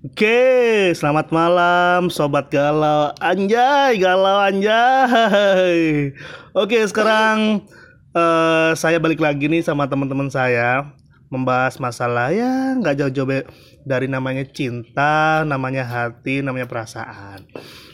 Oke, 0.00 0.96
selamat 0.96 1.28
malam 1.28 2.08
sobat 2.08 2.48
galau. 2.48 3.12
Anjay, 3.20 4.00
galau 4.00 4.40
anjay. 4.40 6.16
Oke, 6.56 6.80
sekarang 6.88 7.68
eh, 8.16 8.72
saya 8.80 8.96
balik 8.96 9.20
lagi 9.20 9.44
nih 9.44 9.60
sama 9.60 9.84
teman-teman 9.92 10.32
saya 10.32 10.88
membahas 11.28 11.76
masalah 11.76 12.32
ya 12.32 12.80
nggak 12.80 12.96
jauh-jauh 12.96 13.44
dari 13.84 14.08
namanya 14.08 14.48
cinta, 14.48 15.44
namanya 15.44 15.84
hati, 15.84 16.40
namanya 16.40 16.64
perasaan. 16.64 17.44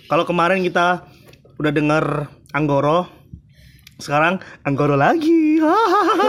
Kalau 0.07 0.23
kemarin 0.23 0.63
kita 0.63 1.11
udah 1.59 1.73
dengar 1.75 2.31
Anggoro, 2.55 3.11
sekarang 3.99 4.39
Anggoro 4.63 4.95
lagi. 4.95 5.59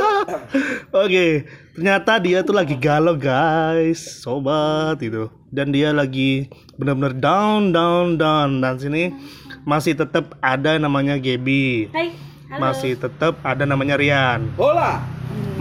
Oke, 1.06 1.46
ternyata 1.78 2.18
dia 2.18 2.42
tuh 2.42 2.58
lagi 2.58 2.74
galau 2.74 3.14
guys, 3.14 4.02
sobat 4.26 4.98
itu. 4.98 5.30
Dan 5.54 5.70
dia 5.70 5.94
lagi 5.94 6.50
benar-benar 6.74 7.14
down, 7.14 7.70
down, 7.70 8.18
down. 8.18 8.58
Dan 8.58 8.82
sini 8.82 9.14
masih 9.62 9.94
tetap 9.94 10.34
ada 10.42 10.82
namanya 10.82 11.22
Gebi, 11.22 11.86
Hai, 11.94 12.18
halo. 12.50 12.58
masih 12.58 12.98
tetap 12.98 13.38
ada 13.46 13.62
namanya 13.70 13.94
Rian, 13.94 14.50
Bola. 14.58 15.06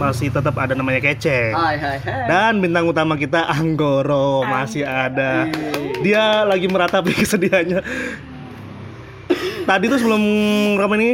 masih 0.01 0.33
tetap 0.33 0.57
ada 0.57 0.73
namanya 0.73 1.05
Kece. 1.05 1.53
Hai 1.53 1.77
hai 1.77 2.01
hai. 2.01 2.25
Dan 2.25 2.65
bintang 2.65 2.89
utama 2.89 3.13
kita 3.13 3.45
Anggoro 3.45 4.41
masih 4.41 4.89
ada. 4.89 5.45
Dia 6.01 6.41
lagi 6.49 6.65
meratapi 6.65 7.13
kesedihannya. 7.21 7.85
Tadi 9.69 9.85
tuh 9.85 10.01
sebelum 10.01 10.23
ngerekam 10.73 10.97
ini 10.97 11.09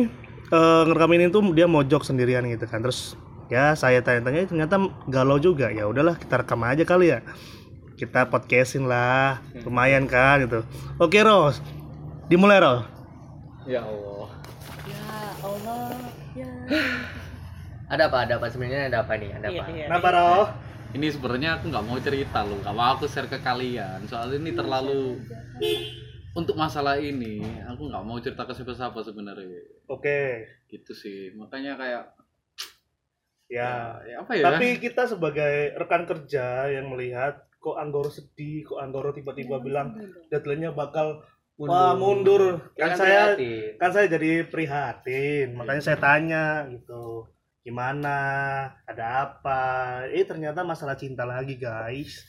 eh, 0.48 0.81
ngerekam 0.88 1.12
ini 1.12 1.26
tuh 1.27 1.43
dia 1.51 1.67
mojok 1.67 2.07
sendirian 2.07 2.48
gitu 2.48 2.63
kan. 2.71 2.79
Terus 2.79 3.20
ya 3.53 3.77
saya 3.77 4.02
tanya-tanya 4.02 4.49
ternyata 4.49 4.75
galau 5.05 5.38
juga. 5.38 5.70
Ya 5.70 5.85
udahlah 5.85 6.17
kita 6.17 6.41
rekam 6.41 6.66
aja 6.66 6.81
kali 6.81 7.13
ya. 7.13 7.21
Kita 7.93 8.26
podcastin 8.26 8.89
lah. 8.89 9.38
Lumayan 9.62 10.09
kan 10.09 10.41
gitu. 10.41 10.66
Oke, 10.98 11.21
Ros. 11.21 11.62
Dimulai, 12.26 12.57
Ros. 12.57 12.81
Ya 13.70 13.85
Allah. 13.85 14.27
Ya 14.90 15.05
Allah, 15.46 15.93
ya. 16.34 16.51
Ada 17.87 18.09
apa? 18.09 18.18
Ada 18.26 18.34
apa 18.41 18.48
sebenarnya? 18.49 18.90
Ada 18.90 18.98
apa 19.05 19.13
nih? 19.21 19.29
Ada 19.37 19.48
Iya, 19.48 19.62
apa? 19.62 19.71
iya. 19.71 19.85
Kenapa, 19.87 20.09
Ros? 20.09 20.49
Ini 20.93 21.07
sebenarnya 21.09 21.49
aku 21.57 21.74
nggak 21.74 21.85
mau 21.90 21.98
cerita 21.98 22.40
loh, 22.46 22.57
nggak 22.62 22.76
mau 22.77 22.87
aku 22.93 23.05
share 23.09 23.26
ke 23.26 23.41
kalian. 23.41 24.05
Soalnya 24.05 24.37
ini 24.37 24.51
terlalu 24.54 25.18
untuk 26.34 26.54
masalah 26.54 27.01
ini, 27.01 27.41
aku 27.65 27.90
nggak 27.90 28.04
mau 28.05 28.18
cerita 28.21 28.46
ke 28.46 28.54
siapa-siapa 28.54 29.01
sebenarnya. 29.01 29.62
Oke. 29.90 30.46
Gitu 30.70 30.93
sih, 30.93 31.20
makanya 31.34 31.77
kayak 31.77 32.04
Ya. 33.52 33.99
ya 34.08 34.16
apa 34.24 34.32
ya? 34.36 34.44
Tapi 34.49 34.80
kita 34.80 35.08
sebagai 35.08 35.76
rekan 35.77 36.04
kerja 36.10 36.68
yang 36.72 36.90
melihat 36.91 37.44
kok 37.63 37.80
Anggoro 37.80 38.12
sedih, 38.12 38.68
kok 38.68 38.84
Anggoro 38.84 39.16
tiba-tiba 39.16 39.63
bilang 39.63 39.96
deadline-nya 40.27 40.76
bakal 40.76 41.24
wah 41.55 41.96
mundur. 41.96 42.60
Kan 42.76 42.91
Jangan 42.94 42.98
saya 42.99 43.21
prihatin. 43.36 43.71
kan 43.80 43.90
saya 43.96 44.05
jadi 44.12 44.32
prihatin, 44.49 45.48
makanya 45.55 45.84
saya 45.84 45.98
tanya 46.02 46.68
gitu. 46.68 47.30
Gimana? 47.64 48.18
Ada 48.84 49.05
apa? 49.24 49.62
Eh 50.12 50.27
ternyata 50.27 50.68
masalah 50.68 50.99
cinta 50.99 51.24
lagi, 51.24 51.55
guys. 51.55 52.27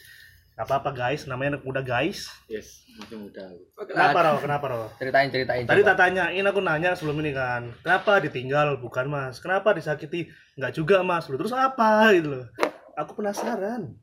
Gak 0.55 0.71
apa-apa 0.71 0.95
guys, 0.95 1.27
namanya 1.27 1.59
anak 1.59 1.67
muda 1.67 1.83
guys. 1.83 2.31
Yes, 2.47 2.87
masih 2.95 3.19
muda. 3.19 3.43
Kenapa 3.91 4.19
Ro? 4.23 4.33
Kenapa 4.39 4.65
Ro? 4.71 4.83
Ceritain 5.03 5.27
ceritain. 5.27 5.67
Tadi 5.67 5.83
tak 5.83 5.99
tanyain 5.99 6.47
aku 6.47 6.63
nanya 6.63 6.95
sebelum 6.95 7.19
ini 7.27 7.35
kan, 7.35 7.75
kenapa 7.83 8.23
ditinggal? 8.23 8.79
Bukan 8.79 9.11
mas, 9.11 9.43
kenapa 9.43 9.75
disakiti? 9.75 10.31
Nggak 10.55 10.79
juga 10.79 11.03
mas, 11.03 11.27
lu 11.27 11.35
terus 11.35 11.51
apa 11.51 12.15
gitu 12.15 12.39
loh? 12.39 12.47
Aku 12.95 13.19
penasaran. 13.19 13.99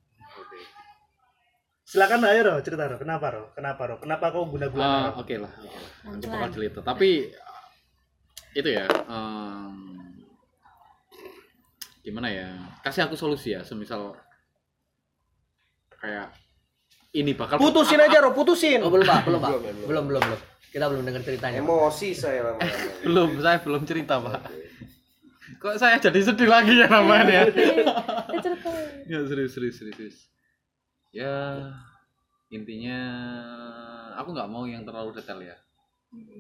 Silakan 1.88 2.28
ayo 2.28 2.52
Ro, 2.52 2.56
cerita 2.60 2.84
Ro, 2.84 3.00
kenapa 3.00 3.32
Ro? 3.32 3.44
Kenapa 3.56 3.82
Ro? 3.88 3.96
Kenapa 4.04 4.26
kau 4.36 4.44
guna-guna? 4.52 5.16
Ro? 5.16 5.24
Oke 5.24 5.40
lah, 5.40 5.52
oke 5.56 5.72
lah. 5.72 5.88
Nanti 6.04 6.28
Pelan-pelan. 6.28 6.32
bakal 6.36 6.50
cerita. 6.52 6.80
Tapi 6.84 7.10
itu 8.52 8.70
ya, 8.76 8.84
em, 9.08 9.72
gimana 12.04 12.28
ya? 12.28 12.52
Kasih 12.84 13.08
aku 13.08 13.16
solusi 13.16 13.56
ya, 13.56 13.64
semisal 13.64 14.20
kayak 16.02 16.28
ini 17.14 17.36
bakal 17.36 17.60
Putusin 17.60 18.00
aja 18.00 18.24
Ro, 18.24 18.32
putusin. 18.32 18.80
Oh 18.82 18.90
belum 18.90 19.04
pak, 19.04 19.28
belum 19.28 19.40
pak, 19.40 19.52
belum 19.86 20.06
belum 20.10 20.22
belum. 20.24 20.40
Kita 20.72 20.88
belum 20.88 21.04
dengar 21.04 21.22
ceritanya. 21.22 21.60
Pak. 21.60 21.68
Emosi 21.68 22.10
saya 22.16 22.56
belum 23.06 23.30
saya 23.38 23.58
belum 23.60 23.84
cerita 23.84 24.18
pak 24.18 24.42
kok 25.62 25.78
saya 25.78 26.02
jadi 26.02 26.20
sedih 26.26 26.50
lagi 26.50 26.74
ya 26.74 26.90
namanya 26.90 27.46
Ya 27.46 28.40
cerita. 28.42 28.70
ya 29.06 29.20
serius 29.30 29.52
serius 29.54 29.76
serius, 29.78 29.94
serius. 29.94 30.18
ya 31.14 31.70
intinya 32.50 32.98
aku 34.18 34.34
nggak 34.34 34.50
mau 34.50 34.66
yang 34.66 34.82
terlalu 34.82 35.14
detail 35.14 35.38
ya 35.38 35.54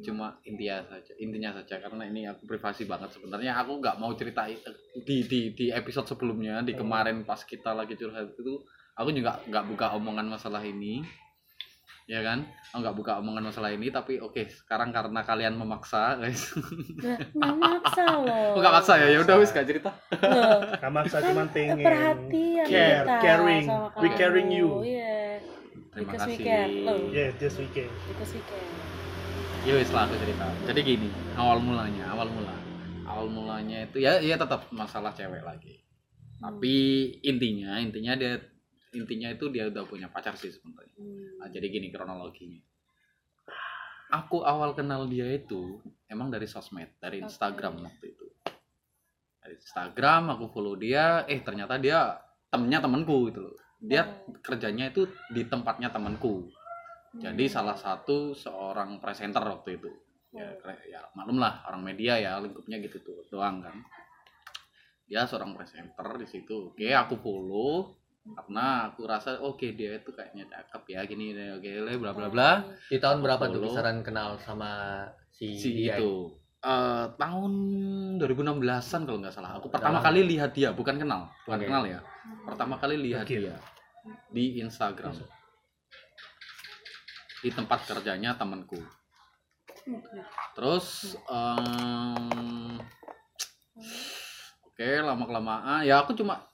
cuma 0.01 0.35
intinya 0.41 0.83
saja 0.89 1.13
intinya 1.15 1.53
saja 1.53 1.79
karena 1.79 2.03
ini 2.03 2.25
aku 2.25 2.43
privasi 2.43 2.83
banget 2.83 3.13
sebenarnya 3.13 3.55
aku 3.55 3.77
nggak 3.77 3.95
mau 3.95 4.09
cerita 4.17 4.49
itu 4.49 4.73
di 5.05 5.21
di 5.23 5.39
di 5.53 5.65
episode 5.69 6.09
sebelumnya 6.09 6.59
di 6.59 6.73
kemarin 6.73 7.21
pas 7.21 7.45
kita 7.45 7.71
lagi 7.71 7.93
curhat 7.93 8.33
itu 8.33 8.57
aku 9.01 9.11
juga 9.11 9.41
nggak 9.43 9.65
buka 9.67 9.85
omongan 9.93 10.27
masalah 10.27 10.61
ini 10.61 11.01
ya 12.05 12.19
kan 12.19 12.43
aku 12.69 12.81
nggak 12.81 12.97
buka 12.97 13.11
omongan 13.17 13.43
masalah 13.45 13.71
ini 13.71 13.87
tapi 13.87 14.19
oke 14.19 14.43
sekarang 14.47 14.91
karena 14.91 15.21
kalian 15.21 15.55
memaksa 15.55 16.19
guys 16.19 16.51
nggak 17.33 17.55
maksa 17.55 18.05
loh. 18.19 18.57
Oh, 18.57 18.59
nggak 18.59 18.73
maksa 18.73 18.93
ya, 18.99 19.07
ya 19.09 19.19
udah 19.21 19.35
wis 19.37 19.49
gak 19.49 19.63
cerita. 19.63 19.89
Loh, 20.19 20.59
Gak 20.75 20.91
maksa 20.91 21.17
cuman 21.21 21.47
pengen. 21.49 21.79
perhatian 21.79 22.65
Care, 22.67 23.03
kita 23.03 23.15
caring. 23.19 23.65
We 23.97 24.07
caring 24.13 24.49
you. 24.49 24.67
Iya. 24.83 25.39
Terima 25.91 26.07
Because 26.07 26.23
we 26.23 26.35
kasih. 26.35 26.43
care. 26.43 26.69
Loh, 26.83 26.99
Yes, 27.09 27.31
this 27.37 27.55
weekend. 27.55 27.91
because 28.07 28.31
we 28.31 28.41
care. 28.43 28.67
Ya 29.61 29.73
wis 29.77 29.89
lah 29.89 30.03
aku 30.03 30.15
cerita. 30.17 30.45
Jadi 30.65 30.79
gini, 30.81 31.07
awal 31.33 31.57
mulanya, 31.59 32.05
awal 32.11 32.27
mula. 32.27 32.55
Awal 33.05 33.27
mulanya 33.29 33.77
itu 33.83 34.01
ya 34.01 34.17
ya 34.17 34.35
tetap 34.35 34.67
masalah 34.71 35.13
cewek 35.13 35.43
lagi. 35.43 35.79
Tapi 36.41 36.75
intinya, 37.21 37.77
intinya 37.77 38.17
dia 38.17 38.41
intinya 38.91 39.31
itu 39.31 39.47
dia 39.47 39.71
udah 39.71 39.83
punya 39.87 40.07
pacar 40.11 40.35
sih 40.35 40.51
sebenarnya. 40.51 40.95
Hmm. 40.99 41.39
Nah, 41.39 41.47
jadi 41.47 41.67
gini 41.71 41.87
kronologinya. 41.91 42.59
Aku 44.11 44.43
awal 44.43 44.75
kenal 44.75 45.07
dia 45.07 45.23
itu 45.31 45.79
emang 46.11 46.27
dari 46.27 46.43
sosmed, 46.43 46.99
dari. 46.99 47.23
Instagram 47.23 47.79
waktu 47.79 48.11
itu. 48.11 48.27
Dari 49.39 49.55
Instagram 49.55 50.35
aku 50.35 50.51
follow 50.51 50.75
dia, 50.75 51.23
eh 51.31 51.39
ternyata 51.39 51.79
dia 51.79 52.19
temennya 52.51 52.83
temanku 52.83 53.31
gitu 53.31 53.47
loh. 53.47 53.55
Dia 53.79 54.03
Oh. 54.03 54.35
kerjanya 54.43 54.91
itu 54.91 55.07
di 55.31 55.47
tempatnya 55.47 55.89
temanku. 55.89 56.51
Jadi 57.15 57.47
Hmm. 57.47 57.53
salah 57.55 57.77
satu 57.79 58.35
seorang 58.35 58.99
presenter 58.99 59.41
waktu 59.47 59.79
itu. 59.79 59.91
Ya, 60.35 60.47
Oh. 60.59 60.75
ya 60.87 61.01
maklum 61.15 61.39
lah 61.39 61.63
orang 61.67 61.83
media 61.83 62.19
ya 62.19 62.39
lingkupnya 62.43 62.83
gitu 62.83 62.99
tuh 62.99 63.23
doang 63.31 63.63
kan. 63.63 63.79
Dia 65.07 65.23
seorang 65.23 65.55
presenter 65.55 66.07
di 66.19 66.27
situ. 66.27 66.71
Oke, 66.75 66.87
aku 66.91 67.15
follow 67.19 67.95
karena 68.21 68.93
aku 68.93 69.09
rasa 69.09 69.41
oke 69.41 69.65
dia 69.73 69.97
itu 69.97 70.13
kayaknya 70.13 70.45
cakep 70.45 70.93
ya 70.93 71.01
gini 71.09 71.33
oke 71.57 71.97
bla 71.97 72.13
bla 72.13 72.27
bla. 72.29 72.49
Di 72.87 73.01
tahun 73.01 73.25
berapa 73.25 73.49
tuh 73.49 73.57
Follow. 73.57 73.73
kisaran 73.73 73.97
kenal 74.05 74.37
sama 74.37 75.03
si, 75.33 75.57
si 75.57 75.73
dia 75.73 75.97
itu. 75.97 76.29
Eh, 76.61 77.05
tahun 77.17 77.51
2016an 78.21 79.01
kalau 79.09 79.17
nggak 79.17 79.33
salah. 79.33 79.57
Aku 79.57 79.73
pertama 79.73 79.97
Dalam. 79.97 80.05
kali 80.13 80.21
lihat 80.29 80.53
dia 80.53 80.69
bukan 80.69 81.01
kenal 81.01 81.33
bukan 81.49 81.57
Oke. 81.57 81.65
kenal 81.65 81.83
ya. 81.89 81.99
Pertama 82.45 82.77
kali 82.77 82.95
lihat 83.01 83.25
Oke. 83.25 83.41
dia 83.41 83.57
di 84.29 84.61
Instagram. 84.61 85.17
Di 87.41 87.49
tempat 87.49 87.89
kerjanya 87.89 88.37
temanku. 88.37 88.77
Terus 90.53 91.17
em, 91.25 92.77
oke 94.69 94.89
lama 95.01 95.23
kelamaan 95.25 95.81
ya 95.81 96.05
aku 96.05 96.13
cuma 96.13 96.45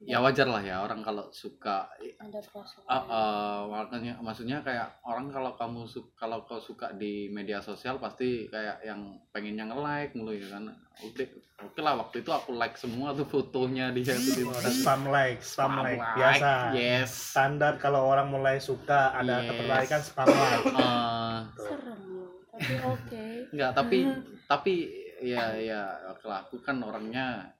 ya 0.00 0.16
wajar 0.24 0.48
lah 0.48 0.64
ya 0.64 0.80
orang 0.80 1.04
kalau 1.04 1.28
suka 1.28 1.84
Ada 2.16 2.40
perasaan. 2.40 2.88
Ah, 2.88 3.04
ah, 3.04 3.58
makanya 3.68 4.16
maksudnya 4.24 4.64
kayak 4.64 4.88
orang 5.04 5.28
kalau 5.28 5.52
kamu 5.60 5.84
su 5.84 6.08
kalau 6.16 6.40
kau 6.48 6.56
suka 6.56 6.96
di 6.96 7.28
media 7.28 7.60
sosial 7.60 8.00
pasti 8.00 8.48
kayak 8.48 8.80
yang 8.80 9.20
pengennya 9.28 9.68
nge-like 9.68 10.16
mulu 10.16 10.32
ya 10.32 10.56
kan. 10.56 10.72
Oke, 11.04 11.28
oke 11.60 11.80
lah 11.84 12.00
waktu 12.00 12.24
itu 12.24 12.32
aku 12.32 12.56
like 12.56 12.80
semua 12.80 13.12
tuh 13.12 13.28
fotonya 13.28 13.92
dia 13.92 14.16
tuh 14.16 14.40
di 14.40 14.44
Ada 14.48 14.72
spam 14.72 15.02
like, 15.08 15.40
spam, 15.44 15.84
like. 15.84 16.00
like, 16.00 16.16
Biasa. 16.16 16.52
Yes. 16.72 17.08
Standar 17.36 17.76
kalau 17.76 18.08
orang 18.08 18.32
mulai 18.32 18.56
suka 18.56 19.12
ada 19.12 19.44
Yes. 19.44 19.48
ketertarikan 19.52 20.00
spam 20.00 20.26
like. 20.32 20.64
Eh, 20.64 21.38
Serem 21.60 22.00
loh. 22.08 22.30
Tapi 22.56 22.74
oke. 22.84 23.24
enggak 23.52 23.70
tapi 23.76 23.98
tapi 24.44 24.74
ya 25.20 25.52
ya 25.60 25.82
oke 26.08 26.24
lah 26.24 26.48
aku 26.48 26.56
kan 26.64 26.80
orangnya 26.80 27.52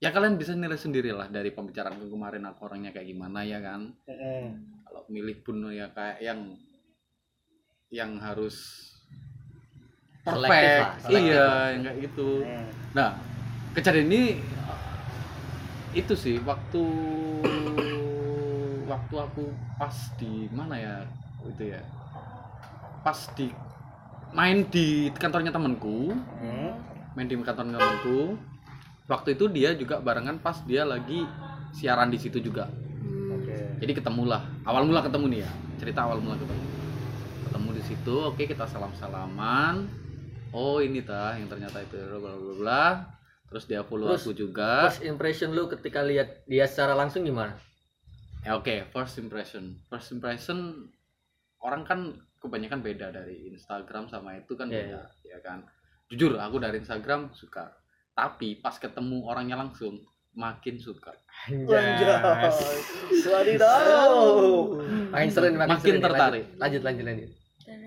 ya 0.00 0.08
kalian 0.10 0.40
bisa 0.40 0.56
nilai 0.56 0.80
sendiri 0.80 1.12
lah 1.12 1.28
dari 1.28 1.52
pembicaraan 1.52 2.00
kemarin 2.00 2.48
aku 2.48 2.64
orangnya 2.64 2.90
kayak 2.90 3.04
gimana 3.06 3.44
ya 3.44 3.60
kan 3.60 3.92
Mm-mm. 4.08 4.44
kalau 4.82 5.04
milih 5.12 5.44
pun 5.44 5.68
ya 5.68 5.92
kayak 5.92 6.18
yang 6.24 6.40
yang 7.92 8.16
harus 8.16 8.88
perfect 10.24 11.04
lah, 11.04 11.20
iya 11.20 11.48
yang 11.76 11.82
kayak 11.84 11.98
gitu 12.08 12.40
Mm. 12.40 12.66
nah 12.96 13.20
kejadian 13.76 14.08
ini 14.08 14.22
itu 15.92 16.14
sih 16.16 16.36
waktu 16.42 16.82
waktu 18.86 19.14
aku 19.16 19.44
pas 19.76 19.96
di 20.16 20.48
mana 20.50 20.74
ya 20.80 20.94
itu 21.44 21.76
ya 21.76 21.82
pas 23.04 23.16
di 23.36 23.52
main 24.30 24.64
di 24.70 25.10
kantornya 25.12 25.50
temanku 25.50 26.14
Hmm. 26.40 26.72
main 27.18 27.26
di 27.26 27.34
kantornya 27.36 27.76
temanku 27.76 28.38
waktu 29.10 29.34
itu 29.34 29.50
dia 29.50 29.74
juga 29.74 29.98
barengan 29.98 30.38
pas 30.38 30.62
dia 30.62 30.86
lagi 30.86 31.26
siaran 31.74 32.08
di 32.08 32.16
situ 32.16 32.38
juga. 32.38 32.70
Hmm. 32.70 33.34
Oke. 33.34 33.82
jadi 33.82 33.92
ketemulah. 33.92 34.46
Awal 34.62 34.86
mula 34.86 35.02
ketemu 35.02 35.26
nih 35.28 35.40
ya. 35.42 35.50
Cerita 35.76 36.06
awal 36.06 36.22
mula 36.22 36.38
ketemu. 36.38 36.64
Ketemu 37.50 37.68
di 37.74 37.82
situ 37.82 38.14
oke 38.14 38.42
kita 38.46 38.64
salam 38.64 38.94
salaman 38.94 39.90
oh 40.50 40.78
ini 40.78 41.02
tah 41.02 41.34
yang 41.34 41.46
ternyata 41.46 41.82
itu 41.82 41.94
bla 41.98 42.18
bla 42.34 42.54
bla 42.54 42.84
terus 43.46 43.66
dia 43.66 43.82
follow 43.82 44.14
Terus- 44.14 44.22
aku 44.26 44.32
juga. 44.32 44.86
First 44.86 45.02
impression 45.02 45.50
lu 45.50 45.66
ketika 45.66 46.06
lihat 46.06 46.46
dia 46.46 46.70
secara 46.70 46.94
langsung 46.94 47.26
gimana? 47.26 47.58
ya 48.40 48.54
oke 48.54 48.88
first 48.90 49.18
impression. 49.18 49.74
First 49.90 50.14
impression 50.14 50.86
orang 51.60 51.82
kan 51.82 52.00
kebanyakan 52.38 52.80
beda 52.80 53.12
dari 53.12 53.50
Instagram 53.50 54.08
sama 54.08 54.38
itu 54.38 54.54
kan 54.54 54.70
Iya, 54.70 54.86
beda 54.86 55.00
ya 55.26 55.38
kan? 55.42 55.58
Jujur 56.08 56.38
aku 56.38 56.56
dari 56.56 56.78
Instagram 56.80 57.34
suka 57.34 57.68
tapi 58.12 58.56
pas 58.56 58.74
ketemu 58.74 59.24
orangnya 59.24 59.56
langsung 59.56 59.98
makin 60.30 60.78
suka 60.78 61.10
Anjas. 61.50 62.56
Wadidaw. 63.26 64.12
Makin 65.10 65.28
seru 65.28 65.46
nih, 65.48 65.58
Makin 65.58 65.78
seru 65.80 65.96
nih. 65.96 66.04
tertarik. 66.04 66.44
Lanjut, 66.56 66.82
lanjut, 66.82 67.04
lanjut. 67.04 67.30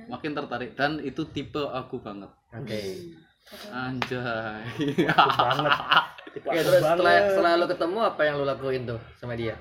Makin 0.04 0.32
tertarik 0.34 0.70
dan 0.76 0.92
itu 1.00 1.24
tipe 1.28 1.60
aku 1.60 2.00
banget 2.00 2.32
Oke. 2.52 2.80
anjay 3.70 4.60
banget. 5.08 5.74
Tipe 6.32 6.48
Oke, 6.48 6.56
aku 6.56 6.68
terus 6.68 6.82
setelah, 6.82 7.14
banget. 7.14 7.30
setelah 7.32 7.52
lu 7.56 7.66
ketemu 7.68 7.98
apa 8.02 8.22
yang 8.24 8.36
lu 8.40 8.46
lakuin 8.46 8.84
tuh 8.84 9.00
sama 9.16 9.36
dia? 9.36 9.56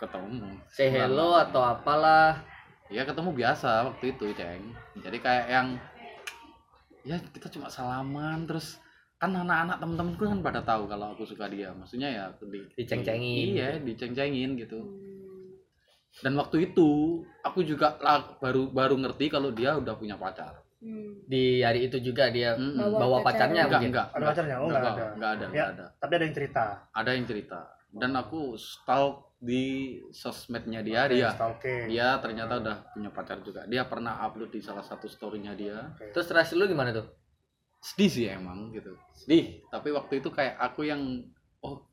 ketemu 0.00 0.56
Say 0.72 0.88
hello 0.88 1.36
atau 1.36 1.60
apalah? 1.60 2.40
ya 2.88 3.06
ketemu 3.06 3.30
biasa 3.30 3.86
waktu 3.86 4.10
itu 4.10 4.34
ceng 4.34 4.74
jadi 4.98 5.18
kayak 5.22 5.46
yang 5.46 5.66
ya 7.06 7.14
kita 7.30 7.46
cuma 7.46 7.70
salaman 7.70 8.50
terus 8.50 8.82
kan 9.20 9.30
anak-anak 9.30 9.76
temen-temenku 9.78 10.24
kan 10.24 10.40
pada 10.40 10.60
tahu 10.60 10.88
kalau 10.88 11.12
aku 11.12 11.22
suka 11.22 11.44
dia 11.46 11.68
maksudnya 11.70 12.08
ya 12.08 12.24
di, 12.40 12.64
Diceng-cengin. 12.74 13.46
iya 13.52 13.68
diceng-cengin 13.78 14.56
gitu 14.56 14.80
Hmm. 14.80 16.24
dan 16.24 16.34
waktu 16.34 16.66
itu 16.66 16.88
aku 17.40 17.62
juga 17.62 17.94
lah, 18.00 18.34
baru 18.36 18.66
baru 18.68 18.96
ngerti 18.96 19.28
kalau 19.28 19.52
dia 19.52 19.76
udah 19.76 19.94
punya 19.94 20.16
pacar 20.16 20.56
Hmm. 20.80 21.12
Di 21.28 21.60
hari 21.60 21.86
itu 21.86 22.00
juga 22.00 22.32
dia 22.32 22.56
Mm-mm. 22.56 22.80
Bawa 22.80 22.96
bawa 22.96 23.18
pacarnya. 23.20 23.28
pacarnya 23.28 23.60
enggak 23.60 23.68
mungkin? 23.76 23.90
enggak 23.92 24.06
Ada 24.10 24.24
pacarnya? 24.24 24.56
Oh, 24.56 24.64
enggak 24.64 24.80
ada. 24.80 24.88
enggak 25.12 25.30
ada 25.30 25.44
Ya. 25.44 25.48
enggak 25.52 25.68
ada 25.68 25.86
Tapi 26.00 26.12
ada 26.16 26.24
yang 26.24 26.34
cerita. 26.34 26.64
ada 26.90 27.10
yang 27.12 27.26
cerita 27.26 27.60
dan 27.92 28.10
aku 28.16 28.40
stalk 28.56 29.14
di 29.36 29.64
sosmednya 30.10 30.80
dia 30.80 31.04
Oke, 31.04 31.12
dia 31.12 31.30
Oke. 31.36 31.74
dia 31.86 32.08
ternyata 32.16 32.52
udah 32.58 32.76
punya 32.96 33.10
pacar 33.10 33.38
juga 33.40 33.60
dia 33.66 33.84
pernah 33.84 34.24
upload 34.24 34.48
di 34.48 34.60
salah 34.60 34.80
satu 34.80 35.04
storynya 35.04 35.52
dia 35.52 35.84
Terus 36.10 36.32
reaksi 36.32 36.56
lu 36.56 36.64
gimana 36.64 36.90
tuh? 36.90 37.04
Sedih 37.80 38.10
sih 38.12 38.26
emang 38.28 38.70
gitu. 38.76 38.92
Sedih? 39.16 39.64
Tapi 39.72 39.88
waktu 39.92 40.20
itu 40.20 40.28
kayak 40.28 40.60
aku 40.60 40.84
yang 40.84 41.24
oh 41.64 41.84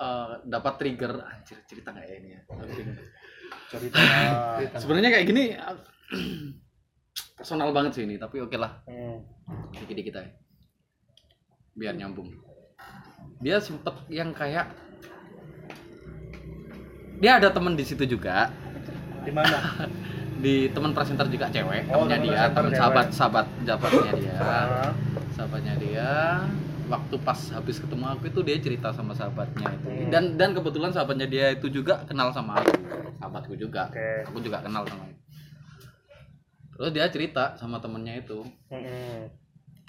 eh, 0.00 0.32
dapat 0.48 0.72
trigger 0.80 1.20
anjir 1.20 1.60
cerita 1.68 1.92
nggak 1.92 2.06
ya 2.08 2.14
ini 2.16 2.28
ya? 2.32 2.40
Cerita. 3.68 3.96
sebenarnya 4.82 5.10
kayak 5.12 5.26
gini 5.28 5.44
personal 7.38 7.70
banget 7.76 8.00
sih 8.00 8.04
ini 8.08 8.16
tapi 8.16 8.40
oke 8.40 8.56
lah. 8.56 8.80
Hmm. 8.88 9.20
dikit-dikit 9.76 10.16
aja 10.18 10.32
biar 11.76 11.92
nyambung. 11.92 12.32
Dia 13.44 13.60
sempet 13.60 13.92
yang 14.08 14.32
kayak 14.32 14.72
dia 17.20 17.36
ada 17.36 17.52
temen 17.52 17.76
di 17.76 17.84
situ 17.84 18.08
juga. 18.08 18.48
Di 19.24 19.32
mana? 19.32 19.60
di 20.36 20.68
teman 20.68 20.92
presenter 20.92 21.26
juga 21.26 21.48
cewek 21.48 21.88
Oh, 21.88 22.04
temennya 22.04 22.16
temen 22.50 22.70
dia 22.70 22.70
cewek. 22.70 22.76
sahabat 22.76 23.06
sahabat 23.10 23.46
sahabatnya 23.62 24.12
dia 24.14 24.36
Ah. 24.38 24.90
sahabatnya 25.30 25.74
dia 25.76 26.10
waktu 26.86 27.14
pas 27.18 27.40
habis 27.50 27.76
ketemu 27.76 28.04
aku 28.06 28.24
itu 28.26 28.40
dia 28.42 28.56
cerita 28.58 28.88
sama 28.90 29.10
sahabatnya 29.10 29.66
itu 29.70 29.88
Hmm. 29.88 30.08
dan 30.08 30.24
dan 30.36 30.50
kebetulan 30.52 30.90
sahabatnya 30.90 31.26
dia 31.26 31.46
itu 31.50 31.66
juga 31.68 32.04
kenal 32.04 32.30
sama 32.30 32.56
aku 32.56 32.72
sahabatku 33.16 33.54
juga 33.54 33.88
Oke. 33.88 34.22
aku 34.24 34.38
juga 34.40 34.60
kenal 34.60 34.84
sama 34.84 35.02
dia. 35.04 35.18
terus 36.72 36.90
dia 36.92 37.06
cerita 37.08 37.44
sama 37.54 37.76
temennya 37.78 38.14
itu 38.16 38.44
Hmm. 38.68 39.32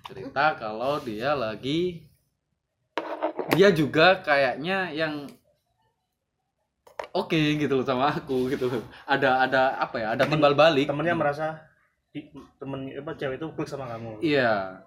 cerita 0.04 0.56
kalau 0.56 0.98
dia 1.00 1.34
lagi 1.34 2.08
dia 3.50 3.70
juga 3.70 4.20
kayaknya 4.20 4.90
yang 4.92 5.28
oke 7.18 7.42
gitu 7.58 7.74
loh 7.74 7.84
sama 7.84 8.12
aku 8.12 8.48
gitu 8.48 8.66
loh. 8.68 8.84
ada 9.06 9.42
ada 9.42 9.62
apa 9.78 9.96
ya 9.96 10.08
ada 10.14 10.22
Temen- 10.22 10.38
timbal 10.38 10.54
balik 10.54 10.86
Temennya 10.86 11.14
merasa 11.14 11.48
di, 12.08 12.24
temen 12.56 12.88
apa 12.92 13.12
cewek 13.14 13.36
itu 13.36 13.46
klik 13.52 13.66
sama 13.66 13.86
kamu. 13.88 14.22
Iya. 14.22 14.82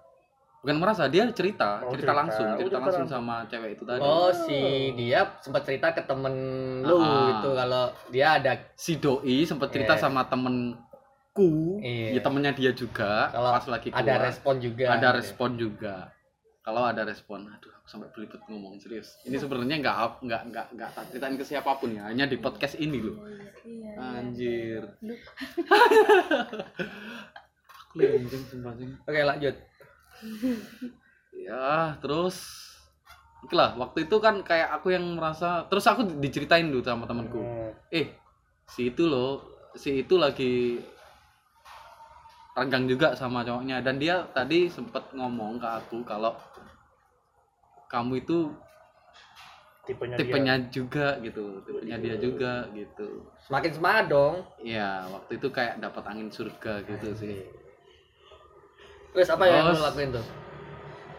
Bukan 0.59 0.77
merasa, 0.77 1.07
dia 1.07 1.25
cerita, 1.27 1.81
Oh, 1.81 1.89
cerita, 1.89 2.05
cerita. 2.05 2.13
langsung, 2.13 2.45
Oh, 2.45 2.53
cerita 2.53 2.69
cerita 2.69 2.85
langsung 2.85 3.07
sama 3.07 3.35
cewek 3.45 3.69
itu 3.73 3.83
tadi. 3.83 3.97
Oh, 3.99 4.29
si 4.29 4.59
dia 4.93 5.19
sempat 5.39 5.61
cerita 5.63 5.89
ke 5.89 6.01
temen 6.03 6.33
lu 6.83 6.97
Ah. 6.97 7.33
gitu 7.33 7.49
kalau 7.51 7.83
dia 8.07 8.37
ada 8.37 8.53
Si 8.75 8.93
doi 8.95 9.41
sempat 9.41 9.69
cerita 9.69 9.97
Iya. 9.97 10.01
sama 10.03 10.21
temenku, 10.25 11.81
Iya. 11.81 12.13
ya 12.13 12.21
temennya 12.21 12.53
dia 12.53 12.71
juga, 12.71 13.29
kalau 13.29 13.49
pas 13.51 13.65
lagi 13.67 13.89
ada 13.89 14.01
keluar. 14.03 14.21
respon 14.21 14.55
juga. 14.59 14.85
ada 14.87 14.99
gitu. 15.01 15.17
respon 15.17 15.49
juga. 15.55 15.95
Kalau 16.61 16.83
ada 16.83 17.01
respon, 17.03 17.39
aduh 17.43 17.73
sampai 17.91 18.07
belibet 18.15 18.39
ngomong 18.47 18.79
serius. 18.79 19.19
Ini 19.27 19.35
sebenarnya 19.35 19.83
nggak 19.83 20.23
nggak 20.23 20.41
nggak 20.47 20.65
nggak 20.79 20.89
tak 20.95 21.11
ceritain 21.11 21.35
ke 21.35 21.43
siapa 21.43 21.75
pun 21.75 21.91
ya, 21.91 22.07
hanya 22.07 22.23
di 22.23 22.39
podcast 22.39 22.79
ini 22.79 23.03
loh. 23.03 23.19
Iya, 23.27 23.51
iya. 23.67 23.91
Anjir. 23.99 24.81
Duh. 25.03 25.19
aku 27.99 28.37
sumpah. 28.47 28.71
Oke, 29.03 29.21
lanjut. 29.27 29.55
ya 31.35 31.97
terus 31.99 32.37
lah, 33.49 33.73
waktu 33.75 34.05
itu 34.05 34.21
kan 34.21 34.45
kayak 34.45 34.69
aku 34.79 34.93
yang 34.93 35.17
merasa 35.17 35.65
terus 35.67 35.83
aku 35.89 36.07
diceritain 36.23 36.71
dulu 36.71 36.79
sama 36.79 37.03
temanku. 37.03 37.43
Hmm. 37.43 37.75
Eh, 37.91 38.15
si 38.71 38.93
itu 38.93 39.03
loh, 39.03 39.43
si 39.75 40.05
itu 40.07 40.15
lagi 40.15 40.79
renggang 42.55 42.85
juga 42.87 43.15
sama 43.15 43.47
cowoknya 43.47 43.79
dan 43.79 43.95
dia 43.95 44.27
tadi 44.35 44.67
sempet 44.67 45.15
ngomong 45.15 45.55
ke 45.55 45.67
aku 45.67 46.03
kalau 46.03 46.35
kamu 47.91 48.23
itu 48.23 48.55
Tipenya, 49.81 50.13
tipenya 50.15 50.55
juga 50.69 51.17
gitu, 51.25 51.57
tipenya 51.65 51.97
dia 51.97 52.15
juga 52.21 52.69
gitu. 52.71 53.25
Semakin 53.49 53.71
semangat 53.73 54.05
dong. 54.13 54.45
Iya, 54.61 55.09
waktu 55.09 55.41
itu 55.41 55.47
kayak 55.49 55.81
dapat 55.81 56.05
angin 56.05 56.29
surga 56.29 56.85
gitu 56.85 57.11
sih. 57.17 57.49
Terus 59.11 59.27
apa 59.27 59.43
yang 59.49 59.67
Terus- 59.67 59.81
lu 59.81 59.85
lakuin 59.89 60.09
tuh? 60.15 60.25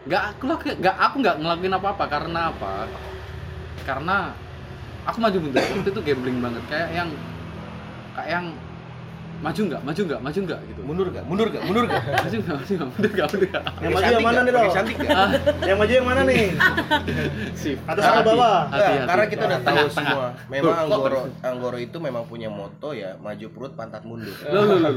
Nggak 0.07 0.23
aku 0.31 0.43
lakuin, 0.47 0.75
nggak 0.79 0.95
aku 0.95 1.15
nggak 1.21 1.35
ngelakuin 1.43 1.75
apa-apa 1.75 2.05
karena 2.07 2.41
apa? 2.55 2.73
Karena 3.83 4.17
aku 5.03 5.17
maju 5.19 5.37
mundur 5.43 5.59
waktu 5.59 5.89
itu 5.91 6.01
gambling 6.01 6.39
banget 6.39 6.63
kayak 6.71 6.89
yang 6.95 7.09
kayak 8.15 8.29
yang 8.31 8.45
maju 9.43 9.61
nggak, 9.67 9.81
maju 9.83 10.01
nggak, 10.07 10.19
maju 10.23 10.39
nggak 10.47 10.59
gitu. 10.71 10.81
Mundur 10.87 11.07
gak? 11.11 11.23
Mundur 11.27 11.47
gak? 11.51 11.63
Mundur 11.67 11.83
gak? 11.85 12.01
maju 12.23 12.37
nggak, 12.39 12.55
maju 12.55 12.73
nggak, 12.73 12.89
mundur 12.95 13.11
nggak, 13.11 13.27
mundur 13.27 13.49
nggak. 13.51 13.63
Yang 13.83 13.91
maju 13.91 14.07
yang 14.07 14.23
mana 14.23 14.39
nih, 14.39 14.51
Dok? 14.55 14.71
Cantik 14.71 14.97
gak? 14.97 15.27
Yang 15.67 15.77
maju 15.77 15.91
yang 15.93 16.07
mana 16.07 16.21
nih? 16.23 16.43
Sip. 17.61 17.77
Atas 17.83 18.03
atau 18.07 18.23
bawah? 18.23 18.59
Hati, 18.71 18.79
Nah, 18.79 18.87
hati. 18.87 19.07
karena 19.11 19.25
kita 19.27 19.43
udah 19.43 19.59
tahu 19.61 19.85
semua. 19.91 20.25
Memang 20.47 20.75
Anggoro 20.87 21.19
Anggoro 21.43 21.77
itu 21.77 21.97
memang 21.99 22.23
punya 22.23 22.47
moto 22.47 22.89
ya, 22.95 23.19
maju 23.19 23.45
perut 23.51 23.73
pantat 23.75 24.03
mundur. 24.07 24.31
Lo 24.47 24.61
lo 24.63 24.75
lo. 24.79 24.89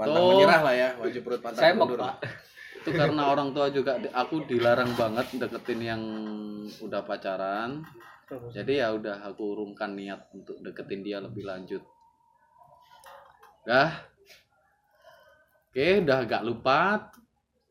Pantang 0.00 0.22
Tuh. 0.24 0.28
menyerah 0.32 0.60
lah 0.64 0.74
ya, 0.74 0.88
maju 0.96 1.18
perut 1.20 1.40
pantat 1.44 1.60
Saya 1.60 1.72
mundur. 1.76 1.98
Pak. 2.00 2.14
Itu 2.80 2.96
karena 2.96 3.22
orang 3.28 3.52
tua 3.52 3.68
juga 3.68 4.00
aku 4.16 4.48
dilarang 4.48 4.96
banget 4.96 5.36
deketin 5.36 5.80
yang 5.84 6.02
udah 6.80 7.04
pacaran. 7.04 7.84
Jadi 8.30 8.78
ya 8.78 8.94
udah 8.94 9.26
aku 9.26 9.42
urungkan 9.58 9.98
niat 9.98 10.30
untuk 10.30 10.62
deketin 10.62 11.02
dia 11.02 11.18
lebih 11.18 11.42
lanjut. 11.42 11.82
Dah. 13.66 14.06
Oke, 15.70 16.02
udah 16.02 16.18
agak 16.22 16.42
lupa. 16.46 17.10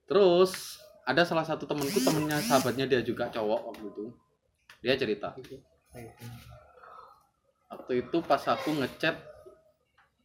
Terus 0.04 0.80
ada 1.08 1.24
salah 1.24 1.48
satu 1.48 1.64
temenku 1.64 2.00
temennya 2.04 2.44
sahabatnya 2.44 2.86
dia 2.88 3.00
juga 3.00 3.32
cowok 3.32 3.62
waktu 3.72 3.86
itu. 3.88 4.06
Dia 4.84 4.96
cerita. 5.00 5.36
Waktu 7.70 7.92
itu 8.04 8.18
pas 8.24 8.44
aku 8.48 8.76
ngechat 8.84 9.16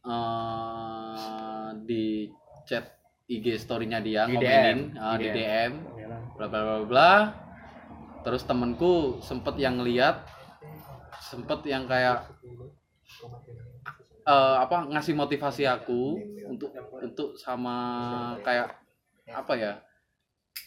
eh, 0.03 1.69
di 1.83 2.27
chat 2.65 2.95
IG 3.25 3.57
story-nya 3.57 3.99
dia 4.05 4.29
Di 4.29 4.37
ngomenin 4.37 4.93
DM. 4.93 5.01
eh, 5.01 5.15
di 5.17 5.27
DM 5.33 5.71
bla 6.37 6.45
bla 6.45 6.61
bla 6.61 6.77
bla 6.85 7.11
terus 8.25 8.41
temenku 8.41 8.93
sempet 9.21 9.55
yang 9.55 9.79
lihat 9.79 10.25
sempet 11.21 11.61
yang 11.63 11.85
kayak 11.85 12.25
eh, 14.25 14.55
apa 14.57 14.89
ngasih 14.89 15.13
motivasi 15.13 15.63
aku 15.63 16.17
untuk 16.43 16.73
untuk 16.97 17.37
sama 17.37 17.77
kayak 18.41 18.73
apa 19.27 19.53
ya 19.55 19.73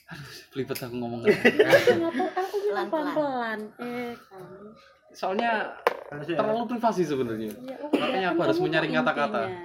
aku 0.09 0.95
ngomong 0.95 1.21
Kenapa 1.21 2.25
aku 2.41 2.57
pelan-pelan? 2.65 3.61
Eh, 3.77 4.17
kamu. 4.17 4.73
soalnya 5.13 5.77
terlalu 6.09 6.65
privasi 6.67 7.05
sebenarnya 7.05 7.53
Ya, 7.61 7.77
Makanya 7.93 8.29
aku 8.33 8.39
kan 8.39 8.45
harus 8.49 8.61
menyaring 8.61 8.93
kata-kata. 8.95 9.43
ya. 9.45 9.59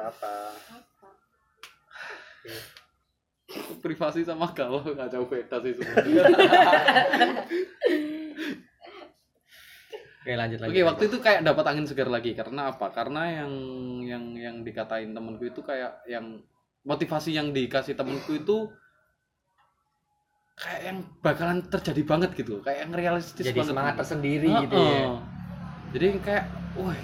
Apa? 0.00 0.34
privasi 3.84 4.24
sama 4.28 4.52
galau 4.52 4.84
nggak 4.84 5.08
jauh 5.12 5.28
beda 5.28 5.56
sih 5.64 5.72
sebenarnya 5.76 6.22
Oke 10.28 10.36
lanjut 10.36 10.60
lanjut. 10.60 10.76
Oke, 10.76 10.80
waktu 10.84 11.04
itu 11.08 11.18
kayak 11.24 11.40
dapat 11.40 11.64
angin 11.72 11.88
segar 11.88 12.12
lagi 12.12 12.36
karena 12.36 12.68
apa? 12.68 12.92
Karena 12.92 13.32
yang 13.32 13.52
yang 14.04 14.24
yang 14.36 14.56
dikatain 14.60 15.16
temanku 15.16 15.48
itu 15.48 15.64
kayak 15.64 16.04
yang 16.04 16.44
motivasi 16.84 17.32
yang 17.32 17.48
dikasih 17.56 17.96
temanku 17.96 18.36
itu 18.36 18.68
kayak 20.52 20.80
yang 20.84 20.98
bakalan 21.24 21.64
terjadi 21.72 22.02
banget 22.04 22.30
gitu, 22.36 22.60
kayak 22.60 22.84
yang 22.84 22.92
realistis 22.92 23.40
jadi 23.40 23.56
banget. 23.56 23.72
semangat 23.72 23.94
tersendiri 24.04 24.52
Heeh. 24.52 24.62
gitu 24.68 24.76
ya. 24.76 25.06
Jadi 25.96 26.06
kayak, 26.20 26.44
wah, 26.76 26.98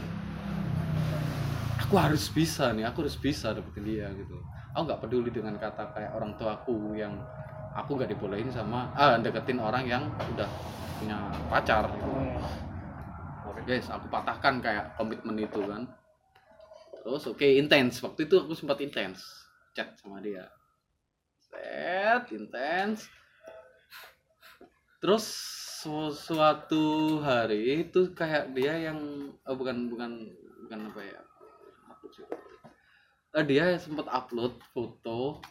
aku 1.81 1.95
harus 1.97 2.29
bisa 2.29 2.77
nih, 2.77 2.85
aku 2.85 3.09
harus 3.09 3.17
bisa 3.17 3.57
dapetin 3.57 3.89
dia 3.89 4.13
gitu. 4.13 4.37
Aku 4.75 4.91
nggak 4.91 5.07
peduli 5.07 5.31
dengan 5.31 5.55
kata 5.55 5.95
kayak 5.95 6.19
orang 6.19 6.35
tua 6.35 6.59
aku 6.59 6.99
yang 6.99 7.15
aku 7.79 7.95
nggak 7.95 8.11
dibolehin 8.11 8.51
sama 8.51 8.91
ah 8.99 9.15
deketin 9.23 9.63
orang 9.63 9.87
yang 9.87 10.03
udah 10.35 10.51
punya 10.99 11.31
pacar. 11.47 11.87
Gitu. 11.95 12.11
Guys 13.65 13.89
aku 13.89 14.13
patahkan 14.13 14.61
kayak 14.61 14.99
komitmen 14.99 15.41
itu 15.41 15.63
kan. 15.65 15.89
Terus 17.01 17.23
oke 17.31 17.47
intens 17.47 18.03
waktu 18.03 18.27
itu 18.27 18.35
aku 18.37 18.53
sempat 18.53 18.83
intens 18.83 19.47
chat 19.73 19.95
sama 19.97 20.19
dia. 20.21 20.51
Set 21.39 22.35
intens 22.35 23.07
terus 24.99 25.25
su- 25.85 26.17
suatu 26.17 27.21
hari 27.21 27.85
itu 27.87 28.11
kayak 28.17 28.57
dia 28.57 28.91
yang 28.91 28.99
oh, 29.45 29.55
bukan 29.55 29.87
bukan 29.93 30.29
bukan 30.65 30.81
apa 30.89 31.01
ya? 31.05 31.21
sih. 32.13 32.44
Eh, 33.35 33.43
dia 33.43 33.75
sempat 33.83 34.07
upload 34.07 34.63
foto. 34.71 35.43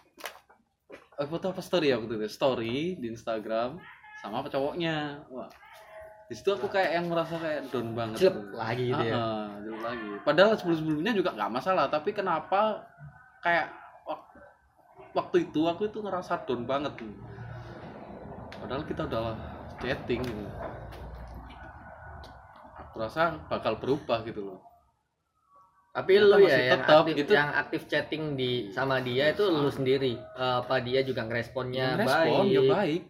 Eh, 1.20 1.28
foto 1.28 1.52
apa 1.52 1.60
story 1.60 1.92
ya 1.92 2.00
waktu 2.00 2.16
itu? 2.16 2.28
Story 2.32 2.96
di 2.96 3.12
Instagram 3.12 3.76
sama 4.24 4.40
apa 4.40 4.48
cowoknya. 4.48 5.28
Wah. 5.28 5.52
Di 6.32 6.34
situ 6.40 6.56
aku 6.56 6.72
kayak 6.72 6.96
yang 6.96 7.12
merasa 7.12 7.36
kayak 7.36 7.68
down 7.76 7.92
banget. 7.92 8.24
Jelek 8.24 8.56
lagi 8.56 8.84
gitu 8.88 9.04
ya. 9.04 9.20
Jelek 9.68 9.82
lagi. 9.84 10.10
Padahal 10.24 10.56
sebelum 10.56 10.78
sebelumnya 10.80 11.12
juga 11.12 11.36
nggak 11.36 11.52
masalah 11.52 11.86
tapi 11.92 12.16
kenapa 12.16 12.88
kayak 13.44 13.68
wak- 14.08 14.32
waktu 15.12 15.52
itu 15.52 15.68
aku 15.68 15.92
itu 15.92 16.00
ngerasa 16.00 16.48
down 16.48 16.64
banget. 16.64 16.96
Padahal 18.64 18.88
kita 18.88 19.04
udah 19.12 19.36
chatting 19.84 20.24
gitu. 20.24 20.44
Aku 22.80 22.96
rasa 22.96 23.36
bakal 23.52 23.76
berubah 23.76 24.24
gitu 24.24 24.48
loh 24.48 24.73
Tapi 25.94 26.18
Ternyata 26.18 26.34
lu 26.34 26.38
ya 26.42 26.58
yang 26.58 26.82
tetap 26.82 27.02
aktif 27.06 27.16
gitu. 27.22 27.32
yang 27.38 27.50
aktif 27.54 27.82
chatting 27.86 28.24
di 28.34 28.52
sama 28.74 28.98
dia 29.06 29.30
itu 29.30 29.46
lu 29.46 29.70
sendiri. 29.70 30.18
Eh, 30.18 30.56
Apa 30.66 30.82
dia 30.82 31.06
juga 31.06 31.22
ngeresponnya 31.24 32.02
respon 32.02 32.50
baik? 32.50 32.56
ya 32.58 32.62
baik 32.66 33.04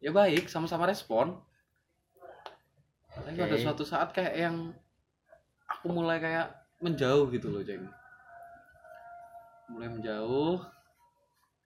ya 0.00 0.10
baik 0.16 0.44
sama-sama 0.48 0.88
respon 0.88 1.36
tapi 3.10 3.36
Oke. 3.36 3.52
ada 3.52 3.56
suatu 3.60 3.84
saat 3.84 4.16
kayak 4.16 4.32
yang 4.32 4.56
aku 5.68 5.92
mulai 5.92 6.16
kayak 6.16 6.48
menjauh 6.80 7.28
gitu 7.28 7.52
loh 7.52 7.60
ceng 7.60 7.84
mulai 9.68 9.92
menjauh 9.92 10.56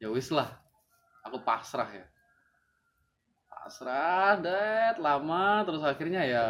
ya 0.02 0.10
wis 0.10 0.34
lah 0.34 0.50
aku 1.22 1.38
pasrah 1.46 1.86
ya 1.86 2.06
pasrah 3.46 4.34
det 4.42 4.98
lama 4.98 5.62
terus 5.62 5.86
akhirnya 5.86 6.26
ya 6.26 6.46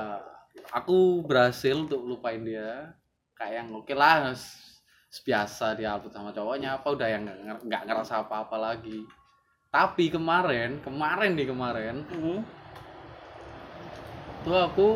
aku 0.73 1.21
berhasil 1.21 1.77
untuk 1.77 2.01
lupain 2.01 2.41
dia 2.41 2.97
kayak 3.35 3.55
yang 3.63 3.69
oke 3.75 3.95
lah 3.95 4.31
s- 4.35 4.63
biasa 5.23 5.79
dia 5.79 5.95
upload 5.95 6.11
sama 6.11 6.35
cowoknya 6.35 6.83
apa 6.83 6.89
udah 6.91 7.07
yang 7.07 7.23
nggak 7.67 7.83
ngerasa 7.87 8.27
apa-apa 8.27 8.57
lagi. 8.59 9.07
Tapi 9.71 10.11
kemarin 10.11 10.83
kemarin 10.83 11.35
nih 11.39 11.51
kemarin 11.51 11.97
tuh 14.43 14.59
aku 14.59 14.89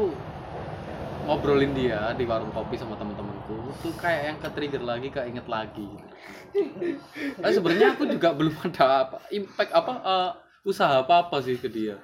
ngobrolin 1.26 1.72
dia 1.76 2.14
di 2.18 2.24
warung 2.24 2.50
kopi 2.50 2.74
sama 2.78 2.94
temen-temenku 2.98 3.74
tuh 3.84 3.94
kayak 4.00 4.22
yang 4.32 4.38
ke 4.38 4.48
trigger 4.54 4.82
lagi 4.82 5.08
keinget 5.10 5.46
lagi 5.46 5.86
gitu. 5.86 6.06
Nah, 7.38 7.50
sebenarnya 7.54 7.94
aku 7.94 8.08
juga 8.10 8.34
belum 8.34 8.54
ada 8.66 9.06
apa 9.06 9.18
impact 9.30 9.70
apa 9.70 9.92
eh, 10.02 10.30
usaha 10.66 11.04
apa 11.04 11.26
apa 11.28 11.36
sih 11.44 11.54
ke 11.54 11.70
dia. 11.70 12.00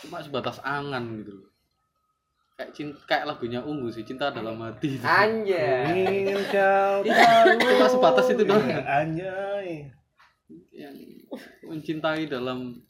Cuma 0.00 0.22
sebatas 0.24 0.62
angan 0.64 1.04
gitu 1.20 1.32
loh 1.36 1.47
kayak 2.58 2.74
cinta 2.74 2.98
kayak 3.06 3.24
lagunya 3.30 3.62
ungu 3.62 3.86
sih 3.86 4.02
cinta 4.02 4.34
dalam 4.34 4.58
hati. 4.58 4.98
Anjay. 4.98 6.26
kau 6.50 6.98
Iya, 7.06 7.54
cuma 7.54 7.86
sebatas 7.86 8.26
itu 8.34 8.42
doang. 8.42 8.66
Anjay. 8.82 9.86
Yang 10.74 10.96
mencintai 11.62 12.26
dalam 12.26 12.82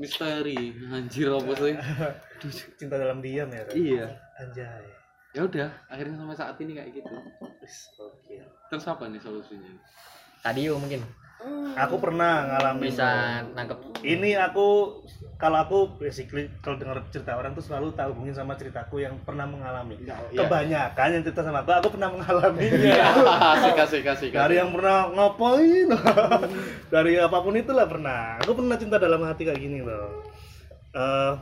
misteri. 0.00 0.72
Anjir 0.88 1.28
apa 1.28 1.52
sih? 1.60 1.76
Cinta 2.80 2.96
dalam 2.96 3.20
diam 3.20 3.52
ya 3.52 3.68
kan? 3.68 3.74
iya. 3.76 4.08
Anjay. 4.40 4.84
Ya 5.36 5.44
udah 5.44 5.68
akhirnya 5.92 6.16
sampai 6.16 6.36
saat 6.36 6.56
ini 6.64 6.72
kayak 6.72 6.90
gitu. 6.96 7.12
Wis, 7.60 7.76
oke. 8.00 8.36
terus 8.72 8.84
apa 8.88 9.12
nih 9.12 9.20
solusinya? 9.20 9.76
Tadi 10.40 10.72
yuk 10.72 10.80
mungkin 10.80 11.04
aku 11.76 11.96
pernah 11.98 12.46
ngalamin 12.48 12.82
bisa 12.90 13.42
nangkep. 13.54 13.78
Ini 14.02 14.38
aku 14.38 15.00
kalau 15.42 15.58
aku 15.58 15.78
basically 15.98 16.46
kalau 16.62 16.78
dengar 16.78 17.02
cerita 17.10 17.34
orang 17.34 17.50
tuh 17.58 17.66
selalu 17.66 17.90
tak 17.98 18.14
hubungin 18.14 18.30
sama 18.30 18.54
ceritaku 18.54 19.02
yang 19.02 19.18
pernah 19.26 19.42
mengalami. 19.42 19.98
Iya. 19.98 20.46
kebanyakan 20.46 21.08
yang 21.18 21.22
cerita 21.26 21.42
sama 21.42 21.66
aku 21.66 21.70
aku 21.74 21.88
pernah 21.98 22.10
mengalaminya. 22.14 22.94
Asik 23.58 23.74
asik 23.74 24.06
asik 24.06 24.30
dari 24.30 24.62
yang 24.62 24.70
pernah 24.70 25.10
ngapain 25.10 25.90
dari 26.94 27.18
apa 27.18 27.38
pun 27.42 27.58
itulah 27.58 27.90
pernah. 27.90 28.38
Aku 28.38 28.54
pernah 28.54 28.78
cinta 28.78 29.02
dalam 29.02 29.18
hati 29.26 29.42
kayak 29.42 29.58
gini 29.58 29.82
loh. 29.82 30.22
Eh, 30.94 31.32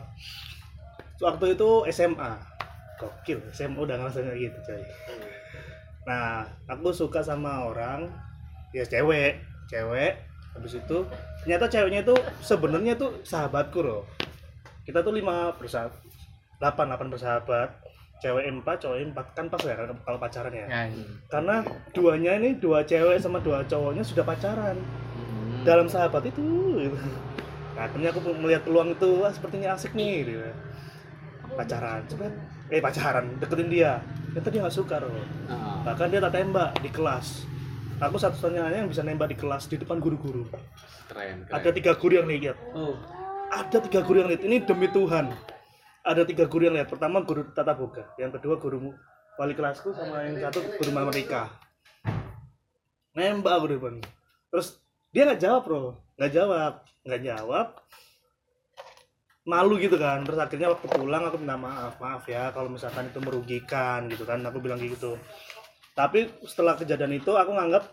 waktu 1.20 1.58
itu 1.58 1.84
SMA 1.92 2.32
gokil 3.00 3.40
SMA 3.52 3.80
udah 3.80 3.96
ngerasain 4.00 4.28
kayak 4.28 4.40
gitu 4.48 4.58
coy. 4.64 4.82
Nah 6.08 6.48
aku 6.68 6.92
suka 6.92 7.24
sama 7.24 7.68
orang 7.68 8.08
ya 8.72 8.84
cewek 8.84 9.49
cewek 9.70 10.12
habis 10.50 10.72
itu 10.74 10.98
ternyata 11.46 11.70
ceweknya 11.70 12.02
itu 12.02 12.14
sebenarnya 12.42 12.98
tuh 12.98 13.22
sahabatku 13.22 13.80
loh. 13.86 14.02
Kita 14.82 15.06
tuh 15.06 15.14
lima 15.14 15.54
bersahabat 15.54 15.94
delapan 16.58 16.84
delapan 16.90 17.08
bersahabat. 17.08 17.68
Cewek 18.20 18.52
empat 18.52 18.84
cowok 18.84 19.00
empat 19.00 19.26
kan 19.32 19.48
pas 19.48 19.62
ya 19.64 19.72
kalau 20.04 20.18
pacaran 20.20 20.52
ya. 20.52 20.66
Anjing. 20.68 21.08
karena 21.32 21.64
duanya 21.96 22.36
ini 22.36 22.52
dua 22.60 22.84
cewek 22.84 23.16
sama 23.16 23.40
dua 23.40 23.64
cowoknya 23.64 24.04
sudah 24.04 24.26
pacaran. 24.26 24.76
Hmm. 24.76 25.64
dalam 25.64 25.88
sahabat 25.88 26.28
itu 26.28 26.44
gitu. 26.80 26.96
nah 27.76 27.84
akhirnya 27.88 28.12
aku 28.12 28.20
melihat 28.36 28.64
peluang 28.64 28.92
itu 28.96 29.08
wah 29.20 29.32
sepertinya 29.32 29.76
asik 29.76 29.96
nih 29.96 30.24
gitu. 30.24 30.52
pacaran 31.56 32.04
coba 32.10 32.28
eh 32.68 32.80
pacaran 32.82 33.24
deketin 33.40 33.70
dia. 33.72 33.92
Ternyata 34.30 34.48
dia 34.52 34.60
nggak 34.62 34.76
suka 34.76 34.96
loh 35.00 35.10
Ah, 35.48 35.80
bahkan 35.82 36.12
dia 36.12 36.20
tak 36.20 36.36
tembak 36.36 36.70
di 36.84 36.90
kelas 36.92 37.48
aku 38.00 38.16
satu-satunya 38.16 38.82
yang 38.82 38.88
bisa 38.88 39.04
nembak 39.04 39.30
di 39.30 39.36
kelas 39.36 39.68
di 39.68 39.76
depan 39.76 40.00
guru-guru. 40.00 40.48
Keren 41.06 41.44
keren. 41.46 41.54
Ada 41.54 41.70
tiga 41.70 41.92
guru 41.94 42.12
yang 42.18 42.26
lihat. 42.26 42.56
Oh. 42.72 42.96
Ada 43.52 43.78
tiga 43.84 44.00
guru 44.02 44.24
yang 44.24 44.30
lihat. 44.32 44.42
Ini 44.42 44.56
demi 44.64 44.88
Tuhan. 44.88 45.30
Ada 46.02 46.24
tiga 46.24 46.48
guru 46.48 46.66
yang 46.66 46.76
lihat. 46.80 46.88
Pertama 46.88 47.20
guru 47.20 47.46
tata 47.52 47.76
boga. 47.76 48.08
Yang 48.16 48.40
kedua 48.40 48.56
guru 48.56 48.96
wali 49.40 49.54
kelasku 49.56 49.96
sama 49.96 50.26
yang 50.26 50.36
satu 50.36 50.60
guru 50.76 50.90
matematika 50.92 51.48
nembak 53.16 53.52
aku 53.56 53.66
di 53.72 53.76
depan 53.80 53.94
terus 54.52 54.78
dia 55.10 55.26
nggak 55.26 55.42
jawab 55.42 55.62
bro. 55.66 55.82
Nggak 56.14 56.32
jawab. 56.38 56.72
Nggak 57.02 57.22
jawab. 57.26 57.66
Malu 59.42 59.74
gitu 59.82 59.98
kan. 59.98 60.22
Terus 60.22 60.38
akhirnya 60.38 60.70
waktu 60.70 60.86
pulang 60.86 61.26
aku 61.26 61.36
minta 61.42 61.58
maaf. 61.58 61.98
Maaf 61.98 62.22
ya 62.30 62.54
kalau 62.54 62.70
misalkan 62.70 63.10
itu 63.10 63.18
merugikan 63.18 64.06
gitu 64.06 64.22
kan. 64.22 64.38
Aku 64.46 64.62
bilang 64.62 64.78
gitu 64.78 65.18
tapi 66.00 66.32
setelah 66.48 66.80
kejadian 66.80 67.20
itu 67.20 67.28
aku 67.36 67.52
nganggap 67.52 67.84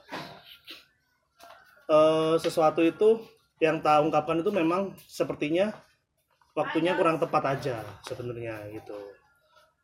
eh, 1.91 2.35
sesuatu 2.39 2.79
itu 2.79 3.19
yang 3.59 3.83
tak 3.83 3.99
ungkapkan 3.99 4.39
itu 4.39 4.47
memang 4.55 4.95
sepertinya 5.11 5.75
waktunya 6.55 6.95
kurang 6.95 7.19
tepat 7.19 7.59
aja 7.59 7.83
sebenarnya 8.07 8.63
gitu. 8.71 8.95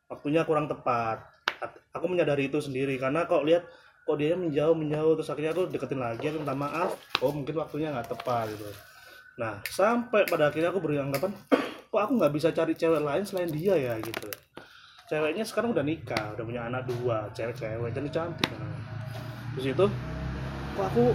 Waktunya 0.08 0.48
kurang 0.48 0.72
tepat. 0.72 1.20
Aku 1.92 2.08
menyadari 2.08 2.48
itu 2.48 2.64
sendiri. 2.64 2.96
Karena 2.96 3.28
kok 3.28 3.44
lihat 3.44 3.68
kok 4.08 4.16
dia 4.16 4.40
menjauh 4.40 4.76
menjauh 4.78 5.20
terus 5.20 5.28
akhirnya 5.28 5.52
aku 5.52 5.68
deketin 5.68 6.00
lagi 6.00 6.24
aku 6.32 6.40
minta 6.40 6.56
maaf. 6.56 6.96
Oh 7.20 7.36
mungkin 7.36 7.60
waktunya 7.60 7.92
nggak 7.92 8.08
tepat 8.08 8.56
gitu. 8.56 8.72
Nah 9.36 9.60
sampai 9.68 10.24
pada 10.32 10.48
akhirnya 10.48 10.72
aku 10.72 10.80
beranggapan 10.80 11.34
kok 11.92 12.00
aku 12.00 12.14
nggak 12.24 12.34
bisa 12.34 12.56
cari 12.56 12.72
cewek 12.72 13.04
lain 13.04 13.28
selain 13.28 13.52
dia 13.52 13.76
ya 13.76 14.00
gitu 14.00 14.32
ceweknya 15.08 15.44
sekarang 15.44 15.76
udah 15.76 15.84
nikah 15.84 16.34
udah 16.36 16.44
punya 16.44 16.62
anak 16.68 16.88
dua 16.88 17.28
cewek 17.36 17.56
cewek 17.56 17.92
jadi 17.92 18.10
cantik 18.10 18.50
nah. 18.56 18.78
terus 19.56 19.76
itu 19.76 19.86
kok 20.74 20.86
aku 20.90 21.14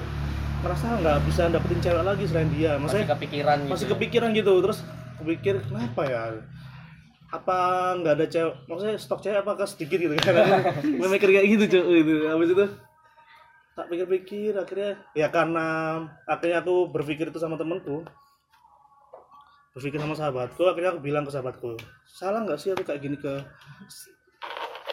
ngerasa 0.59 0.87
nggak 0.99 1.19
bisa 1.31 1.43
dapetin 1.55 1.81
cewek 1.83 2.03
lagi 2.03 2.25
selain 2.27 2.51
dia? 2.51 2.75
Masih 2.75 2.83
maksudnya 2.83 3.09
kepikiran 3.15 3.57
gitu 3.63 3.71
masih 3.71 3.87
ya. 3.87 3.91
kepikiran 3.95 4.29
gitu. 4.35 4.53
Terus 4.59 4.79
kepikir 5.23 5.55
kenapa 5.63 6.03
ya? 6.07 6.23
Apa 7.31 7.59
nggak 8.03 8.15
ada 8.19 8.27
cewek? 8.27 8.55
Maksudnya 8.67 8.97
stok 8.99 9.21
cewek 9.23 9.39
apakah 9.47 9.67
sedikit 9.71 9.99
gitu 10.03 10.15
kan? 10.19 10.35
Gue 10.99 11.09
mikir 11.11 11.29
kayak 11.31 11.47
gitu 11.47 11.65
cuy 11.79 12.03
itu 12.03 12.15
habis 12.27 12.51
itu 12.51 12.67
tak 13.79 13.95
pikir-pikir 13.95 14.59
akhirnya 14.59 14.99
ya 15.15 15.31
karena 15.31 15.67
akhirnya 16.27 16.67
aku 16.67 16.91
berpikir 16.91 17.31
itu 17.31 17.39
sama 17.39 17.55
temenku 17.55 18.03
berpikir 19.79 20.03
sama 20.03 20.19
sahabatku 20.19 20.63
akhirnya 20.67 20.91
aku 20.99 21.01
bilang 21.07 21.23
ke 21.23 21.31
sahabatku 21.31 21.79
salah 22.05 22.43
nggak 22.43 22.59
sih 22.59 22.75
aku 22.75 22.83
kayak 22.83 23.01
gini 23.01 23.15
ke 23.15 23.39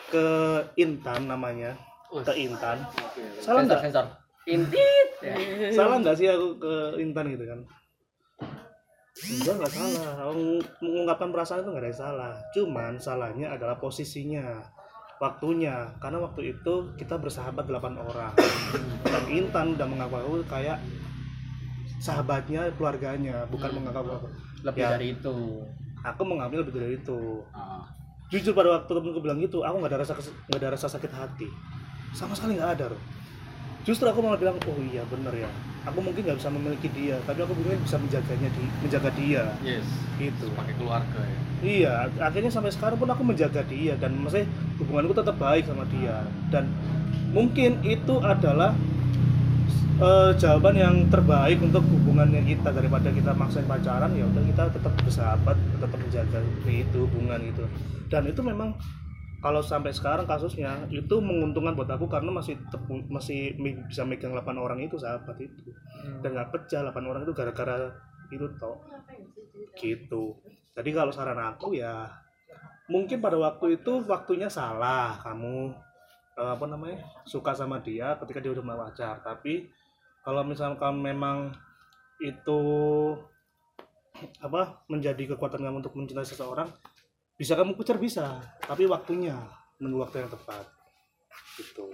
ke 0.09 0.25
Intan 0.79 1.27
namanya? 1.27 1.73
Ke 2.23 2.33
Intan. 2.37 2.85
Salah 3.41 3.65
nggak? 3.65 4.07
intit. 4.45 5.09
Salah 5.77 5.97
nggak 5.97 6.15
sih 6.21 6.29
aku 6.29 6.61
ke 6.61 6.73
Intan 7.01 7.33
gitu 7.33 7.45
kan? 7.49 7.59
Enggak 9.15 9.55
nggak 9.57 9.73
salah. 9.73 10.29
Meng- 10.37 10.69
mengungkapkan 10.83 11.29
perasaan 11.33 11.65
itu 11.65 11.69
nggak 11.73 11.81
ada 11.81 11.89
yang 11.89 11.99
salah. 11.99 12.33
Cuman 12.53 12.93
salahnya 13.01 13.47
adalah 13.57 13.81
posisinya 13.81 14.61
waktunya. 15.17 15.97
Karena 15.97 16.21
waktu 16.21 16.53
itu 16.53 16.93
kita 16.93 17.17
bersahabat 17.17 17.65
8 17.65 17.97
orang. 17.97 18.37
Dan 19.01 19.23
Intan 19.33 19.73
udah 19.73 19.87
menganggap 19.89 20.21
aku 20.21 20.45
kayak 20.45 20.77
sahabatnya 21.97 22.69
keluarganya 22.77 23.49
bukan 23.49 23.81
menganggap 23.81 24.05
aku 24.05 24.27
lebih 24.65 24.81
Ya. 24.81 24.98
dari 24.98 25.13
itu. 25.13 25.36
Aku 26.01 26.22
mengambil 26.25 26.65
lebih 26.65 26.74
dari 26.81 26.98
itu. 26.98 27.45
Ah. 27.53 27.86
jujur 28.25 28.57
pada 28.57 28.81
waktu 28.81 28.89
temenku 28.89 29.22
bilang 29.22 29.38
gitu 29.38 29.62
aku 29.62 29.86
nggak 29.86 29.91
ada 29.93 30.00
rasa 30.01 30.17
nggak 30.17 30.57
ada 30.60 30.69
rasa 30.74 30.89
sakit 30.89 31.12
hati. 31.13 31.45
Sama 32.12 32.34
sekali 32.34 32.57
nggak 32.57 32.81
ada 32.81 32.86
loh 32.89 33.01
justru 33.86 34.10
aku 34.10 34.17
malah 34.25 34.41
bilang 34.41 34.57
oh 34.65 34.77
iya 34.81 35.05
bener 35.07 35.45
ya. 35.45 35.50
Aku 35.86 36.01
mungkin 36.01 36.25
nggak 36.25 36.41
bisa 36.41 36.50
memiliki 36.50 36.89
dia 36.89 37.22
tapi 37.29 37.45
aku 37.45 37.53
mungkin 37.53 37.77
bisa 37.86 38.01
menjaganya 38.01 38.50
di 38.50 38.63
menjaga 38.81 39.10
dia. 39.13 39.45
Yes. 39.62 39.86
Gitu. 40.17 40.50
Pakai 40.57 40.74
keluarga 40.74 41.22
ya. 41.22 41.38
Iya 41.62 41.93
akhirnya 42.17 42.50
sampai 42.50 42.74
sekarang 42.74 42.98
pun 42.98 43.05
aku 43.13 43.22
menjaga 43.22 43.62
dia 43.69 43.93
dan 44.01 44.17
maksudnya 44.17 44.50
hubunganku 44.81 45.13
tetap 45.13 45.38
baik 45.38 45.69
sama 45.69 45.86
dia. 45.93 46.25
Dan 46.50 46.74
mungkin 47.29 47.77
itu 47.86 48.17
adalah 48.25 48.74
eh, 50.01 50.31
jawaban 50.35 50.75
yang 50.75 50.95
terbaik 51.07 51.59
untuk 51.61 51.83
hubungannya 51.87 52.43
kita 52.43 52.71
daripada 52.71 53.11
kita 53.11 53.31
maksain 53.35 53.67
pacaran 53.67 54.11
ya 54.15 54.25
udah 54.27 54.43
kita 54.43 54.63
tetap 54.75 54.93
bersahabat 54.99 55.57
tetap 55.79 55.99
menjaga 55.99 56.39
itu 56.67 56.99
hubungan 57.07 57.41
itu 57.43 57.63
dan 58.09 58.27
itu 58.27 58.41
memang 58.43 58.75
kalau 59.45 59.61
sampai 59.61 59.93
sekarang 59.93 60.25
kasusnya 60.25 60.89
itu 60.89 61.21
menguntungkan 61.21 61.77
buat 61.77 61.85
aku 61.85 62.09
karena 62.09 62.33
masih 62.33 62.57
tepu- 62.73 63.05
masih 63.05 63.53
bisa 63.85 64.01
megang 64.01 64.33
8 64.33 64.57
orang 64.57 64.81
itu 64.81 64.97
sahabat 64.97 65.37
itu. 65.37 65.69
Dan 66.25 66.33
nggak 66.33 66.49
pecah 66.49 66.81
8 66.81 67.05
orang 67.05 67.21
itu 67.29 67.33
gara-gara 67.37 67.93
itu 68.33 68.49
toh. 68.57 68.81
Gitu. 69.77 70.33
Jadi 70.73 70.89
kalau 70.89 71.13
saran 71.13 71.37
aku 71.37 71.77
ya 71.77 72.09
mungkin 72.89 73.21
pada 73.21 73.37
waktu 73.37 73.77
itu 73.77 74.01
waktunya 74.09 74.49
salah 74.49 75.21
kamu 75.21 75.77
eh, 76.41 76.51
apa 76.57 76.65
namanya 76.65 77.05
suka 77.29 77.53
sama 77.53 77.85
dia 77.85 78.17
ketika 78.25 78.41
dia 78.41 78.49
udah 78.49 78.65
mau 78.65 78.81
pacar. 78.81 79.21
Tapi 79.21 79.69
kalau 80.25 80.41
misalkan 80.41 80.98
memang 80.98 81.53
itu 82.17 82.60
apa 84.41 84.82
menjadi 84.89 85.36
kekuatan 85.36 85.62
kamu 85.62 85.86
untuk 85.86 85.94
mencintai 85.94 86.25
seseorang 86.25 86.72
bisa 87.38 87.53
kamu 87.53 87.77
kejar 87.77 88.01
bisa 88.01 88.41
tapi 88.63 88.89
waktunya 88.89 89.38
menunggu 89.77 90.08
waktu 90.08 90.25
yang 90.25 90.32
tepat. 90.34 90.65
Gitu. 91.62 91.86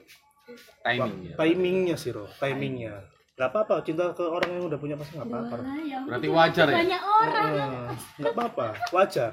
Timing 0.81 1.33
ya 1.33 1.35
timingnya 1.35 1.95
sih 1.99 2.15
Ro 2.15 2.29
timingnya. 2.39 3.03
Nggak 3.35 3.49
apa-apa 3.51 3.75
cinta 3.81 4.13
ke 4.13 4.21
orang 4.21 4.53
yang 4.53 4.65
udah 4.69 4.79
punya 4.79 4.95
pasangan 4.95 5.25
nggak 5.25 5.27
apa-apa. 5.27 5.55
Ya? 5.81 5.99
Berarti 6.05 6.27
wajar 6.29 6.65
ya? 6.69 6.75
banyak 6.77 7.03
orang. 7.03 7.49
Eh, 7.51 7.89
nggak 8.21 8.33
apa-apa 8.37 8.67
wajar. 8.93 9.31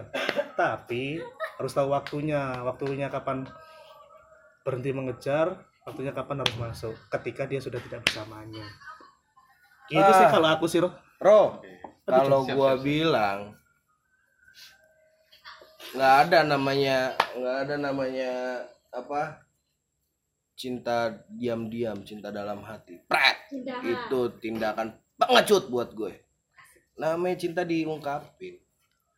Tapi 0.57 1.21
harus 1.61 1.73
tahu 1.77 1.93
waktunya. 1.93 2.57
Waktunya 2.65 3.13
kapan 3.13 3.45
berhenti 4.65 4.91
mengejar 4.97 5.68
waktunya 5.89 6.13
kapan 6.13 6.45
harus 6.45 6.57
masuk 6.57 6.95
ketika 7.11 7.43
dia 7.45 7.59
sudah 7.59 7.81
tidak 7.81 8.05
bersamanya 8.05 8.67
itu 9.89 10.11
sih 10.13 10.27
Ah. 10.27 10.31
kalau 10.31 10.49
aku 10.53 10.69
sih 10.69 10.79
Roh. 10.79 10.93
Bro, 11.19 11.65
Aduh, 12.07 12.15
kalau 12.15 12.39
gua 12.45 12.71
siap, 12.73 12.77
siap. 12.77 12.85
bilang 12.85 13.39
nggak 15.97 16.15
ada 16.29 16.39
namanya 16.45 16.97
nggak 17.33 17.57
ada 17.65 17.75
namanya 17.81 18.33
apa 18.93 19.41
cinta 20.53 21.17
diam-diam 21.33 22.05
cinta 22.05 22.29
dalam 22.29 22.61
hati 22.61 23.01
Pret! 23.09 23.49
Cinta. 23.49 23.81
itu 23.81 24.21
tindakan 24.37 24.93
pengecut 25.17 25.73
buat 25.73 25.97
gue 25.97 26.13
namanya 26.95 27.41
cinta 27.41 27.65
diungkapin 27.65 28.61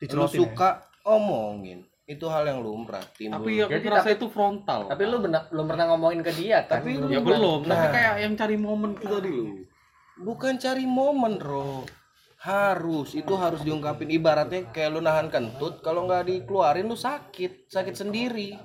lu 0.01 0.23
ya. 0.23 0.31
suka 0.31 0.71
omongin 1.03 1.89
itu 2.11 2.27
hal 2.27 2.42
yang 2.42 2.59
lumrah 2.59 3.07
timbul. 3.14 3.38
Tapi 3.38 3.62
aku 3.62 3.70
Jadi 3.70 3.85
ngerasa 3.87 4.03
tapi- 4.05 4.18
itu 4.18 4.27
frontal. 4.29 4.81
tapi 4.90 5.03
lu 5.07 5.16
benar 5.18 5.46
belum 5.46 5.64
pernah 5.64 5.85
ngomongin 5.88 6.20
ke 6.20 6.33
dia 6.35 6.59
kan 6.64 6.83
Tapi 6.83 6.99
ya 7.07 7.23
lu- 7.23 7.23
belum. 7.23 7.61
Tapi 7.62 7.87
Nah. 7.87 7.92
kayak 7.94 8.14
yang 8.18 8.35
cari 8.35 8.57
momen 8.59 8.90
itu 8.92 9.07
tadi 9.07 9.31
lu. 9.31 9.44
Bukan 10.20 10.53
cari 10.57 10.85
momen 10.85 11.38
bro 11.38 11.87
harus. 12.40 13.14
Itu 13.14 13.37
harus 13.37 13.62
diungkapin. 13.62 14.11
Ibaratnya 14.11 14.68
kayak 14.68 14.90
lu 14.90 15.01
nahan 15.01 15.29
kentut 15.29 15.81
kalau 15.81 16.05
nggak 16.05 16.27
dikeluarin 16.27 16.85
lu 16.85 16.99
sakit. 16.99 17.68
Sakit 17.68 17.94
sendiri. 17.94 18.59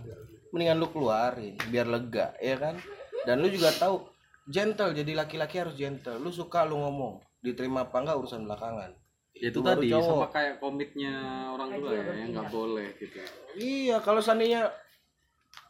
Mendingan 0.50 0.80
lu 0.80 0.88
keluarin 0.90 1.54
biar 1.66 1.86
lega 1.86 2.34
ya 2.40 2.58
kan? 2.58 2.76
Dan 3.24 3.40
lu 3.40 3.48
juga 3.48 3.70
tahu 3.72 4.10
gentle. 4.46 4.92
Jadi 4.92 5.14
laki-laki 5.14 5.60
harus 5.60 5.76
gentle. 5.76 6.18
Lu 6.18 6.28
suka 6.30 6.64
lu 6.64 6.76
ngomong 6.76 7.22
diterima 7.38 7.86
apa 7.86 8.02
enggak 8.02 8.18
urusan 8.18 8.42
belakangan 8.42 8.90
Ya 9.36 9.48
itu 9.50 9.60
tadi 9.60 9.88
cowok. 9.90 10.08
sama 10.08 10.28
kayak 10.30 10.54
komitnya 10.58 11.14
orang 11.50 11.76
tua 11.76 11.92
ya 11.92 12.04
yang 12.16 12.30
nggak 12.32 12.50
boleh 12.50 12.88
gitu. 12.96 13.20
Iya 13.54 14.00
kalau 14.00 14.20
seandainya 14.20 14.72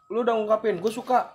lu 0.07 0.21
udah 0.21 0.33
ngungkapin 0.33 0.77
gue 0.77 0.91
suka. 0.91 1.33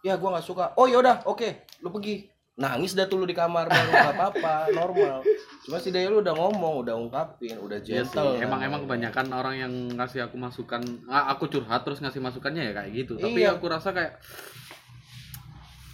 Ya 0.00 0.14
gua 0.14 0.36
nggak 0.36 0.44
suka. 0.44 0.70
Oh 0.74 0.84
yaudah 0.84 1.24
oke 1.24 1.48
lu 1.80 1.90
pergi. 1.90 2.30
Nangis 2.54 2.94
dah 2.94 3.02
tuh 3.04 3.18
lu 3.18 3.26
di 3.26 3.34
kamar 3.34 3.66
baru 3.66 3.90
nggak 3.90 4.14
apa-apa 4.14 4.54
normal. 4.78 5.26
Cuma 5.60 5.74
setidaknya 5.76 6.06
lu 6.08 6.22
udah 6.22 6.30
ngomong 6.32 6.74
udah 6.80 6.94
ungkapin 6.94 7.58
udah 7.58 7.82
Iya 7.82 8.06
sih, 8.06 8.14
gentle. 8.14 8.38
emang 8.38 8.60
emang 8.62 8.80
kebanyakan 8.86 9.26
orang 9.32 9.54
yang 9.58 9.72
ngasih 9.90 10.22
aku 10.22 10.36
masukan 10.36 10.78
ah, 11.04 11.26
aku 11.28 11.48
curhat 11.48 11.82
terus 11.82 11.98
ngasih 11.98 12.22
masukannya 12.22 12.62
ya 12.62 12.72
kayak 12.72 12.90
gitu. 12.94 13.18
Tapi 13.18 13.42
Iya. 13.42 13.58
aku 13.58 13.66
rasa 13.66 13.90
kayak 13.90 14.22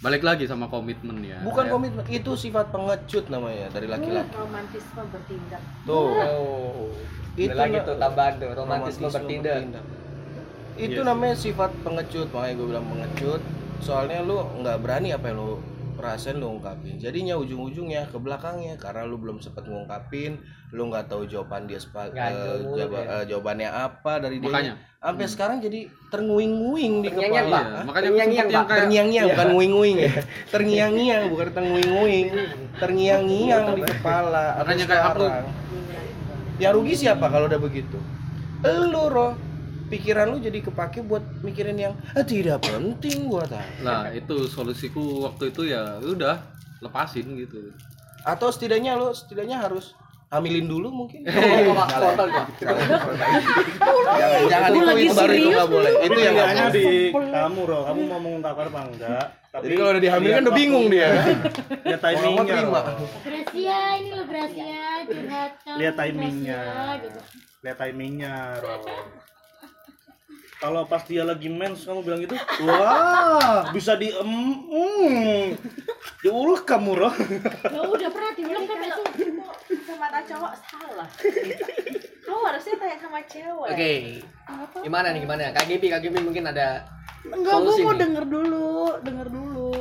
balik 0.01 0.25
lagi 0.25 0.49
sama 0.49 0.65
komitmen 0.65 1.21
ya 1.21 1.37
bukan 1.45 1.69
Kayak- 1.69 1.73
komitmen 1.77 2.03
itu 2.09 2.31
sifat 2.33 2.73
pengecut 2.73 3.25
namanya 3.29 3.69
dari 3.69 3.85
laki-laki. 3.85 4.33
Romantisme 4.33 5.01
bertindak. 5.13 5.61
Tuh. 5.85 6.09
Oh. 6.17 6.89
Itu 7.37 7.53
lagi 7.53 7.77
tuh 7.85 7.95
tambahan 7.95 8.33
tuh 8.41 8.49
romantisme 8.51 9.07
bertindak. 9.07 9.61
itu 10.71 10.97
Iya 10.97 10.97
sih. 10.97 11.05
namanya 11.05 11.35
sifat 11.37 11.71
pengecut 11.85 12.27
makanya 12.33 12.53
gue 12.57 12.67
bilang 12.67 12.85
pengecut. 12.89 13.41
Soalnya 13.81 14.25
lu 14.25 14.41
nggak 14.61 14.77
berani 14.81 15.13
apa 15.13 15.25
yang 15.29 15.37
lu 15.37 15.57
rasain 15.93 16.35
lu 16.35 16.53
ungkapin. 16.53 16.95
Jadinya 16.95 17.35
ujung-ujungnya 17.35 18.05
ke 18.05 18.15
belakangnya 18.15 18.75
karena 18.75 19.03
lu 19.03 19.15
belum 19.15 19.37
sempat 19.37 19.63
ngungkapin 19.63 20.39
lu 20.69 20.87
nggak 20.87 21.05
tahu 21.05 21.25
jawaban 21.25 21.65
dia 21.65 21.75
sepa- 21.75 22.07
eh, 22.07 22.31
mulu 22.61 22.77
jawab- 22.77 22.95
ya. 22.97 23.11
eh, 23.13 23.23
jawabannya 23.27 23.69
apa 23.69 24.13
dari 24.19 24.37
dia. 24.37 24.75
Sampai 24.97 25.25
sekarang 25.25 25.57
jadi 25.59 25.89
ternguing-nguing 26.07 26.93
di 27.01 27.09
kepala. 27.09 27.27
Pak. 27.27 27.63
iya, 27.65 27.81
makanya 27.81 28.05
Terngiang-ngiang, 28.05 28.47
Pak. 28.47 28.53
kayak 28.61 28.79
terngiang-ngiang 28.79 29.25
Iya. 29.25 29.33
bukan 29.33 29.47
nguing-nguing 29.51 29.97
ya. 29.97 30.11
Terngiang-ngiang 30.47 31.23
bukan 31.27 31.47
ternguing-nguing. 31.51 32.27
Terngiang-ngiang 32.81 33.63
di 33.73 33.81
kepala 33.83 34.45
Makanya 34.57 34.85
kayak 34.85 35.03
aku- 35.09 35.31
yang 36.57 36.71
rugi 36.71 36.93
siapa 36.95 37.25
kalau 37.25 37.45
udah 37.45 37.57
begitu? 37.57 37.97
Lu 38.61 39.09
roh 39.09 39.33
pikiran 39.91 40.31
lu 40.31 40.39
jadi 40.39 40.63
kepake 40.63 41.03
buat 41.03 41.19
mikirin 41.43 41.75
yang 41.75 41.93
"Ah, 42.15 42.23
tidak 42.23 42.63
penting 42.63 43.27
buat 43.27 43.51
apa 43.51 43.67
lah 43.83 44.07
itu 44.15 44.47
solusiku 44.47 45.27
waktu 45.27 45.51
itu 45.51 45.67
ya 45.67 45.99
udah 45.99 46.39
lepasin 46.81 47.37
gitu. 47.37 47.69
Atau 48.25 48.49
setidaknya 48.49 48.97
lu 48.97 49.13
setidaknya 49.13 49.61
harus 49.61 49.93
hamilin 50.31 50.65
dulu 50.65 50.87
mungkin. 50.89 51.27
Jangan 51.27 51.67
jangan 54.47 54.69
Aku 54.71 54.79
itu, 54.79 54.87
lagi 54.87 55.03
itu 55.03 55.13
baru 55.13 55.33
itu 55.35 55.49
nggak 55.51 55.69
boleh. 55.69 55.91
itu 56.01 56.19
yang 56.19 56.35
boleh. 56.35 56.71
di 56.71 56.85
kamu 57.11 57.61
Roh 57.67 57.83
kamu 57.85 58.01
mau 58.07 58.19
mengungkapkan 58.19 58.65
apa 58.71 58.79
enggak? 58.87 59.25
Tapi 59.51 59.63
jadi 59.67 59.75
kalau 59.75 59.91
udah 59.91 60.01
dihamilin 60.01 60.31
kan 60.31 60.43
udah 60.47 60.55
bingung 60.55 60.85
dia. 60.87 61.09
lihat 61.91 62.01
timingnya. 62.01 62.55
Gracia 63.21 63.79
ini 63.99 64.09
lo 64.15 64.23
Gracia. 64.23 64.79
Curhat 65.03 65.51
lihat 65.75 65.95
timingnya. 65.99 66.61
Lihat 67.61 67.77
timingnya 67.77 68.33
Roh. 68.63 68.79
Kalau 70.61 70.85
pas 70.85 71.01
dia 71.09 71.25
lagi 71.25 71.49
mens 71.49 71.81
kamu 71.81 72.05
bilang 72.05 72.21
gitu 72.21 72.37
wah 72.69 73.65
bisa 73.73 73.97
di 73.97 74.13
em 74.13 74.29
mm, 74.69 75.57
diulek 76.21 76.69
kamu 76.69 77.01
Roh. 77.01 77.15
Ya 77.65 77.81
udah 77.81 78.09
pernah 78.13 78.31
dibilang 78.37 78.69
kan 78.69 78.77
itu 78.85 79.03
sama 79.89 80.05
mata 80.05 80.19
cowok 80.21 80.53
salah. 80.69 81.09
Kamu 82.21 82.41
harusnya 82.45 82.73
tanya 82.77 82.97
sama 83.01 83.19
cewek. 83.25 83.69
Oke. 83.73 83.93
Gimana 84.85 85.07
nih 85.17 85.25
gimana? 85.25 85.49
Kak 85.49 85.65
Gibi 85.65 85.89
kak 85.89 86.01
Gibi 86.05 86.21
mungkin 86.21 86.45
ada 86.45 86.85
enggak 87.25 87.57
gue 87.57 87.75
mau 87.81 87.93
nih. 87.97 87.99
denger 88.05 88.25
dulu 88.29 88.69
denger 89.01 89.27
dulu. 89.33 89.73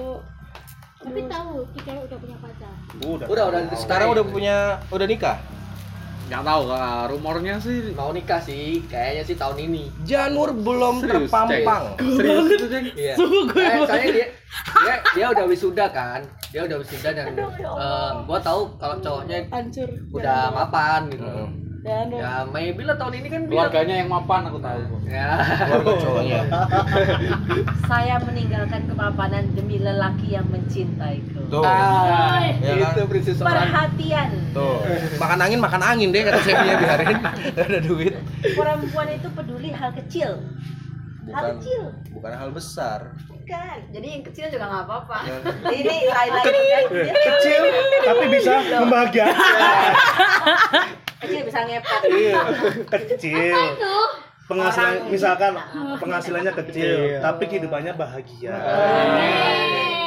Tapi 1.01 1.21
tahu 1.29 1.53
si 1.77 1.79
cewek 1.85 2.03
udah 2.09 2.19
punya 2.25 2.37
pacar. 2.41 2.73
Udah. 3.05 3.27
Udah. 3.29 3.45
Udah. 3.53 3.61
Sekarang 3.77 4.09
udah 4.17 4.25
punya 4.25 4.57
udah 4.89 5.05
nikah. 5.05 5.37
Nggak 6.31 6.47
tahu 6.47 6.63
Kak. 6.65 7.03
rumornya 7.11 7.55
sih 7.59 7.91
mau 7.91 8.15
nikah 8.15 8.39
sih, 8.39 8.87
kayaknya 8.87 9.23
sih 9.27 9.35
tahun 9.35 9.59
ini. 9.61 9.91
Janur 10.07 10.55
belum 10.55 11.03
Serius, 11.03 11.27
terpampang. 11.27 11.85
serius 11.99 12.47
itu 12.49 12.67
Ceng? 12.71 12.87
Iya. 12.95 13.15
Eh, 13.19 13.79
soalnya 13.83 14.11
dia, 14.15 14.27
dia 14.79 14.95
dia 15.19 15.27
udah 15.29 15.45
wisuda 15.45 15.87
kan, 15.91 16.23
dia 16.49 16.63
udah 16.65 16.79
wisuda 16.79 17.11
dan 17.11 17.27
eh, 17.35 18.11
gua 18.23 18.39
tahu 18.39 18.71
kalau 18.79 18.97
cowoknya 18.97 19.43
Hancur. 19.51 19.91
udah 20.09 20.41
mapan 20.51 21.11
gitu. 21.11 21.27
Dan 21.27 21.51
Ya 21.81 22.45
maybe 22.45 22.85
lah 22.85 22.93
tahun 22.95 23.25
ini 23.25 23.29
kan 23.33 23.41
keluarganya 23.49 24.05
yang 24.05 24.13
mapan 24.13 24.45
aku 24.45 24.61
tahu 24.61 24.85
ya. 25.09 25.41
Keluarga 25.65 25.93
cowoknya. 25.97 26.41
saya 27.91 28.21
meninggalkan 28.21 28.85
kemapanan 28.85 29.49
demi 29.57 29.81
lelaki 29.81 30.37
yang 30.37 30.45
mencintaiku. 30.47 31.41
Tuh. 31.49 31.65
Ah, 31.65 32.45
Ya 32.61 32.77
kan? 32.77 32.93
itu 32.93 33.01
prinsip 33.09 33.35
seorang 33.41 33.65
Perhatian. 33.65 34.29
Tuh. 34.53 34.85
Makan 35.17 35.39
angin 35.41 35.57
makan 35.59 35.81
angin 35.81 36.13
deh 36.13 36.21
kata 36.21 36.45
chefnya 36.45 36.77
biarin. 36.77 37.17
Ada 37.65 37.81
duit. 37.81 38.13
Perempuan 38.45 39.09
itu 39.09 39.29
peduli 39.33 39.73
hal 39.73 39.97
kecil. 39.97 40.37
Hal 41.33 41.57
Bukan 41.57 41.57
kecil. 41.57 41.83
bukan 42.13 42.33
hal 42.35 42.51
besar. 42.53 43.01
Bukan. 43.25 43.77
Jadi 43.89 44.07
yang 44.11 44.25
kecil 44.27 44.47
juga 44.53 44.69
nggak 44.69 44.85
apa-apa. 44.85 45.19
Ini 45.81 45.97
lain-lain 46.05 46.45
kan. 46.45 46.85
Kecil 47.09 47.63
tapi 48.05 48.25
bisa 48.29 48.53
membahagiakan. 48.85 49.37
Kecil 51.21 51.43
bisa 51.45 51.61
ngepet. 51.69 52.01
Iya. 52.09 52.41
Kecil. 52.89 53.57
Tuh. 53.77 54.09
Penghasilan 54.51 55.07
misalkan 55.07 55.55
penghasilannya 56.03 56.53
kecil 56.59 57.23
tapi 57.23 57.47
kehidupannya 57.47 57.95
bahagia. 57.95 58.51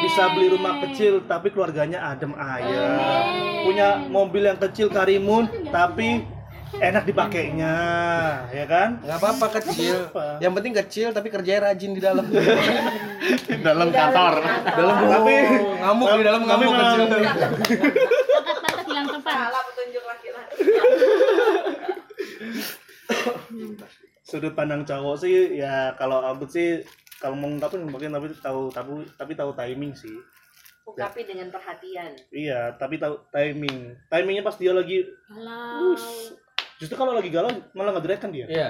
Bisa 0.03 0.35
beli 0.35 0.51
rumah 0.51 0.83
kecil 0.83 1.23
tapi 1.23 1.47
keluarganya 1.47 2.11
adem 2.11 2.35
ayem. 2.35 2.91
Punya 3.63 4.03
mobil 4.11 4.43
yang 4.43 4.59
kecil 4.59 4.91
karimun 4.91 5.47
tapi 5.71 6.27
enak 6.73 7.05
dipakainya, 7.05 7.75
ya 8.49 8.65
kan? 8.65 8.99
Nggak 8.99 9.17
apa-apa 9.21 9.47
kecil. 9.61 10.11
Apa? 10.11 10.41
Yang 10.41 10.53
penting 10.59 10.73
kecil 10.83 11.07
tapi 11.15 11.27
kerjanya 11.31 11.71
rajin 11.71 11.91
di 11.95 12.01
dalam. 12.03 12.25
dalam 13.65 13.87
kantor 13.95 14.33
dalam 14.75 14.95
Tapi 15.07 15.35
ngamuk 15.79 16.07
di 16.19 16.23
dalam 16.27 16.41
ngamuk 16.43 16.71
kecil. 16.75 17.01
Hilang 18.83 19.07
tempat. 19.07 19.33
Salah 19.33 19.61
petunjuk 19.71 20.03
laki-laki. 20.03 20.32
Sudut 24.23 24.53
pandang 24.53 24.81
cowok 24.81 25.15
sih 25.19 25.59
ya 25.59 25.93
kalau 25.93 26.23
aku 26.23 26.47
sih 26.47 26.81
kalau 27.19 27.37
mau 27.37 27.47
ngungkapin 27.47 27.85
mungkin 27.85 28.11
tapi 28.11 28.27
tahu 28.35 28.67
tahu 28.69 29.05
tapi 29.15 29.31
tahu 29.33 29.51
timing 29.53 29.93
sih. 29.95 30.11
Ungkapi 30.83 31.23
dengan 31.23 31.47
perhatian. 31.47 32.11
Iya, 32.27 32.75
tapi 32.75 32.99
tahu 32.99 33.15
timing. 33.31 33.95
Timingnya 34.11 34.43
pas 34.43 34.59
dia 34.59 34.75
lagi 34.75 35.07
Galau. 35.31 35.95
justru 36.75 36.99
kalau 36.99 37.15
lagi 37.15 37.31
galau 37.31 37.47
malah 37.71 37.95
nggak 37.95 38.03
direken 38.03 38.31
dia. 38.35 38.45
Iya, 38.51 38.69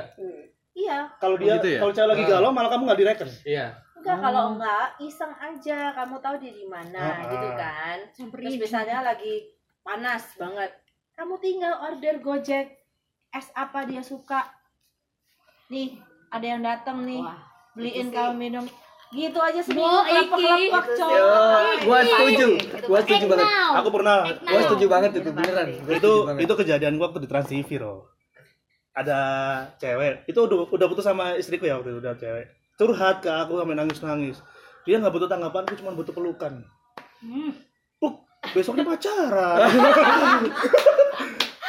Iya. 0.74 0.98
Kalau 1.17 1.41
dia 1.41 1.58
gitu 1.58 1.74
ya? 1.74 1.80
kalau 1.82 1.89
cewek 1.89 2.10
lagi 2.13 2.24
galau 2.30 2.50
malah 2.54 2.69
kamu 2.69 2.84
nggak 2.86 3.00
direken. 3.02 3.30
iya. 3.41 3.74
Enggak 3.98 4.17
kalau 4.19 4.43
enggak 4.54 4.86
iseng 5.02 5.34
aja 5.34 5.78
kamu 5.96 6.15
tahu 6.22 6.36
dia 6.38 6.54
di 6.54 6.65
mana 6.67 7.02
Ah, 7.02 7.26
gitu 7.26 7.48
ah. 7.50 7.56
kan. 7.58 7.98
Terus 8.13 8.54
misalnya 8.60 9.02
lagi 9.02 9.50
panas 9.82 10.38
banget. 10.38 10.69
Kamu 11.13 11.38
tinggal 11.38 11.78
order 11.78 12.17
Gojek 12.26 12.73
es 13.30 13.47
apa 13.54 13.86
dia 13.86 14.02
suka. 14.02 14.49
Nih, 15.69 16.02
ada 16.34 16.45
yang 16.45 16.62
datang 16.65 17.06
nih. 17.06 17.21
Beliin 17.78 18.10
kamu 18.10 18.34
minum. 18.38 18.65
Gitu 19.13 19.38
aja 19.38 19.62
seminggu 19.62 19.99
kelepek-kelepek 20.10 20.86
cowok. 20.97 21.86
Gua 21.86 21.99
setuju. 22.02 22.47
Gua 22.89 22.99
setuju 23.06 23.26
banget. 23.30 23.45
Aku 23.78 23.89
pernah 23.93 24.26
Gua 24.26 24.62
setuju 24.65 24.86
banget 24.89 25.12
itu 25.21 25.30
beneran. 25.30 25.69
Itu 25.86 26.12
itu 26.41 26.54
kejadian 26.58 26.97
gua 26.97 27.13
waktu 27.13 27.21
di 27.21 27.30
Trans 27.30 27.49
TV 27.49 27.69
loh. 27.78 28.10
Ada 28.93 29.19
cewek, 29.82 30.30
itu 30.30 30.38
udah 30.38 30.69
udah 30.69 30.86
putus 30.86 31.06
sama 31.06 31.34
istriku 31.34 31.65
ya 31.65 31.82
waktu 31.82 31.97
itu 31.97 32.02
udah 32.02 32.13
cewek. 32.13 32.45
Curhat 32.78 33.26
ke 33.26 33.30
aku 33.30 33.58
sampai 33.58 33.78
nangis-nangis. 33.78 34.41
Dia 34.86 35.02
nggak 35.02 35.13
butuh 35.13 35.30
tanggapan, 35.30 35.65
dia 35.65 35.78
cuma 35.82 35.97
butuh 35.97 36.13
pelukan. 36.13 36.62
Hmm. 37.21 37.58
Puk, 37.97 38.21
besoknya 38.54 38.86
pacaran. 38.86 39.65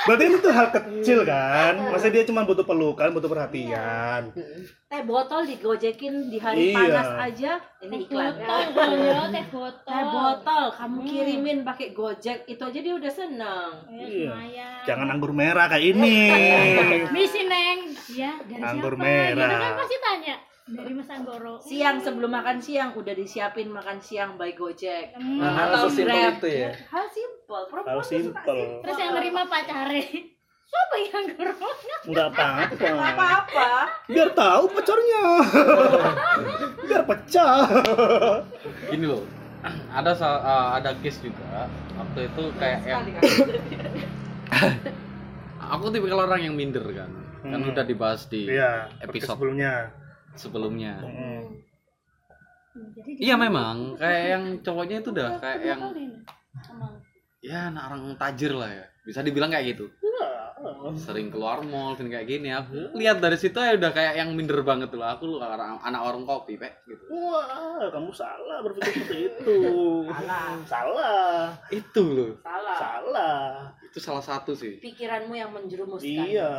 Berarti 0.05 0.25
itu 0.29 0.49
hal 0.51 0.69
kecil 0.71 1.19
kan? 1.25 1.75
Masa 1.89 2.07
dia 2.09 2.23
cuma 2.23 2.45
butuh 2.45 2.61
pelukan, 2.61 3.09
butuh 3.09 3.27
perhatian. 3.27 4.37
Teh 4.85 5.03
botol 5.03 5.43
digojekin 5.43 6.29
di 6.29 6.37
hari 6.37 6.71
Iya. 6.71 6.77
panas 6.77 7.09
aja. 7.25 7.53
Ini 7.81 7.89
Teh 7.91 8.01
iklan. 8.05 8.33
botol 8.37 8.91
ya, 8.95 9.23
teh 9.27 9.45
botol. 9.49 9.89
Teh 9.89 10.05
botol 10.07 10.65
kamu 10.71 10.97
Hmm. 10.97 11.09
kirimin 11.09 11.59
pakai 11.63 11.89
Gojek 11.91 12.45
itu 12.45 12.63
aja 12.63 12.79
dia 12.79 12.95
udah 12.95 13.11
seneng. 13.11 13.71
Ya, 13.91 14.07
Iya. 14.37 14.69
Jangan 14.85 15.09
anggur 15.09 15.33
merah 15.33 15.67
kayak 15.67 15.85
ini. 15.89 16.17
Misi 17.11 17.43
Neng. 17.43 17.81
Ya, 18.11 18.37
dari 18.45 18.61
Anggur 18.61 18.93
siapa? 18.93 19.03
merah. 19.03 19.49
Gitu 19.49 19.57
kan 19.59 19.73
pasti 19.75 19.97
tanya. 19.99 20.37
Dari 20.65 20.97
Mas 20.97 21.13
Anggoro. 21.13 21.61
Siang 21.61 22.01
sebelum 22.01 22.33
makan 22.33 22.57
siang 22.57 22.97
udah 22.97 23.13
disiapin 23.13 23.69
makan 23.69 24.01
siang 24.01 24.41
by 24.41 24.57
Gojek. 24.57 25.13
Hmm. 25.13 25.37
Nah, 25.37 25.53
hal 25.53 25.77
Atau 25.77 25.93
Grab. 25.93 26.41
itu 26.41 26.49
ya. 26.49 26.73
Hal 26.89 27.05
simpel. 27.13 27.61
Perempuan 27.69 27.93
Hal 27.93 28.01
simpel. 28.01 28.59
Terus 28.81 28.97
yang 28.97 29.13
nerima 29.13 29.45
pacare. 29.45 30.03
Siapa 30.65 30.95
yang 30.97 31.13
Anggoro? 31.21 31.69
Enggak 32.09 32.27
apa-apa. 32.33 32.81
Nggak 32.81 33.13
apa-apa. 33.13 33.69
Biar 34.09 34.29
tahu 34.33 34.63
pacarnya. 34.73 35.25
Biar 36.89 37.03
pecah. 37.05 37.57
gini 38.89 39.05
loh 39.05 39.21
ada 39.89 40.13
uh, 40.13 40.77
ada 40.77 40.93
case 41.01 41.25
juga 41.25 41.65
waktu 41.97 42.29
itu 42.29 42.43
kayak 42.61 42.85
yang 42.85 43.01
aku 45.73 45.89
tipikal 45.89 46.29
orang 46.29 46.45
yang 46.45 46.53
minder 46.53 46.85
kan 46.93 47.09
kan 47.41 47.61
Hmm. 47.61 47.73
udah 47.73 47.85
dibahas 47.85 48.25
di 48.33 48.49
Iya, 48.49 48.89
episode 49.05 49.37
sebelumnya. 49.37 49.93
Sebelumnya 50.35 51.01
Mm. 51.05 51.45
Jadi 52.75 53.11
iya 53.23 53.39
memang 53.39 53.95
kayak 53.95 54.23
yang 54.35 54.45
cowoknya 54.67 54.99
itu 54.99 55.15
udah 55.15 55.39
kayak 55.39 55.63
yang 55.63 55.81
ya 57.39 57.71
anak 57.71 57.83
orang 57.87 58.19
tajir 58.19 58.51
lah 58.51 58.67
ya 58.67 58.83
bisa 59.07 59.23
dibilang 59.23 59.55
kayak 59.55 59.79
gitu 59.79 59.87
sering 60.97 61.29
keluar 61.29 61.61
mall 61.61 61.93
dan 61.93 62.09
kayak 62.09 62.25
gini 62.25 62.49
aku 62.49 62.97
lihat 62.97 63.21
dari 63.21 63.37
situ 63.37 63.57
ya 63.61 63.77
udah 63.77 63.93
kayak 63.93 64.17
yang 64.17 64.33
minder 64.33 64.65
banget 64.65 64.89
tuh 64.89 65.05
aku 65.05 65.29
lu 65.29 65.37
orang 65.37 65.77
anak 65.85 66.01
orang 66.01 66.25
kopi 66.25 66.57
pak 66.57 66.73
gitu 66.89 67.05
Wah, 67.13 67.85
kamu 67.93 68.11
salah 68.11 68.59
berpikir 68.65 69.05
seperti 69.05 69.19
itu. 69.29 69.57
Salah. 70.15 70.49
Salah. 70.65 71.39
itu 71.69 72.03
loh 72.03 72.33
Salah. 72.41 72.77
Salah. 72.81 73.45
itu 73.85 73.99
salah 74.01 74.25
satu 74.25 74.57
sih 74.57 74.81
Pikiranmu 74.81 75.37
yang 75.37 75.53
menjerumuskan. 75.53 76.25
Iya. 76.27 76.51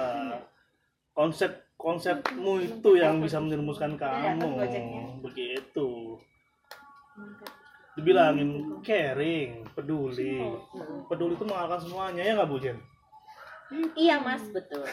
Konsep 1.16 1.65
konsepmu 1.76 2.60
itu 2.60 2.90
yang 2.96 3.20
bisa 3.20 3.38
menjerumuskan 3.38 3.96
kamu. 3.96 4.60
Begitu. 5.22 6.18
Dibilangin 7.96 8.82
caring, 8.84 9.64
peduli. 9.72 10.44
Peduli 11.08 11.34
itu 11.34 11.46
mengalahkan 11.48 11.80
semuanya 11.80 12.22
ya 12.22 12.34
nggak 12.36 12.50
Bu 12.50 12.58
Jen? 12.60 12.78
Iya 13.96 14.22
mas 14.22 14.44
betul. 14.52 14.84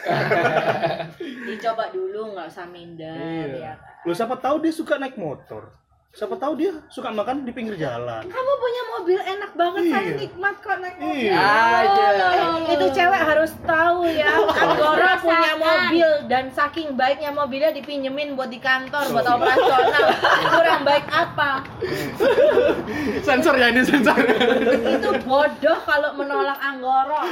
Dicoba 1.45 1.93
dulu 1.93 2.33
nggak 2.33 2.47
usah 2.49 2.65
minder 2.65 3.13
Iya. 3.13 3.45
ya. 3.53 3.73
kan? 3.75 3.77
Lu 4.07 4.11
siapa 4.15 4.39
tahu 4.39 4.63
dia 4.63 4.73
suka 4.73 4.97
naik 4.97 5.19
motor. 5.19 5.69
Siapa 6.13 6.37
tahu 6.37 6.53
dia 6.53 6.69
suka 6.87 7.09
makan 7.09 7.41
di 7.41 7.49
pinggir 7.49 7.73
jalan. 7.73 8.21
Kamu 8.21 8.51
punya 8.55 8.81
mobil 8.93 9.17
enak 9.17 9.51
banget 9.51 9.83
saya 9.89 10.05
Iya. 10.05 10.13
nikmat 10.15 10.55
kok 10.61 10.77
naik 10.77 10.95
mobil. 10.95 11.25
Iya. 11.25 11.41
Aja. 11.41 12.05
Eh, 12.13 12.49
itu 12.69 12.85
cewek 12.93 13.21
harus 13.23 13.51
tahu 13.59 14.05
ya 14.05 14.29
Anggora 14.61 15.17
punya 15.17 15.53
mobil 15.55 16.09
dan 16.27 16.53
saking 16.53 16.93
baiknya 16.93 17.33
mobilnya 17.33 17.73
dipinjemin 17.73 18.37
buat 18.37 18.47
di 18.47 18.59
kantor 18.59 19.09
buat 19.09 19.25
operasional 19.25 20.05
kurang 20.53 20.81
baik 20.83 21.05
apa 21.07 21.51
sensor 23.19 23.55
ya 23.55 23.67
ini 23.67 23.81
sensor 23.81 24.13
itu 24.13 25.09
bodoh 25.23 25.79
kalau 25.81 26.13
menolak 26.13 26.59
Anggoro 26.59 27.19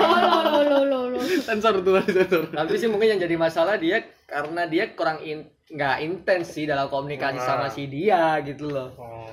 Oh, 0.00 0.16
lo 0.16 0.38
lo 0.42 0.60
lo 0.64 0.80
lo 0.82 1.00
lo. 1.12 1.20
sensor 1.38 1.80
tuh 1.80 2.00
sensor 2.02 2.48
Tapi 2.48 2.72
sih 2.74 2.88
mungkin 2.88 3.12
yang 3.12 3.20
jadi 3.20 3.36
masalah 3.36 3.76
dia 3.76 4.00
karena 4.24 4.64
dia 4.64 4.92
kurang 4.92 5.20
in, 5.20 5.44
nggak 5.68 5.96
intens 6.00 6.52
sih 6.52 6.64
dalam 6.64 6.88
komunikasi 6.88 7.38
sama 7.38 7.68
si 7.68 7.84
dia 7.86 8.40
gitu 8.40 8.72
loh. 8.72 8.90
Oh. 8.96 9.28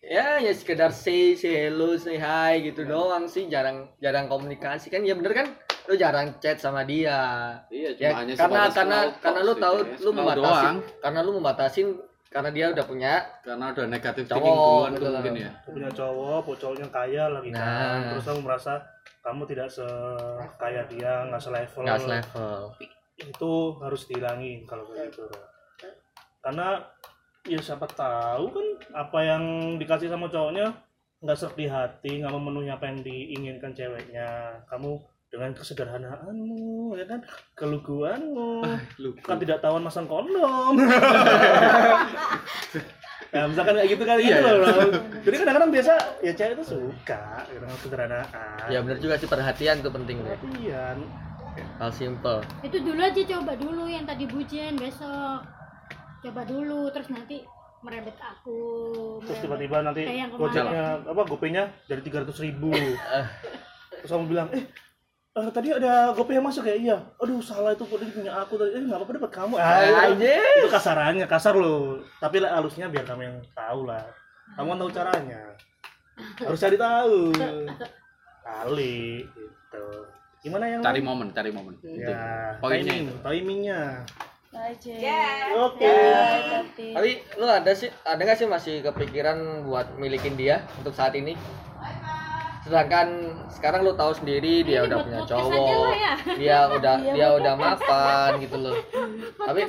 Ya 0.00 0.42
ya 0.42 0.50
sekedar 0.50 0.90
say 0.90 1.38
say 1.38 1.70
hello 1.70 1.94
say 1.94 2.18
hi 2.18 2.58
gitu 2.64 2.82
doang 2.82 3.30
sih 3.30 3.46
jarang 3.46 3.86
jarang 4.02 4.26
komunikasi 4.26 4.90
kan 4.90 5.06
ya 5.06 5.14
bener 5.14 5.30
kan 5.30 5.46
lu 5.86 5.94
jarang 5.94 6.34
chat 6.38 6.58
sama 6.58 6.82
dia. 6.82 7.54
iya 7.70 7.94
Ya 7.94 8.10
cuma 8.10 8.26
hanya 8.26 8.34
karena 8.34 8.60
karena 8.70 8.98
karena 9.22 9.40
lu 9.42 9.54
tahu 9.54 9.76
guys. 9.86 10.00
lu 10.02 10.10
doang. 10.12 10.76
karena 10.98 11.18
lu 11.22 11.30
membatasin 11.38 11.88
karena 12.30 12.50
dia 12.54 12.66
udah 12.70 12.84
punya 12.86 13.12
karena 13.42 13.74
udah 13.74 13.86
negatif 13.90 14.22
Cowok, 14.26 14.38
thinking 14.38 14.54
duluan 14.54 14.90
tuh 14.90 14.98
betul. 14.98 15.12
mungkin 15.18 15.34
ya 15.34 15.50
punya 15.66 15.90
cowok, 15.90 16.42
cowoknya 16.62 16.88
kaya 16.94 17.24
lagi 17.26 17.50
kan, 17.50 17.66
Nah. 17.66 18.08
terus 18.14 18.24
kamu 18.30 18.40
merasa 18.46 18.72
kamu 19.20 19.42
tidak 19.50 19.68
sekaya 19.68 20.82
dia, 20.86 21.12
nggak 21.26 21.42
selevel. 21.42 21.82
nggak 21.82 22.00
selevel. 22.00 22.60
Itu 23.18 23.52
harus 23.82 24.02
dihilangin 24.06 24.62
kalau 24.64 24.86
kayak 24.88 25.10
gitu. 25.10 25.26
Karena 26.40 26.80
ya 27.48 27.60
siapa 27.60 27.88
tahu 27.88 28.52
kan 28.52 28.66
apa 28.92 29.18
yang 29.24 29.44
dikasih 29.76 30.12
sama 30.12 30.28
cowoknya 30.28 30.72
nggak 31.20 31.36
serak 31.36 31.56
di 31.56 31.68
hati 31.68 32.20
nggak 32.20 32.32
memenuhi 32.32 32.68
apa 32.72 32.88
yang 32.88 33.00
diinginkan 33.00 33.72
ceweknya. 33.72 34.60
Kamu 34.66 34.96
dengan 35.30 35.54
kesederhanaanmu 35.54 36.98
ya 36.98 37.06
kan? 37.06 37.20
Keluguanmu. 37.54 38.66
Lugu. 38.98 39.20
kan 39.22 39.38
tidak 39.38 39.62
tahuan 39.62 39.86
masang 39.86 40.10
kondom. 40.10 40.74
Ya 43.30 43.46
misalkan 43.50 43.78
kayak 43.78 43.88
gitu 43.94 44.02
kan 44.02 44.18
Iya, 44.18 44.42
gitu 44.42 44.42
iya. 44.42 44.58
loh. 44.58 44.90
Jadi 45.22 45.34
kadang-kadang 45.38 45.70
biasa 45.70 45.92
ya 46.18 46.32
cewek 46.34 46.54
itu 46.58 46.64
suka 46.66 47.46
dengan 47.46 47.70
kesederhanaan. 47.78 48.66
Ya 48.66 48.78
bener 48.82 48.98
juga 48.98 49.14
sih 49.22 49.30
perhatian 49.30 49.84
tuh 49.86 49.92
penting 49.94 50.18
deh 50.26 50.34
perhatian. 50.34 50.98
Hal 51.78 51.90
simple 51.92 52.40
Itu 52.62 52.78
dulu 52.80 53.00
aja 53.02 53.22
coba 53.26 53.52
dulu 53.54 53.84
yang 53.86 54.02
tadi 54.06 54.24
bucin 54.26 54.74
besok. 54.80 55.59
Coba 56.20 56.42
dulu 56.44 56.92
terus 56.92 57.08
nanti 57.08 57.42
merebet 57.80 58.16
aku. 58.20 58.60
terus 59.24 59.40
tiba-tiba 59.40 59.80
nanti 59.80 60.04
gojeknya 60.36 61.00
apa 61.00 61.22
gopenya 61.24 61.72
jadi 61.88 62.00
tiga 62.04 62.20
ratus 62.24 62.44
ribu. 62.44 62.68
Terus 64.00 64.16
kamu 64.16 64.32
bilang 64.32 64.48
eh 64.48 64.64
eh, 65.36 65.48
tadi 65.52 65.76
ada 65.76 66.16
gopay 66.16 66.40
yang 66.40 66.44
masuk 66.48 66.64
ya? 66.64 66.72
Iya. 66.72 66.96
Aduh 67.20 67.40
salah 67.44 67.76
itu 67.76 67.84
kode 67.84 68.08
punya 68.12 68.32
aku 68.32 68.56
tadi. 68.56 68.76
Eh 68.76 68.80
nggak 68.80 68.96
apa-apa 68.96 69.12
dapat 69.20 69.32
kamu. 69.32 69.54
Ah, 69.60 70.08
itu, 70.08 70.24
itu 70.24 70.68
kasarannya 70.72 71.26
kasar 71.28 71.52
loh. 71.52 72.00
Tapi 72.16 72.40
lah 72.40 72.56
halusnya 72.56 72.88
biar 72.88 73.04
kamu 73.04 73.22
yang 73.28 73.36
tahu 73.52 73.84
lah. 73.84 74.00
Kamu 74.56 74.72
kan 74.72 74.78
tahu 74.80 74.90
caranya. 74.92 75.42
Harus 76.40 76.60
cari 76.60 76.76
tahu. 76.80 77.16
Kali 78.40 79.24
gitu. 79.24 79.84
Gimana 80.40 80.64
yang 80.64 80.80
Cari 80.80 81.00
momen, 81.04 81.28
cari 81.36 81.52
momen. 81.52 81.76
Itu. 81.84 82.08
ya 82.08 82.56
Poinnya 82.56 82.88
timing 82.88 83.04
itu. 83.04 83.14
timingnya 83.20 83.80
aja 84.50 84.94
oke. 85.62 85.86
Tapi 85.86 86.86
tapi 86.90 87.10
lu 87.38 87.46
ada 87.46 87.70
sih 87.70 87.86
ada 88.02 88.18
nggak 88.18 88.38
sih 88.38 88.48
masih 88.50 88.74
kepikiran 88.82 89.62
buat 89.62 89.94
milikin 89.94 90.34
dia 90.34 90.66
untuk 90.82 90.90
saat 90.90 91.14
ini? 91.14 91.38
Sedangkan 92.66 93.08
sekarang 93.48 93.86
lu 93.86 93.94
tahu 93.96 94.12
sendiri 94.12 94.66
dia 94.66 94.84
Ini 94.84 94.86
udah 94.90 94.98
punya 95.00 95.20
cowok 95.24 95.90
ya. 95.96 96.14
dia 96.36 96.58
udah 96.68 96.96
dia 97.14 97.28
udah 97.38 97.54
mapan 97.56 98.30
gitu 98.42 98.56
loh. 98.58 98.74
Tapi 99.38 99.60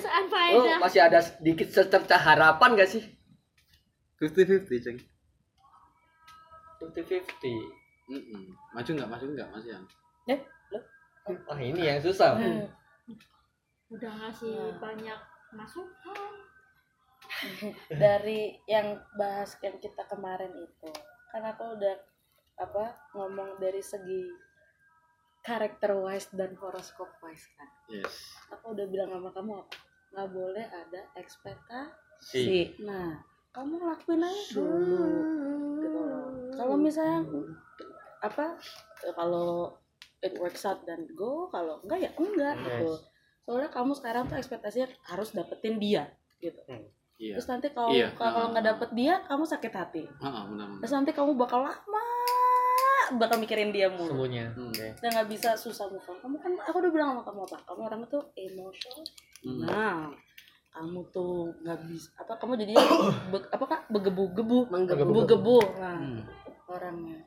lu 0.57 0.61
masih 0.81 0.99
ada 1.05 1.19
sedikit 1.21 1.69
secerca 1.69 2.17
harapan 2.17 2.73
gak 2.75 2.89
sih? 2.89 3.03
50-50, 4.21 4.85
Ceng. 4.85 4.97
50-50 6.81 7.81
Mm-mm. 8.11 8.43
Maju 8.75 8.89
nggak, 8.91 9.07
maju 9.07 9.25
nggak, 9.33 9.47
Mas 9.55 9.65
Yang? 9.65 9.85
wah 11.47 11.59
ini 11.61 11.85
yang 11.85 12.01
susah 12.01 12.33
Udah 13.91 14.11
ngasih 14.23 14.79
banyak 14.79 15.19
masukan. 15.51 16.31
dari 18.01 18.55
yang 18.69 18.97
bahas 19.17 19.57
yang 19.61 19.77
kita 19.81 20.07
kemarin 20.07 20.51
itu. 20.55 20.91
Kan 21.31 21.43
aku 21.43 21.75
udah 21.75 21.95
apa 22.61 22.85
ngomong 23.17 23.57
dari 23.57 23.81
segi 23.81 24.29
karakter 25.41 25.97
wise 25.97 26.29
dan 26.37 26.53
horoskop 26.59 27.09
wise 27.25 27.49
kan. 27.57 27.69
Yes. 27.89 28.37
aku 28.53 28.77
udah 28.77 28.85
bilang 28.87 29.09
sama 29.09 29.29
kamu 29.33 29.51
apa 29.57 29.75
nggak 30.11 30.29
boleh 30.29 30.65
ada 30.69 31.01
ekspektasi. 31.17 32.21
Si. 32.21 32.61
Nah 32.85 33.17
kamu 33.51 33.81
lakuin 33.81 34.21
aja 34.21 34.43
dulu. 34.53 35.05
Gitu 35.81 35.99
loh. 35.99 36.25
Kalau 36.53 36.75
misalnya 36.77 37.25
apa 38.21 38.53
kalau 39.17 39.73
it 40.21 40.37
works 40.37 40.61
out 40.61 40.85
dan 40.85 41.09
go 41.17 41.49
kalau 41.49 41.81
enggak 41.81 42.05
ya 42.05 42.11
enggak 42.13 42.53
gitu 42.61 43.01
soalnya 43.41 43.69
kamu 43.69 43.91
sekarang 43.93 44.23
tuh 44.25 44.35
ekspektasinya 44.35 44.87
harus 45.05 45.29
dapetin 45.31 45.77
dia 45.77 46.07
gitu. 46.37 46.57
Iya. 47.15 47.37
terus 47.37 47.47
nanti 47.47 47.67
kalau 47.69 47.89
Iya. 47.89 48.07
kalau 48.15 48.49
nggak 48.49 48.65
dapet 48.65 48.89
dia 48.91 49.21
kamu 49.23 49.43
sakit 49.43 49.69
hati. 49.71 50.03
Heeh, 50.03 50.43
benar. 50.47 50.67
terus 50.77 50.89
nanti 50.91 51.11
kamu 51.11 51.31
bakal 51.35 51.61
lama 51.61 52.03
bakal 53.13 53.37
mikirin 53.37 53.69
dia 53.69 53.87
mulu. 53.87 54.09
Sembunyi 54.09 54.41
Hmm. 54.49 54.71
Dan 54.71 55.09
nggak 55.11 55.27
bisa 55.27 55.53
susah 55.53 55.85
move 55.85 56.01
on. 56.03 56.17
Kamu 56.17 56.35
kan 56.39 56.51
aku 56.63 56.79
udah 56.79 56.89
bilang 56.89 57.07
sama 57.11 57.21
kamu 57.21 57.39
apa? 57.43 57.57
Kamu 57.63 57.81
orang 57.83 58.01
tuh 58.07 58.23
emotional 58.33 59.05
Hmm. 59.41 59.61
nah 59.63 60.09
kamu 60.71 60.99
tuh 61.09 61.33
nggak 61.59 61.79
bisa 61.85 62.09
apa 62.15 62.33
kamu 62.35 62.53
jadi 62.57 62.73
be- 63.27 63.49
apa 63.49 63.65
kak? 63.65 63.81
Begebu-gebu. 63.87 64.71
Menggebu-gebu. 64.71 65.57
Nah 65.75 65.97
Hmm. 65.99 66.21
orangnya 66.65 67.19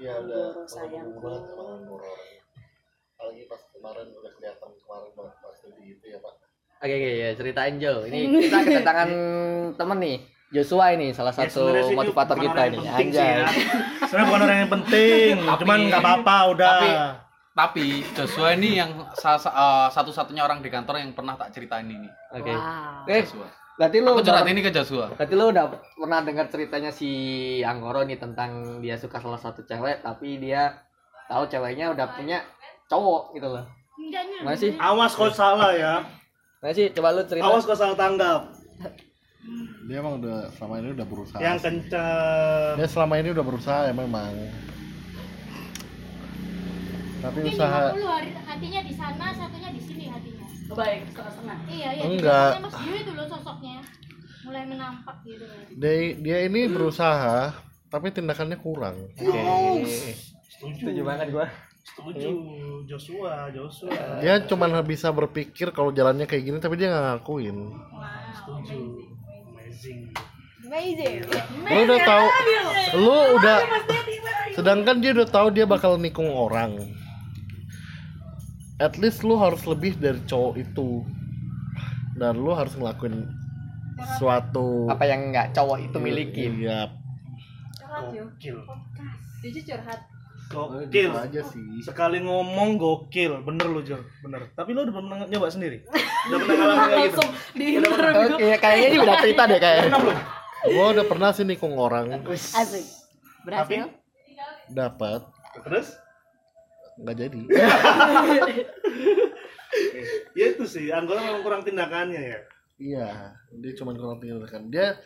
Iya 0.00 0.16
banget 0.24 1.44
sama 1.44 1.76
horor. 1.84 2.16
Apalagi 3.20 3.42
pas 3.44 3.60
kemarin 3.68 4.06
udah 4.10 4.32
kelihatan 4.32 4.70
kemarin 4.80 5.10
banget 5.12 5.34
pas 5.36 5.56
gitu 5.60 6.04
ya 6.08 6.18
pak. 6.24 6.34
Oke 6.80 6.94
oke 6.96 7.10
ya 7.12 7.28
ceritain 7.36 7.74
Jo. 7.76 7.94
Ini 8.08 8.18
kita 8.48 8.58
kedatangan 8.64 9.10
temen 9.76 9.98
nih. 10.00 10.18
Joshua 10.50 10.90
ini 10.90 11.14
salah 11.14 11.30
Ya, 11.30 11.46
satu 11.46 11.62
itu 11.70 11.94
motivator 11.94 12.34
kita 12.34 12.60
ini. 12.66 12.82
Anjay. 12.82 13.14
ya. 13.38 13.46
sebenarnya 14.02 14.26
bukan 14.26 14.40
orang 14.42 14.58
yang 14.58 14.72
penting 14.72 15.30
cuman 15.46 15.78
nggak 15.86 16.02
apa-apa 16.02 16.36
udah 16.50 16.70
Tapi 16.74 16.90
tapi 17.50 17.86
Joshua 18.16 18.58
ini 18.58 18.80
yang 18.80 18.90
sa- 19.14 19.38
eh, 19.38 19.88
satu-satunya 19.94 20.42
orang 20.42 20.58
di 20.58 20.66
kantor 20.66 20.98
yang 20.98 21.14
pernah 21.14 21.38
tak 21.38 21.54
ceritain 21.54 21.86
ini. 21.86 22.08
Oke. 22.34 22.50
wow 22.50 23.04
Oke. 23.04 23.14
Joshua. 23.22 23.46
Berarti 23.80 23.96
lu 23.96 24.12
Aku 24.12 24.20
curhat 24.20 24.44
udah, 24.44 24.52
ini 24.52 24.60
ke 24.60 24.68
Joshua. 24.68 25.08
berarti 25.10 25.32
lu 25.32 25.48
udah 25.48 25.64
pernah 25.96 26.20
dengar 26.20 26.52
ceritanya 26.52 26.92
si 26.92 27.08
Anggoro 27.64 28.04
nih 28.04 28.20
tentang 28.20 28.76
dia 28.78 28.92
suka 28.94 29.16
salah 29.16 29.40
satu 29.40 29.64
cewek 29.64 30.04
tapi 30.04 30.36
dia 30.36 30.84
tahu 31.24 31.48
ceweknya 31.48 31.88
udah 31.88 32.12
punya 32.12 32.44
cowok 32.86 33.32
gitu 33.32 33.48
loh. 33.48 33.64
Enggaknya. 33.96 34.36
Gimana 34.44 34.56
sih? 34.58 34.72
awas 34.76 35.12
kau 35.12 35.28
salah 35.30 35.72
ya 35.72 36.04
Nah 36.60 36.68
sih 36.70 36.92
coba 36.92 37.08
lu 37.10 37.24
cerita. 37.24 37.40
awas 37.42 37.64
kau 37.64 37.72
salah 37.72 37.96
tanggap 37.96 38.52
Dia 39.88 39.96
emang 39.98 40.20
udah 40.20 40.52
selama 40.52 40.74
ini 40.78 40.88
udah 40.92 41.06
berusaha. 41.06 41.40
yang 41.40 41.56
kencang 41.56 42.72
Dia 42.76 42.84
selama 42.86 43.14
ini 43.16 43.28
udah 43.32 43.42
berusaha 43.42 43.80
ya 43.88 43.94
memang. 43.94 44.28
Tapi 47.20 47.38
Mungkin 47.38 47.52
usaha 47.54 47.80
50 47.92 48.04
hari 48.06 48.28
hatinya 48.34 48.80
di 48.80 48.92
sana, 48.92 49.26
satunya 49.30 49.70
di 49.70 49.80
sini. 49.80 50.04
Baik 50.74 51.00
setengah-setengah 51.10 51.58
Iya, 51.66 51.88
iya. 51.98 52.02
Enggak. 52.06 52.50
Mas 52.62 52.76
itu 52.86 53.12
loh 53.14 53.26
sosoknya. 53.26 53.78
Mulai 54.40 54.64
menampak 54.64 55.16
gitu. 55.28 55.44
dia, 55.76 56.16
dia 56.16 56.38
ini 56.48 56.64
berusaha 56.70 57.52
tapi 57.92 58.08
tindakannya 58.14 58.56
kurang. 58.56 58.96
Setuju 60.60 61.02
banget 61.04 61.28
gua. 61.32 61.48
setuju 61.80 62.30
Joshua 62.84 63.48
Joshua 63.50 64.20
Dia 64.20 64.36
cuma 64.44 64.68
bisa 64.84 65.08
berpikir 65.10 65.72
kalau 65.72 65.90
jalannya 65.90 66.28
kayak 66.28 66.44
gini 66.44 66.58
tapi 66.60 66.76
dia 66.76 66.92
nggak 66.92 67.04
ngakuin. 67.18 67.56
setuju 68.36 68.78
amazing 69.48 70.12
Amazing. 70.70 71.26
Lu 71.66 71.82
udah 71.82 72.00
tahu, 72.06 72.26
lu 72.94 73.16
udah, 73.42 73.58
sedangkan 74.54 75.02
dia 75.02 75.10
udah 75.18 75.26
tahu 75.26 75.50
dia 75.50 75.66
bakal 75.66 75.98
nikung 75.98 76.30
orang. 76.30 76.78
At 78.80 78.96
least 78.96 79.20
lu 79.20 79.36
harus 79.36 79.60
lebih 79.68 80.00
dari 80.00 80.16
cowok 80.24 80.56
itu, 80.56 81.04
dan 82.16 82.40
lu 82.40 82.56
harus 82.56 82.72
ngelakuin 82.72 83.28
suatu. 84.16 84.88
Apa 84.88 85.04
yang 85.04 85.28
nggak 85.28 85.52
cowok 85.52 85.78
itu 85.84 85.96
miliki? 86.00 86.48
Iya, 86.48 86.88
gokil. 88.08 88.56
Jujur 89.44 89.62
curhat. 89.68 90.00
Gokil. 90.50 90.88
Gitu 90.90 91.12
aja 91.12 91.40
sih. 91.46 91.64
sekali 91.84 92.24
ngomong 92.24 92.80
gokil. 92.80 93.44
Bener 93.44 93.68
lu 93.68 93.84
Jo 93.84 94.00
bener. 94.24 94.48
Tapi 94.56 94.72
lu 94.72 94.88
udah 94.88 94.94
pernah 94.96 95.16
nyoba 95.28 95.48
sendiri? 95.52 95.84
Udah 96.28 96.36
pernah 96.36 96.56
ngalamin 96.60 96.84
kayak 96.84 97.08
gitu? 97.08 97.22
Di 97.56 97.66
Oke, 97.80 98.48
kayaknya 98.60 98.86
ini 98.92 98.98
udah 99.00 99.16
cerita 99.24 99.42
deh 99.48 99.56
pernah 99.56 100.00
belum? 100.04 100.18
Gua 100.68 100.86
udah 100.92 101.04
pernah 101.08 101.28
sih 101.32 101.44
nikung 101.48 101.72
orang, 101.80 102.12
asik. 102.28 102.84
Tapi? 103.48 103.88
Dapat, 104.68 105.24
terus 105.64 105.96
nggak 107.00 107.16
jadi. 107.16 107.40
ya 110.38 110.44
itu 110.54 110.64
sih 110.66 110.90
Anggora 110.90 111.22
memang 111.22 111.42
kurang 111.46 111.62
tindakannya 111.62 112.20
ya 112.20 112.40
Iya, 112.80 113.36
dia 113.60 113.72
cuma 113.76 113.92
kurang 113.92 114.24
tindakan. 114.24 114.72
Dia 114.72 114.96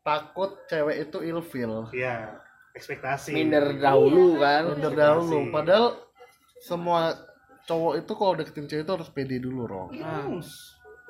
takut 0.00 0.56
cewek 0.72 1.04
itu 1.08 1.18
ilfil. 1.20 1.92
iya 1.92 2.40
ekspektasi 2.72 3.36
Minder 3.36 3.76
dahulu 3.76 4.40
kan. 4.40 4.72
Minder 4.72 4.94
dahulu. 4.96 5.52
Padahal 5.52 6.00
semua 6.64 7.12
cowok 7.68 8.00
itu 8.00 8.12
kalau 8.16 8.32
deketin 8.40 8.66
cewek 8.68 8.84
itu 8.88 8.92
harus 8.96 9.08
pede 9.12 9.36
dulu, 9.36 9.68
Ro. 9.68 9.92
Hmm, 9.92 10.40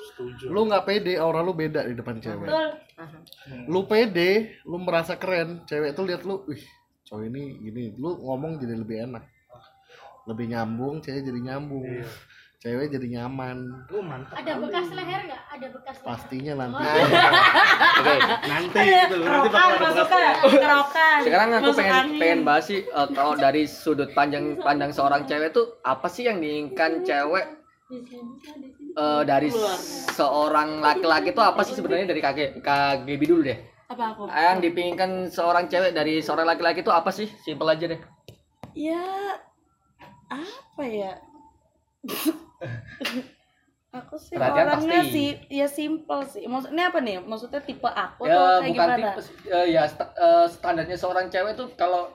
setuju 0.03 0.51
Lu 0.51 0.67
nggak 0.67 0.83
pede, 0.83 1.15
aura 1.15 1.47
lu 1.47 1.55
beda 1.55 1.87
di 1.87 1.95
depan 1.95 2.19
cewek. 2.19 2.51
Lu 3.71 3.87
pede, 3.87 4.59
lu 4.67 4.83
merasa 4.83 5.15
keren, 5.15 5.63
cewek 5.71 5.95
tuh 5.95 6.11
lihat 6.11 6.27
lu, 6.27 6.43
wih, 6.51 6.63
cowok 7.07 7.23
ini 7.31 7.43
gini, 7.63 7.95
lu 7.95 8.19
ngomong 8.19 8.59
jadi 8.59 8.75
lebih 8.83 8.99
enak. 9.11 9.23
Lebih 10.25 10.47
nyambung, 10.49 10.95
cewek 10.99 11.23
jadi 11.23 11.41
nyambung. 11.43 11.85
Iya. 11.85 12.09
Cewek 12.57 12.89
jadi 12.89 13.07
nyaman. 13.13 13.57
lu 13.87 14.01
mantap 14.01 14.41
Ada 14.41 14.57
bekas 14.57 14.89
leher 14.91 15.21
nggak? 15.23 15.43
Ada 15.53 15.67
bekas 15.69 15.97
leher. 15.97 16.09
Pastinya 16.09 16.53
nanti. 16.57 16.81
Oke. 18.01 18.15
nanti 18.43 18.79
itu 18.81 19.17
nanti 19.21 19.49
bakal 19.49 19.69
ada 19.71 19.89
bekas 19.95 20.09
kerokan 20.51 21.19
Sekarang 21.21 21.49
aku 21.53 21.61
Masuk 21.67 21.77
pengen 21.77 21.93
angin. 21.95 22.17
pengen 22.17 22.41
bahas 22.43 22.65
sih 22.65 22.81
eh, 22.81 23.09
kalau 23.11 23.35
dari 23.37 23.63
sudut 23.65 24.09
pandang 24.11 24.57
pandang 24.59 24.91
seorang 24.91 25.25
cewek 25.25 25.53
tuh 25.53 25.77
apa 25.85 26.09
sih 26.09 26.25
yang 26.25 26.41
diinginkan 26.41 27.05
cewek 27.05 27.45
eh, 28.97 29.23
dari 29.23 29.49
seorang 30.11 30.81
laki-laki 30.81 31.31
itu 31.31 31.43
apa 31.43 31.61
sih 31.63 31.75
sebenarnya 31.75 32.07
dari 32.07 32.21
kakek 32.21 32.51
KGB 32.59 33.23
dulu 33.25 33.43
deh 33.43 33.59
Apa 33.87 34.05
aku? 34.11 34.23
yang 34.27 34.59
dipinginkan 34.59 35.11
seorang 35.29 35.69
cewek 35.69 35.93
dari 35.93 36.19
seorang 36.19 36.47
laki-laki 36.47 36.81
itu 36.81 36.89
apa 36.89 37.11
sih 37.11 37.29
simpel 37.39 37.69
aja 37.69 37.85
deh 37.87 38.01
Ya 38.73 39.05
apa 40.35 40.83
ya? 40.85 41.13
aku 43.95 44.15
sih 44.19 44.35
Perhatian 44.35 44.67
orangnya 44.67 45.01
pasti. 45.01 45.13
sih 45.15 45.29
ya 45.49 45.67
simple 45.71 46.21
sih. 46.27 46.45
Maksudnya 46.51 46.91
apa 46.91 46.99
nih? 46.99 47.23
Maksudnya 47.23 47.61
tipe 47.63 47.87
aku 47.87 48.27
ya 48.27 48.35
tuh 48.35 48.47
kayak 48.59 48.71
bukan 48.75 48.89
gimana? 48.91 48.97
tipe 48.99 49.21
eh, 49.55 49.67
ya 49.71 49.83
sta- 49.87 50.15
eh, 50.19 50.47
standarnya 50.51 50.97
seorang 50.99 51.27
cewek 51.31 51.53
tuh 51.55 51.69
kalau 51.79 52.11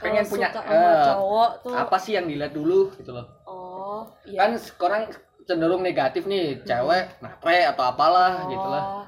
pengen 0.00 0.24
punya 0.24 0.48
eh, 0.48 1.04
cowok 1.12 1.50
tuh 1.60 1.74
apa 1.76 1.96
sih 2.00 2.16
yang 2.16 2.24
dilihat 2.24 2.56
dulu 2.56 2.88
gitu 2.96 3.12
loh 3.12 3.26
oh 3.44 4.08
iya. 4.24 4.48
kan 4.48 4.56
sekarang 4.56 5.02
cenderung 5.44 5.84
negatif 5.84 6.24
nih 6.24 6.64
cewek 6.64 7.20
napre 7.20 7.68
atau 7.68 7.84
apalah 7.84 8.48
gitu 8.48 8.64
lah 8.64 8.84
Oh, 8.86 9.04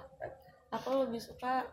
Aku 0.73 1.05
lebih 1.05 1.21
suka 1.21 1.69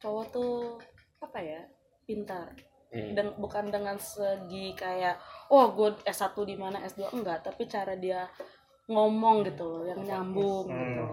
cowok 0.00 0.24
tuh 0.32 0.80
apa 1.20 1.40
ya? 1.40 1.60
Pintar. 2.08 2.52
Eh, 2.94 3.10
Dan 3.10 3.34
bukan 3.34 3.68
dengan 3.68 3.98
segi 3.98 4.70
kayak 4.72 5.18
oh 5.48 5.66
gue 5.70 5.98
S1 6.04 6.30
di 6.40 6.54
mana 6.54 6.78
S2 6.80 7.10
enggak, 7.12 7.42
tapi 7.42 7.66
cara 7.66 7.92
dia 7.94 8.30
ngomong 8.86 9.42
gitu 9.42 9.64
loh 9.64 9.82
yang 9.82 9.98
nyambung 10.00 10.66
gitu. 10.70 11.04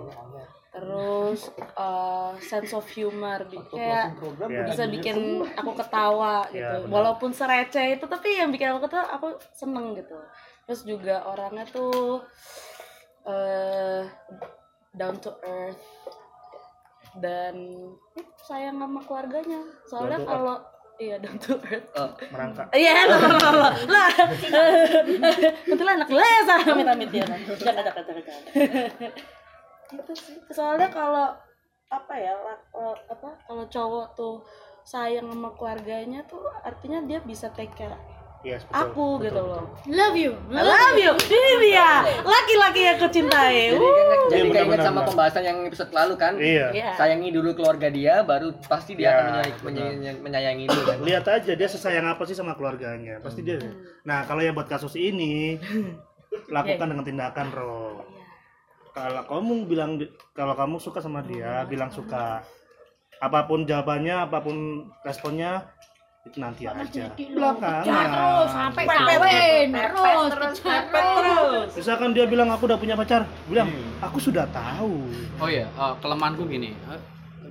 Terus 0.71 1.49
uh, 1.73 2.31
sense 2.39 2.71
of 2.71 2.85
humor 2.87 3.43
bi- 3.43 3.59
kayak 3.67 4.15
Ya. 4.39 4.63
bisa 4.63 4.83
bikin 4.87 5.17
aku 5.51 5.71
ketawa 5.73 6.47
Ya, 6.47 6.69
gitu. 6.71 6.75
benar. 6.81 6.91
Walaupun 6.93 7.31
sereceh 7.31 7.95
itu 7.95 8.05
tapi 8.05 8.37
yang 8.37 8.49
bikin 8.49 8.71
aku 8.71 8.85
ketawa 8.85 9.07
aku 9.09 9.27
seneng 9.51 9.91
gitu. 9.93 10.15
Terus 10.63 10.81
juga 10.85 11.25
orangnya 11.25 11.65
tuh 11.65 12.23
eh 13.23 14.03
down 14.91 15.15
to 15.17 15.31
earth 15.41 15.81
dan 17.17 17.55
eh, 18.15 18.27
sayang 18.41 18.77
sama 18.77 18.99
keluarganya. 19.01 19.61
Soalnya 19.85 20.19
kalau 20.23 20.55
iya 21.01 21.15
down 21.17 21.37
to 21.41 21.57
earth. 21.65 21.89
merangkak 22.29 22.69
Iya, 22.77 23.09
lah, 23.09 23.19
lah, 23.25 23.53
lah, 23.57 23.73
lah. 23.89 24.09
Betul 25.65 25.87
anak 25.89 26.09
les 26.13 26.45
ah, 26.45 26.61
amit-amit 26.61 27.09
dia. 27.09 27.25
Jangan, 27.25 27.41
jangan, 27.57 27.83
jangan, 27.89 28.03
jangan. 28.05 29.11
Itu 29.97 30.13
sih. 30.13 30.37
Soalnya 30.53 30.93
kalau 30.93 31.33
apa 31.89 32.13
ya, 32.15 32.37
apa 33.09 33.29
kalau 33.49 33.65
cowok 33.65 34.07
tuh 34.13 34.45
sayang 34.85 35.29
sama 35.29 35.49
keluarganya 35.57 36.25
tuh 36.25 36.41
artinya 36.65 37.05
dia 37.05 37.21
bisa 37.21 37.53
take 37.53 37.73
care 37.77 37.93
yes, 38.43 38.61
betul, 38.63 38.75
aku 38.75 39.05
betul, 39.15 39.23
gitu 39.23 39.33
betul. 39.37 39.51
loh. 39.51 39.63
Love 39.87 40.15
you. 40.15 40.31
I 40.49 40.61
love 40.61 40.97
you. 40.97 41.11
Ini 41.15 41.51
dia, 41.59 41.89
laki-laki 42.21 42.79
yang 42.81 42.95
aku 42.95 43.07
cintai. 43.07 43.55
jadi 43.67 43.77
keinget, 43.77 43.91
jadi 43.91 44.01
Iya, 44.01 44.29
keinget 44.31 44.51
benar-benar, 44.51 44.81
sama 44.81 44.93
benar. 44.95 45.07
pembahasan 45.07 45.43
yang 45.43 45.57
episode 45.63 45.91
lalu 45.91 46.13
kan 46.15 46.33
iya 46.35 46.67
Iya. 46.69 46.89
sayangi 46.95 47.29
dulu 47.29 47.49
keluarga 47.53 47.87
dia 47.87 48.15
baru 48.21 48.47
pasti 48.61 48.91
dia 48.93 49.03
Ya, 49.03 49.11
akan 49.11 49.23
menyayangi, 49.27 49.59
menyayangi, 49.61 50.19
menyayangi 50.19 50.63
lu 50.67 50.81
kan 50.81 50.97
lihat 51.01 51.25
aja 51.25 51.51
dia 51.51 51.67
sesayang 51.67 52.07
apa 52.07 52.23
sih 52.23 52.33
sama 52.33 52.53
keluarganya 52.53 53.19
pasti 53.19 53.41
dia 53.41 53.59
nah 54.01 54.23
kalau 54.23 54.39
yang 54.39 54.53
buat 54.53 54.65
kasus 54.65 54.93
ini 54.93 55.57
lakukan 56.55 56.87
dengan 56.87 57.03
tindakan 57.03 57.47
Ro 57.51 58.03
kalau 58.91 59.23
kamu 59.23 59.53
bilang 59.65 59.91
kalau 60.31 60.51
kamu 60.51 60.75
suka 60.77 60.99
sama 60.99 61.21
dia 61.21 61.63
bilang 61.65 61.87
suka 61.87 62.43
apa 63.17 63.39
pun 63.45 63.63
jawabannya 63.63 64.25
apa 64.25 64.37
pun 64.39 64.57
responnya 65.01 65.69
itu 66.21 66.37
nanti 66.37 66.63
aja. 66.63 67.05
belakangan. 67.17 67.81
terus 67.81 68.51
sampai 68.53 68.83
kawin 68.85 69.67
terus 69.73 70.57
terus 70.61 71.71
misalkan 71.73 72.09
dia 72.13 72.29
bilang 72.29 72.49
aku 72.49 72.69
udah 72.69 72.77
punya 72.77 72.93
pacar. 72.93 73.25
Bilang 73.49 73.69
aku 73.97 74.21
sudah 74.21 74.45
tahu. 74.49 75.09
Oh 75.41 75.49
iya, 75.49 75.65
eh, 75.65 75.93
kelemahanku 75.97 76.45
gini. 76.45 76.77
eh, 76.87 77.01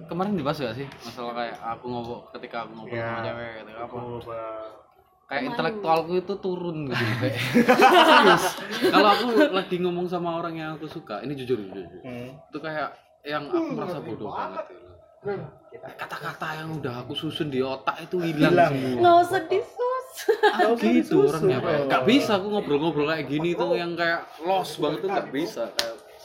kemarin 0.07 0.35
dibahas 0.35 0.59
gak 0.59 0.75
sih 0.75 0.87
masalah 1.03 1.35
kayak 1.35 1.55
aku 1.61 1.85
ngobrol 1.87 2.21
ketika 2.35 2.67
aku 2.67 2.73
ngobrol 2.75 2.95
Ya. 2.95 3.07
sama 3.07 3.23
cewek 3.23 3.51
ketika 3.63 3.81
apa? 3.81 3.99
Kayak 5.31 5.43
intelektualku 5.47 6.13
itu 6.19 6.35
turun 6.43 6.77
gitu. 6.91 7.05
Kayak 7.23 7.39
serius? 7.39 8.45
Kalau 8.91 9.09
aku 9.09 9.27
lagi 9.55 9.77
ngomong 9.79 10.11
sama 10.11 10.35
orang 10.37 10.59
yang 10.59 10.71
aku 10.75 10.91
suka 10.91 11.23
ini 11.23 11.39
jujur 11.39 11.55
jujur, 11.61 11.87
jujur. 11.87 12.03
hmm. 12.03 12.35
itu 12.51 12.59
kayak 12.59 12.91
yang 13.23 13.47
aku 13.47 13.79
merasa 13.79 14.03
bodoh 14.03 14.27
banget 14.27 14.67
gitu. 14.67 14.90
Kata-kata 15.71 16.47
yang 16.57 16.69
udah 16.75 16.95
aku 17.01 17.13
susun 17.13 17.49
di 17.49 17.61
otak 17.61 18.03
itu 18.03 18.17
hilang 18.19 18.51
Hilang. 18.51 18.73
semua 18.73 18.99
Nggak 18.99 19.17
usah 19.23 19.43
disus. 19.47 20.07
Aku 20.51 20.73
gitu 20.77 20.89
disusun, 20.91 21.29
orangnya 21.47 21.59
Pak. 21.59 21.71
Bro. 21.71 21.89
Gak 21.89 22.03
bisa 22.05 22.31
aku 22.35 22.47
ngobrol-ngobrol 22.51 23.07
kayak 23.07 23.27
gini 23.27 23.51
tuh 23.53 23.71
yang 23.75 23.93
kayak 23.95 24.21
lost 24.43 24.77
banget 24.77 24.99
tuh 25.01 25.11
gak 25.11 25.29
bisa 25.31 25.65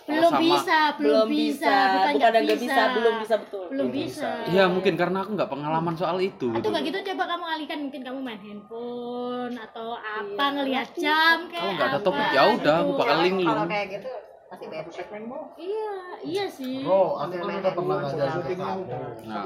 kalau 0.06 0.30
belum 0.30 0.30
sama- 0.30 0.42
bisa 0.46 0.80
belum 1.02 1.28
bisa 1.28 1.66
bukan 1.66 1.98
bukan 1.98 2.14
nggak 2.14 2.30
nggak 2.46 2.60
bisa, 2.62 2.84
belum 2.94 3.16
bisa 3.18 3.36
betul. 3.42 3.66
belum 3.74 3.88
bisa 3.90 4.30
Iya 4.46 4.64
mungkin 4.70 4.94
karena 4.94 5.18
aku 5.18 5.32
nggak 5.34 5.50
pengalaman 5.50 5.96
soal 5.98 6.18
itu. 6.22 6.46
atau 6.48 6.62
gitu. 6.62 6.68
nggak 6.70 6.84
gitu 6.86 6.98
coba 7.10 7.24
kamu 7.26 7.46
alihkan 7.50 7.78
mungkin 7.82 8.02
kamu 8.06 8.20
main 8.22 8.38
handphone 8.40 9.56
atau 9.58 9.98
apa 9.98 10.46
ngelihat 10.54 10.94
jam 10.94 11.50
kayak 11.50 11.58
Kalau 11.58 11.74
nggak 11.74 11.90
ada 11.90 12.00
topik 12.00 12.28
ya 12.30 12.44
udah 12.54 12.76
aku 12.78 12.92
bakal 12.96 13.18
linglung. 13.20 13.66
kayak 13.66 13.88
gitu 13.92 14.10
pasti 14.56 14.72
bete 14.72 15.20
iya 15.60 15.92
iya 16.24 16.46
sih. 16.48 16.88
Bro, 16.88 17.20
aku 17.20 17.36
kan 17.44 17.56
udah 17.60 17.74
pernah 17.76 17.98
ngajarin 18.00 18.40
ke 18.40 18.56
kamu. 18.56 18.84
Nah, 19.28 19.44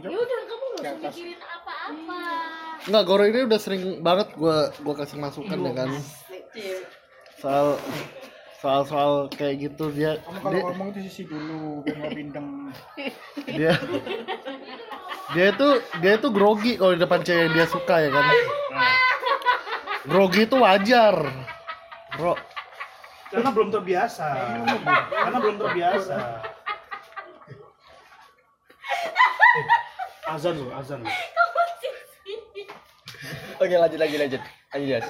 ya 0.00 0.16
udah 0.16 0.38
kamu 0.48 0.66
nggak 0.80 0.92
usah 0.96 1.10
mikirin 1.12 1.40
apa-apa. 1.44 2.20
Enggak, 2.88 3.02
Goro 3.04 3.24
ini 3.28 3.40
udah 3.44 3.60
sering 3.60 3.82
banget 4.00 4.28
gua 4.40 4.72
gua 4.80 4.94
kasih 4.96 5.20
masukan 5.20 5.58
ya 5.60 5.72
kan. 5.76 5.90
Soal 7.36 7.66
soal 8.56 8.82
soal 8.88 9.12
kayak 9.28 9.68
gitu. 9.68 9.92
Dia 9.92 10.16
dia, 10.24 10.60
ngomong 10.64 10.96
di 10.96 11.04
sisi 11.04 11.28
dulu 11.28 11.84
biar 11.84 11.96
nggak 12.00 12.12
bindeng 12.16 12.48
dia 13.44 13.76
dia 15.36 15.46
itu 15.52 15.68
dia 16.00 16.12
itu 16.16 16.28
grogi 16.32 16.72
kalau 16.80 16.96
di 16.96 17.00
depan 17.02 17.20
cewek 17.20 17.42
yang 17.50 17.52
dia 17.52 17.66
suka 17.68 17.94
ya 18.00 18.08
kan. 18.08 18.24
Grogi 20.06 20.48
itu 20.48 20.56
wajar. 20.56 21.18
Bro, 22.16 22.32
karena 23.36 23.50
belum 23.52 23.68
terbiasa 23.68 24.26
karena 25.12 25.38
belum 25.38 25.56
terbiasa 25.60 26.16
Eh, 29.56 29.64
azan 30.28 30.56
loh 30.56 30.72
azan 30.72 31.00
loh 31.04 31.16
oke 33.56 33.74
lanjut 33.76 34.00
lagi 34.00 34.16
lanjut 34.16 34.40
lanjut 34.72 34.90
Yas. 35.00 35.08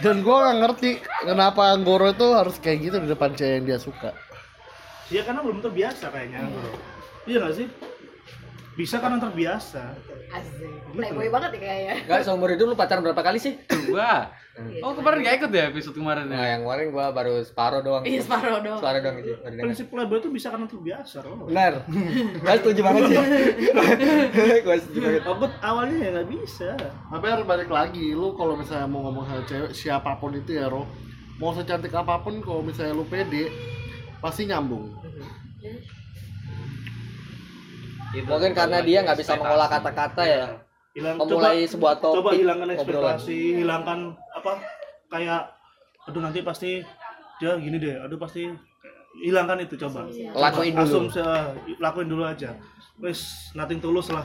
dan 0.00 0.20
gua 0.20 0.48
nggak 0.48 0.56
ngerti 0.60 0.90
kenapa 1.24 1.72
Goro 1.80 2.12
itu 2.12 2.28
harus 2.32 2.56
kayak 2.60 2.78
gitu 2.84 2.96
di 3.00 3.08
depan 3.08 3.32
cewek 3.32 3.52
yang 3.56 3.64
dia 3.64 3.78
suka. 3.80 4.12
Iya 5.08 5.24
karena 5.24 5.40
belum 5.40 5.64
terbiasa 5.64 6.12
kayaknya 6.12 6.44
bro. 6.48 6.72
Iya 7.24 7.36
gak 7.40 7.54
sih? 7.56 7.68
Bisa 8.74 8.98
karena 8.98 9.18
terbiasa. 9.18 9.94
asik 10.26 10.66
playboy 10.90 11.30
banget 11.30 11.50
ya 11.54 11.60
kayaknya 11.60 11.94
Enggak, 12.00 12.20
seumur 12.22 12.50
hidup 12.50 12.66
lu 12.66 12.74
pacaran 12.74 13.00
berapa 13.00 13.22
kali 13.22 13.38
sih? 13.38 13.54
dua. 13.86 14.26
Oh 14.80 14.90
kemarin 14.92 15.18
nggak 15.20 15.36
ikut 15.36 15.50
ya 15.50 15.64
episode 15.68 15.94
kemarin 15.94 16.26
Nah, 16.26 16.38
ya? 16.38 16.54
yang 16.54 16.62
kemarin 16.62 16.90
gua 16.90 17.10
baru 17.10 17.38
separuh 17.40 17.82
doang. 17.82 18.02
iya 18.02 18.18
separuh 18.18 18.58
dong 18.60 18.78
Separuh 18.78 19.00
doang 19.00 19.16
gitu. 19.16 19.34
Prinsip 19.38 19.86
playboy 19.88 20.18
itu 20.18 20.28
bisa 20.28 20.50
karena 20.50 20.66
terbiasa 20.66 21.22
loh. 21.22 21.46
Benar. 21.46 21.86
Gua 22.36 22.54
setuju 22.56 22.80
banget 22.82 23.02
sih. 23.04 23.16
Gua 24.66 24.76
setuju 24.76 24.98
banget. 25.00 25.22
Aku 25.24 25.46
awalnya 25.60 25.96
ya 25.96 26.10
nggak 26.12 26.28
bisa. 26.30 26.68
Tapi 26.82 27.26
harus 27.28 27.44
balik 27.44 27.68
lagi, 27.68 28.10
lu 28.10 28.34
kalau 28.34 28.54
misalnya 28.54 28.86
mau 28.86 29.02
ngomong 29.04 29.24
sama 29.24 29.42
cewek 29.44 29.70
siapa 29.70 30.18
pun 30.18 30.34
itu 30.34 30.50
ya, 30.52 30.66
Ro. 30.66 30.82
Mau 31.36 31.50
secantik 31.50 31.90
apa 31.90 32.18
pun 32.18 32.38
kalau 32.40 32.58
misalnya 32.60 32.94
lu 32.94 33.02
pede, 33.04 33.50
pasti 34.18 34.46
nyambung. 34.46 34.90
Mungkin 38.22 38.52
karena 38.54 38.78
dia 38.84 39.02
nggak 39.02 39.18
bisa 39.18 39.34
mengolah 39.34 39.66
kata-kata 39.66 40.22
ya. 40.22 40.46
Hilang, 40.94 41.18
Memulai 41.18 41.66
sebuah 41.66 41.98
topik, 41.98 42.22
Coba 42.22 42.30
hilangkan 42.38 42.70
obrolan. 42.70 42.78
ekspektasi, 43.18 43.38
hilangkan 43.58 43.98
apa? 44.30 44.52
Kayak, 45.10 45.42
aduh 46.06 46.22
nanti 46.22 46.38
pasti 46.46 46.70
dia 47.42 47.58
gini 47.58 47.82
deh. 47.82 47.98
Aduh 47.98 48.14
pasti 48.14 48.46
hilangkan 49.18 49.58
itu 49.66 49.74
coba. 49.74 50.06
Lakuin 50.38 50.70
dulu. 50.70 50.86
Asumsi, 51.10 51.18
lakuin 51.82 52.06
dulu 52.06 52.22
aja. 52.22 52.54
Wes, 53.02 53.50
nothing 53.58 53.82
tulus 53.82 54.14
lah. 54.14 54.22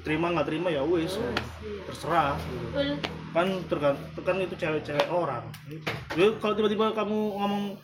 Terima 0.00 0.32
nggak 0.32 0.48
terima 0.48 0.72
ya 0.72 0.80
wes, 0.80 1.20
terserah. 1.84 2.40
kan 3.36 3.48
tergantung 3.68 4.24
kan 4.24 4.36
itu 4.40 4.56
cewek-cewek 4.56 5.12
orang 5.12 5.44
jadi 6.08 6.40
kalau 6.40 6.56
tiba-tiba 6.56 6.96
kamu 6.96 7.36
ngomong 7.36 7.76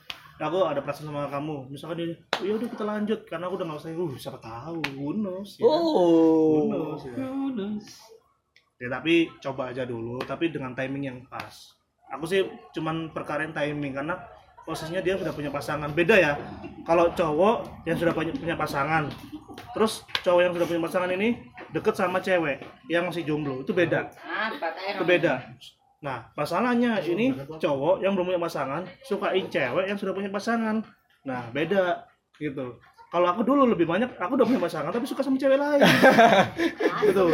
aku 0.48 0.58
ada 0.66 0.80
perasaan 0.82 1.12
sama 1.12 1.30
kamu. 1.30 1.70
Misalkan 1.70 1.96
dia 1.98 2.06
oh, 2.10 2.44
ya 2.44 2.52
udah 2.58 2.68
kita 2.68 2.84
lanjut. 2.84 3.20
Karena 3.28 3.44
aku 3.46 3.54
udah 3.60 3.66
nggak 3.70 3.80
usah 3.80 3.90
uh 3.92 4.12
siapa 4.18 4.38
tahu. 4.42 4.80
Knows 5.18 5.50
ya. 5.60 5.64
Oh. 5.66 6.66
Knows, 6.66 7.02
ya. 7.06 7.14
ya 8.82 8.88
tapi 8.90 9.30
coba 9.38 9.70
aja 9.70 9.86
dulu 9.86 10.18
tapi 10.26 10.50
dengan 10.50 10.74
timing 10.74 11.04
yang 11.06 11.18
pas. 11.30 11.74
Aku 12.12 12.28
sih 12.28 12.44
cuman 12.76 13.14
perkarain 13.14 13.54
timing 13.54 13.94
karena 13.94 14.18
posisinya 14.66 15.00
dia 15.00 15.14
sudah 15.16 15.32
punya 15.32 15.50
pasangan. 15.52 15.90
Beda 15.94 16.18
ya 16.18 16.34
kalau 16.82 17.14
cowok 17.14 17.86
yang 17.86 17.96
sudah 17.98 18.12
punya 18.12 18.32
punya 18.34 18.56
pasangan 18.58 19.06
terus 19.72 20.04
cowok 20.20 20.40
yang 20.44 20.52
sudah 20.52 20.68
punya 20.68 20.82
pasangan 20.84 21.10
ini 21.16 21.48
deket 21.72 21.96
sama 21.96 22.20
cewek 22.20 22.60
yang 22.92 23.08
masih 23.08 23.24
jomblo 23.24 23.64
itu 23.64 23.72
beda. 23.72 24.12
Teh 24.12 24.96
itu 24.96 25.04
beda 25.04 25.34
Nah, 26.02 26.18
masalahnya 26.34 26.98
ini 27.06 27.30
cowok 27.62 28.02
yang 28.02 28.18
belum 28.18 28.34
punya 28.34 28.42
pasangan 28.42 28.82
sukain 29.06 29.46
cewek 29.46 29.86
yang 29.86 29.94
sudah 29.94 30.10
punya 30.10 30.28
pasangan. 30.34 30.82
Nah, 31.22 31.46
beda 31.54 32.02
gitu. 32.42 32.74
Kalau 33.12 33.28
aku 33.28 33.44
dulu 33.44 33.68
lebih 33.68 33.84
banyak, 33.84 34.16
aku 34.16 34.40
udah 34.40 34.46
punya 34.48 34.56
pasangan 34.66 34.88
tapi 34.88 35.04
suka 35.04 35.20
sama 35.22 35.36
cewek 35.38 35.60
lain. 35.60 35.84
gitu. 37.06 37.28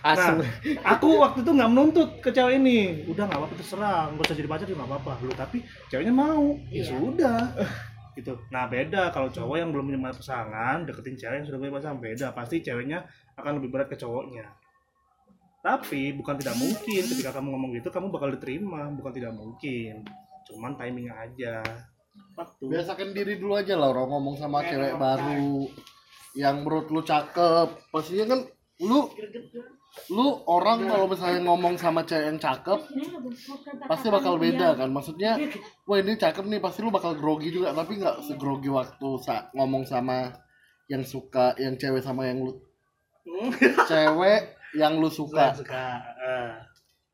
Nah, 0.00 0.40
aku 0.80 1.20
waktu 1.20 1.44
itu 1.44 1.50
nggak 1.54 1.70
menuntut 1.70 2.08
ke 2.18 2.34
cewek 2.34 2.58
ini. 2.58 3.04
Udah 3.06 3.28
nggak 3.28 3.38
apa-apa 3.38 3.54
terserah, 3.60 4.10
nggak 4.10 4.26
usah 4.26 4.36
jadi 4.42 4.48
pacar 4.48 4.66
juga 4.66 4.82
nggak 4.82 4.90
apa-apa. 4.90 5.12
Lu 5.22 5.32
tapi 5.36 5.60
ceweknya 5.92 6.10
mau, 6.10 6.56
ya 6.72 6.82
sudah. 6.88 7.52
Gitu. 8.16 8.32
Nah, 8.48 8.64
beda 8.66 9.12
kalau 9.12 9.28
cowok 9.28 9.56
yang 9.60 9.70
belum 9.70 9.92
punya 9.92 10.00
pasangan 10.10 10.88
deketin 10.88 11.14
cewek 11.20 11.36
yang 11.44 11.46
sudah 11.46 11.58
punya 11.62 11.72
pasangan 11.78 11.98
beda. 12.00 12.26
Pasti 12.32 12.56
ceweknya 12.64 13.04
akan 13.38 13.60
lebih 13.60 13.70
berat 13.70 13.92
ke 13.92 14.00
cowoknya. 14.00 14.63
Tapi 15.64 16.12
bukan 16.12 16.36
tidak 16.36 16.60
mungkin 16.60 17.02
ketika 17.08 17.40
kamu 17.40 17.48
ngomong 17.56 17.70
gitu 17.72 17.88
kamu 17.88 18.12
bakal 18.12 18.28
diterima, 18.28 18.92
bukan 18.92 19.12
tidak 19.16 19.32
mungkin. 19.32 20.04
Cuman 20.44 20.76
timing 20.76 21.08
aja. 21.08 21.64
Waktu. 22.34 22.66
biasakan 22.70 23.10
diri 23.10 23.42
dulu 23.42 23.58
aja 23.58 23.74
lah 23.74 23.90
orang 23.90 24.10
ngomong 24.10 24.38
sama 24.38 24.62
cewek 24.62 24.94
baru 24.98 25.66
yang 26.34 26.62
menurut 26.62 26.90
lu 26.90 27.02
cakep 27.02 27.90
pastinya 27.94 28.34
kan 28.34 28.40
lu 28.82 29.06
lu 30.10 30.26
orang 30.50 30.90
kalau 30.90 31.06
misalnya 31.06 31.46
ngomong 31.46 31.78
sama 31.78 32.02
cewek 32.02 32.34
yang 32.34 32.38
cakep 32.42 32.82
pasti 33.86 34.10
bakal 34.10 34.34
beda 34.38 34.74
kan 34.74 34.90
maksudnya 34.90 35.38
wah 35.86 35.98
ini 35.98 36.18
cakep 36.18 36.42
nih 36.50 36.58
pasti 36.58 36.82
lu 36.82 36.90
bakal 36.90 37.14
grogi 37.14 37.54
juga 37.54 37.70
tapi 37.70 38.02
nggak 38.02 38.26
segrogi 38.26 38.70
waktu 38.70 39.08
saat 39.22 39.54
ngomong 39.54 39.86
sama 39.86 40.34
yang 40.90 41.06
suka 41.06 41.54
yang 41.58 41.78
cewek 41.78 42.02
sama 42.02 42.26
yang 42.26 42.42
lu 42.42 42.58
cewek 43.90 44.58
yang 44.74 44.96
lu 44.96 45.06
suka 45.06 45.50
suka. 45.52 46.02
eh. 46.16 46.50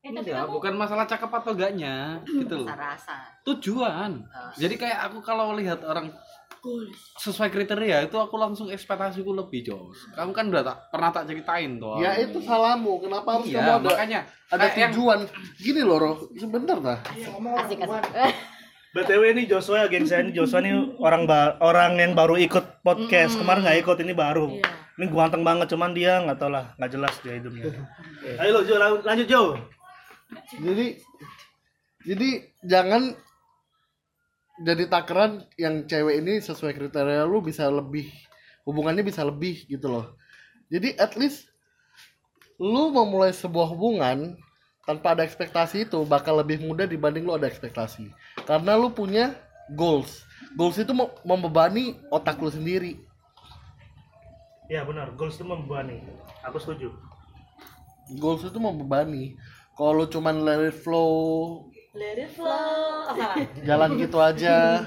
Eh, 0.01 0.09
tapi 0.09 0.27
Ya, 0.27 0.43
bukan 0.43 0.73
masalah 0.73 1.05
cakep 1.05 1.29
atau 1.31 1.53
enggaknya 1.53 2.17
gitu 2.41 2.55
loh. 2.57 2.67
Rasa. 2.67 3.21
Tujuan. 3.45 4.25
Jadi 4.55 4.75
kayak 4.75 4.99
aku 5.07 5.21
kalau 5.21 5.53
lihat 5.53 5.81
orang 5.81 6.09
sesuai 7.15 7.49
kriteria 7.49 8.05
itu 8.05 8.13
aku 8.15 8.33
langsung 8.35 8.67
ekspektasiku 8.67 9.29
lebih 9.31 9.61
jos. 9.63 9.97
Kamu 10.11 10.29
kan 10.29 10.45
udah 10.47 10.61
tak, 10.63 10.77
pernah 10.89 11.09
tak 11.09 11.25
ceritain 11.25 11.77
tuh. 11.77 11.97
ya 11.97 12.13
itu 12.15 12.37
salahmu 12.37 12.97
kenapa 12.99 13.29
harus 13.35 13.49
Iya, 13.49 13.57
kamu 13.59 13.69
ada 13.71 13.81
makanya 13.87 14.19
ada 14.47 14.61
kayak 14.63 14.77
yang- 14.77 14.93
tujuan 14.93 15.19
gini 15.55 15.81
loh 15.81 15.97
Roh 15.97 16.15
sebentar 16.31 16.77
dah 16.77 16.97
Asik 17.57 17.81
asik. 17.81 17.81
BTW 18.93 19.23
ini 19.31 19.41
Joshua 19.47 19.87
geng 19.87 20.03
saya 20.03 20.21
ini 20.21 20.35
Joshua 20.35 20.59
ini 20.59 20.75
orang 20.99 21.23
ba- 21.23 21.55
orang 21.61 21.95
yang 21.95 22.11
baru 22.11 22.35
ikut 22.35 22.83
podcast. 22.83 23.39
Kemarin 23.39 23.63
nggak 23.63 23.79
ikut, 23.79 23.97
ini 23.97 24.11
baru. 24.11 24.51
Ini 25.01 25.09
ganteng 25.09 25.41
banget 25.41 25.73
cuman 25.73 25.97
dia 25.97 26.21
nggak 26.21 26.37
tahu 26.37 26.53
lah, 26.53 26.77
nggak 26.77 26.91
jelas 26.93 27.13
dia 27.25 27.33
hidupnya. 27.41 27.73
Ayo 28.39 28.53
lo 28.53 28.61
Jo, 28.61 28.77
lan- 28.77 29.01
lanjut 29.01 29.25
Jo. 29.25 29.41
jadi 30.61 31.01
jadi 32.05 32.29
jangan 32.61 33.17
jadi 34.61 34.85
takaran 34.87 35.43
yang 35.57 35.89
cewek 35.89 36.21
ini 36.21 36.37
sesuai 36.37 36.77
kriteria 36.77 37.25
lu 37.25 37.41
bisa 37.41 37.65
lebih 37.67 38.07
hubungannya 38.63 39.01
bisa 39.01 39.25
lebih 39.25 39.65
gitu 39.65 39.89
loh 39.89 40.15
jadi 40.71 40.95
at 40.95 41.17
least 41.17 41.49
lu 42.55 42.93
memulai 42.93 43.33
sebuah 43.33 43.73
hubungan 43.73 44.37
tanpa 44.85 45.17
ada 45.17 45.25
ekspektasi 45.25 45.89
itu 45.89 45.99
bakal 46.05 46.37
lebih 46.39 46.61
mudah 46.61 46.85
dibanding 46.85 47.25
lu 47.25 47.33
ada 47.35 47.49
ekspektasi 47.49 48.07
karena 48.45 48.77
lu 48.77 48.93
punya 48.93 49.33
goals 49.73 50.23
goals 50.55 50.77
itu 50.77 50.93
mem- 50.93 51.17
membebani 51.25 51.97
otak 52.07 52.37
lu 52.37 52.47
sendiri 52.47 53.01
Ya 54.71 54.87
benar, 54.87 55.11
goals 55.19 55.35
itu 55.35 55.43
membebani. 55.43 55.99
Aku 56.47 56.55
setuju. 56.55 56.95
goals 58.19 58.43
itu 58.43 58.59
membebani 58.59 59.35
kalau 59.71 60.03
lu 60.03 60.05
cuman 60.07 60.43
let 60.43 60.59
it 60.59 60.75
flow 60.75 61.63
Let 61.95 62.19
it 62.19 62.31
flow. 62.35 63.07
Salah. 63.07 63.35
jalan 63.63 63.89
gitu 63.99 64.17
aja 64.19 64.83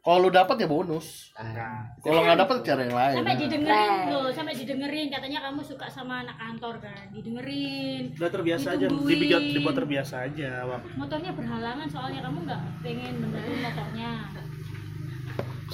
kalau 0.00 0.24
lu 0.24 0.30
dapat 0.32 0.56
ya 0.56 0.68
bonus 0.68 1.32
Nah, 1.36 1.84
kalau 2.00 2.24
nggak 2.24 2.38
dapat 2.48 2.56
cari 2.64 2.88
yang 2.88 2.96
lain 2.96 3.16
sampai 3.20 3.36
didengerin 3.36 4.00
loh, 4.08 4.28
sampai 4.32 4.54
didengerin 4.56 5.06
katanya 5.12 5.38
kamu 5.48 5.60
suka 5.60 5.86
sama 5.92 6.24
anak 6.24 6.36
kantor 6.40 6.74
kan, 6.80 7.04
didengerin. 7.12 8.02
udah 8.16 8.30
terbiasa 8.32 8.66
aja, 8.74 8.86
dibuat 8.88 9.42
dibuat 9.52 9.76
terbiasa 9.76 10.14
aja. 10.26 10.50
Wak. 10.64 10.80
Motornya 10.96 11.32
berhalangan 11.36 11.86
soalnya 11.92 12.20
kamu 12.24 12.38
nggak 12.48 12.60
pengen 12.80 13.14
benerin 13.20 13.58
motornya. 13.62 14.10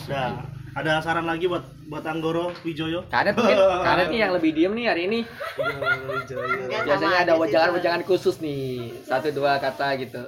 Udah. 0.02 0.30
Ada 0.74 0.98
saran 1.00 1.22
lagi 1.22 1.46
buat 1.46 1.62
buat 1.86 2.02
Anggoro 2.02 2.50
Wijoyo? 2.60 3.06
Karet 3.06 3.30
mungkin, 3.32 3.54
karet 3.56 4.06
nih 4.10 4.20
yang 4.20 4.32
lebih 4.34 4.50
diem 4.50 4.72
nih 4.72 4.86
hari 4.86 5.02
ini. 5.06 5.20
Enggak 5.54 6.82
Biasanya 6.82 7.18
ada 7.22 7.32
wajangan-wajangan 7.38 8.02
khusus 8.02 8.38
nih, 8.38 8.90
satu 9.00 9.30
dua 9.30 9.56
kata 9.56 9.94
gitu. 9.96 10.18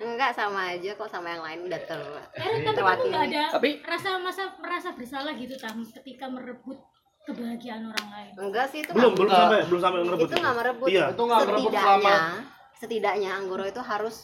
Enggak 0.00 0.32
sama 0.32 0.72
aja 0.72 0.90
kok 0.92 1.06
sama 1.06 1.28
yang 1.30 1.44
lain 1.44 1.68
udah 1.68 1.80
ter 1.84 2.00
Eh, 2.00 2.40
tapi 2.40 2.58
kamu 2.58 2.74
terwakili. 2.74 3.12
nggak 3.12 3.24
ada 3.28 3.42
Tapi- 3.52 3.74
rasa 3.84 4.10
masa 4.18 4.42
merasa 4.58 4.88
bersalah 4.90 5.32
gitu 5.36 5.54
tam 5.54 5.84
ketika 5.84 6.26
merebut 6.26 6.80
kebahagiaan 7.22 7.84
orang 7.86 8.08
lain. 8.10 8.32
Enggak 8.40 8.66
sih 8.66 8.80
itu 8.80 8.90
Belum, 8.90 9.12
belum 9.12 9.28
sampai 9.30 9.60
belum 9.68 9.80
sampai 9.80 9.98
ngerebut. 10.02 10.26
itu 10.26 10.36
nggak 10.40 10.56
merebut. 10.56 10.88
Iya. 10.88 11.06
Itu 11.12 11.22
nggak 11.22 11.40
merebut 11.44 11.70
setidaknya, 11.70 12.16
setidaknya 12.74 13.30
Anggoro 13.36 13.64
itu 13.64 13.78
harus 13.78 14.16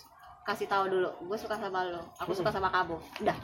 kasih 0.43 0.65
tahu 0.65 0.85
dulu, 0.89 1.11
gue 1.29 1.37
suka 1.39 1.55
sama 1.55 1.85
lo, 1.85 2.01
aku 2.17 2.33
suka 2.33 2.49
sama 2.49 2.73
kamu. 2.73 2.97
Udah. 3.21 3.37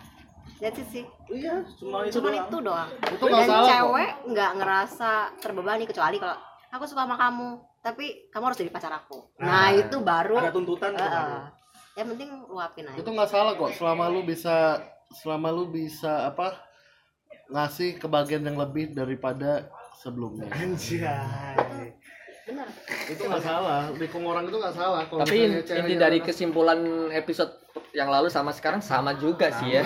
That's 0.56 0.76
it 0.76 0.88
sih. 0.88 1.04
Iya, 1.28 1.60
cuma 1.74 2.04
itu 2.04 2.16
Cuman 2.16 2.30
doang. 2.32 2.46
itu 2.46 2.58
doang. 2.62 2.88
Itu 3.10 3.24
Dan 3.26 3.44
salah 3.44 3.68
cewek 3.68 4.10
nggak 4.26 4.50
ngerasa 4.54 5.10
terbebani 5.38 5.84
kecuali 5.84 6.16
kalau 6.16 6.36
aku 6.68 6.84
suka 6.84 7.02
sama 7.02 7.16
kamu, 7.16 7.48
tapi 7.80 8.04
kamu 8.28 8.44
harus 8.44 8.58
jadi 8.58 8.70
pacar 8.70 8.92
aku. 8.94 9.18
Nah, 9.36 9.70
itu 9.70 9.96
baru 9.98 10.36
Ada 10.36 10.50
tuntutan 10.50 10.92
baru. 10.92 11.50
yang 11.94 12.06
penting 12.10 12.28
luapin 12.46 12.84
aja. 12.84 12.96
itu 12.96 13.06
nggak 13.06 13.28
salah 13.28 13.52
kok 13.52 13.70
selama 13.72 14.08
lu 14.08 14.22
bisa 14.22 14.82
selama 15.14 15.48
lu 15.48 15.68
bisa 15.68 16.26
apa 16.26 16.58
ngasih 17.46 17.98
kebahagiaan 17.98 18.42
yang 18.42 18.56
lebih 18.56 18.90
daripada 18.90 19.70
sebelumnya 19.96 20.50
Anjay. 20.50 21.94
Bener. 22.44 22.66
itu 23.06 23.22
nggak 23.22 23.40
salah 23.40 23.88
dukung 23.90 24.24
orang 24.24 24.44
itu 24.44 24.52
nggak 24.54 24.74
salah 24.74 25.06
kalau 25.06 25.22
Tapi 25.22 25.38
inti 25.54 25.94
dari 25.94 26.18
kesimpulan 26.18 26.82
episode 27.10 27.52
yang 27.94 28.10
lalu 28.10 28.26
sama 28.26 28.50
sekarang 28.50 28.78
sama 28.78 29.14
juga 29.14 29.54
sih 29.54 29.70
ya. 29.78 29.82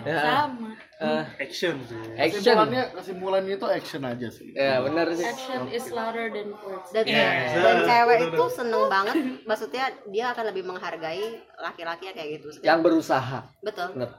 Sama. 0.00 0.70
eh, 0.96 1.24
Action 1.38 1.74
sih. 1.82 1.98
action. 2.16 2.38
kesimpulannya 2.40 2.84
kesimpulannya 2.92 3.54
itu 3.54 3.66
action 3.68 4.02
aja 4.04 4.28
sih 4.28 4.48
Ya 4.50 4.78
benar 4.80 5.10
sih. 5.10 5.22
Action 5.22 5.66
is 5.68 5.86
louder 5.88 6.26
than 6.28 6.54
words. 6.56 6.88
Dan, 6.88 7.04
Yes. 7.04 7.54
dan 7.54 7.76
cewek 7.82 8.16
Betul, 8.20 8.30
itu 8.30 8.44
seneng 8.52 8.84
banget, 8.86 9.16
maksudnya 9.42 9.84
dia 10.06 10.30
akan 10.30 10.44
lebih 10.46 10.62
menghargai 10.64 11.22
laki-laki 11.56 12.08
kayak 12.08 12.28
gitu. 12.36 12.48
Yang 12.60 12.78
berusaha. 12.80 13.38
Betul. 13.60 13.90
Bener. 13.92 14.10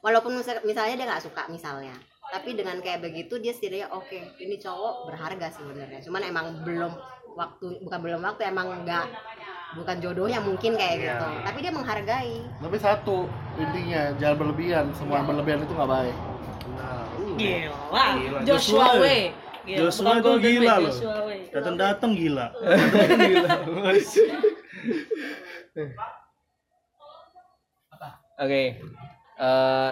Walaupun 0.00 0.34
misal- 0.34 0.62
misalnya 0.62 0.94
dia 0.96 1.06
nggak 1.06 1.22
suka 1.22 1.46
misalnya, 1.46 1.94
tapi 2.28 2.54
dengan 2.54 2.78
kayak 2.78 2.98
begitu 3.00 3.38
dia 3.38 3.50
setidaknya 3.50 3.86
oke, 3.88 4.10
ini 4.36 4.54
cowok 4.56 5.06
berharga 5.06 5.46
sebenarnya. 5.48 5.98
Cuman 6.00 6.22
emang 6.24 6.46
belum 6.62 6.90
waktu, 7.32 7.66
bukan 7.80 7.98
belum 8.00 8.22
waktu, 8.22 8.42
emang 8.44 8.82
nggak 8.82 9.06
bukan 9.74 9.96
jodohnya 9.98 10.38
mungkin 10.38 10.72
kayak 10.72 10.94
gitu. 11.00 11.26
Tapi 11.42 11.58
dia 11.58 11.72
menghargai. 11.72 12.36
tapi 12.56 12.76
satu 12.76 13.26
intinya 13.56 14.14
jangan 14.16 14.36
berlebihan 14.38 14.84
semua 14.92 15.18
yang 15.18 15.26
berlebihan 15.26 15.60
itu 15.60 15.72
nggak 15.72 15.90
baik 15.90 16.16
Nah. 16.68 17.08
Gila. 17.34 18.04
Gila. 18.14 18.38
Joshua 18.42 18.84
Joshua. 18.86 19.00
way. 19.00 19.20
Gila, 19.64 19.78
Joshua 19.82 20.12
itu 20.14 20.30
gila 20.38 20.74
loh. 20.78 20.92
Joshua 20.92 21.16
way. 21.24 21.40
Datang-datang 21.50 22.10
gila. 22.20 22.46
Oke. 28.36 28.62
Eh, 29.36 29.90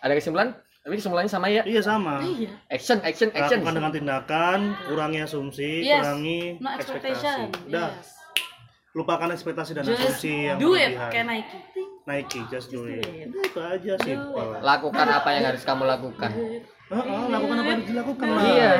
ada 0.00 0.12
kesimpulan? 0.12 0.52
Tapi 0.80 0.96
kesimpulannya 0.96 1.28
sama 1.28 1.46
ya. 1.48 1.60
Iya 1.62 1.80
sama. 1.80 2.24
Action, 2.68 3.04
action, 3.04 3.28
action. 3.32 3.60
Lakukan 3.60 3.76
dengan 3.76 3.92
tindakan, 3.92 4.58
kurangi 4.88 5.20
asumsi, 5.20 5.84
Yes. 5.84 6.00
kurangi 6.00 6.40
No 6.56 6.68
expectation. 6.72 7.38
ekspektasi. 7.48 7.68
Udah, 7.68 7.88
Yes. 7.92 8.08
Lupakan 8.90 9.30
ekspektasi 9.30 9.70
dan 9.72 9.84
Just 9.84 10.02
asumsi 10.02 10.50
yang 10.50 10.58
do 10.58 10.74
it 10.74 10.98
kayak 11.08 11.26
Nike. 11.26 11.58
Nike, 12.02 12.40
just 12.48 12.68
do 12.68 12.84
it. 12.84 13.06
Udah, 13.28 13.42
itu 13.44 13.60
aja 13.60 13.92
simple. 14.02 14.50
Lakukan 14.58 15.06
apa 15.06 15.28
yang 15.30 15.44
harus 15.46 15.62
kamu 15.62 15.86
lakukan. 15.86 16.30
Heeh, 16.90 17.22
lakukan 17.28 17.56
apa 17.56 17.68
yang 17.68 17.76
harus 17.76 17.88
dilakukan 17.88 18.26
lah. 18.26 18.42
Iya. 18.42 18.72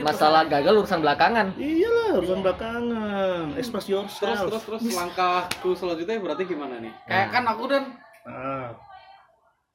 Masalah 0.00 0.42
gagal 0.44 0.74
urusan 0.74 0.98
belakangan. 0.98 1.46
Iyalah, 1.54 2.10
urusan 2.18 2.40
belakangan. 2.42 3.44
Express 3.54 3.86
Terus 3.86 3.94
yourself. 4.10 4.50
terus 4.50 4.62
terus 4.66 4.82
langkahku 4.90 5.70
selanjutnya 5.72 6.18
berarti 6.18 6.42
gimana 6.44 6.82
nih? 6.82 6.90
Kayak 7.06 7.28
kan 7.30 7.44
aku 7.46 7.64
dan 7.66 7.84
Ah, 8.26 8.76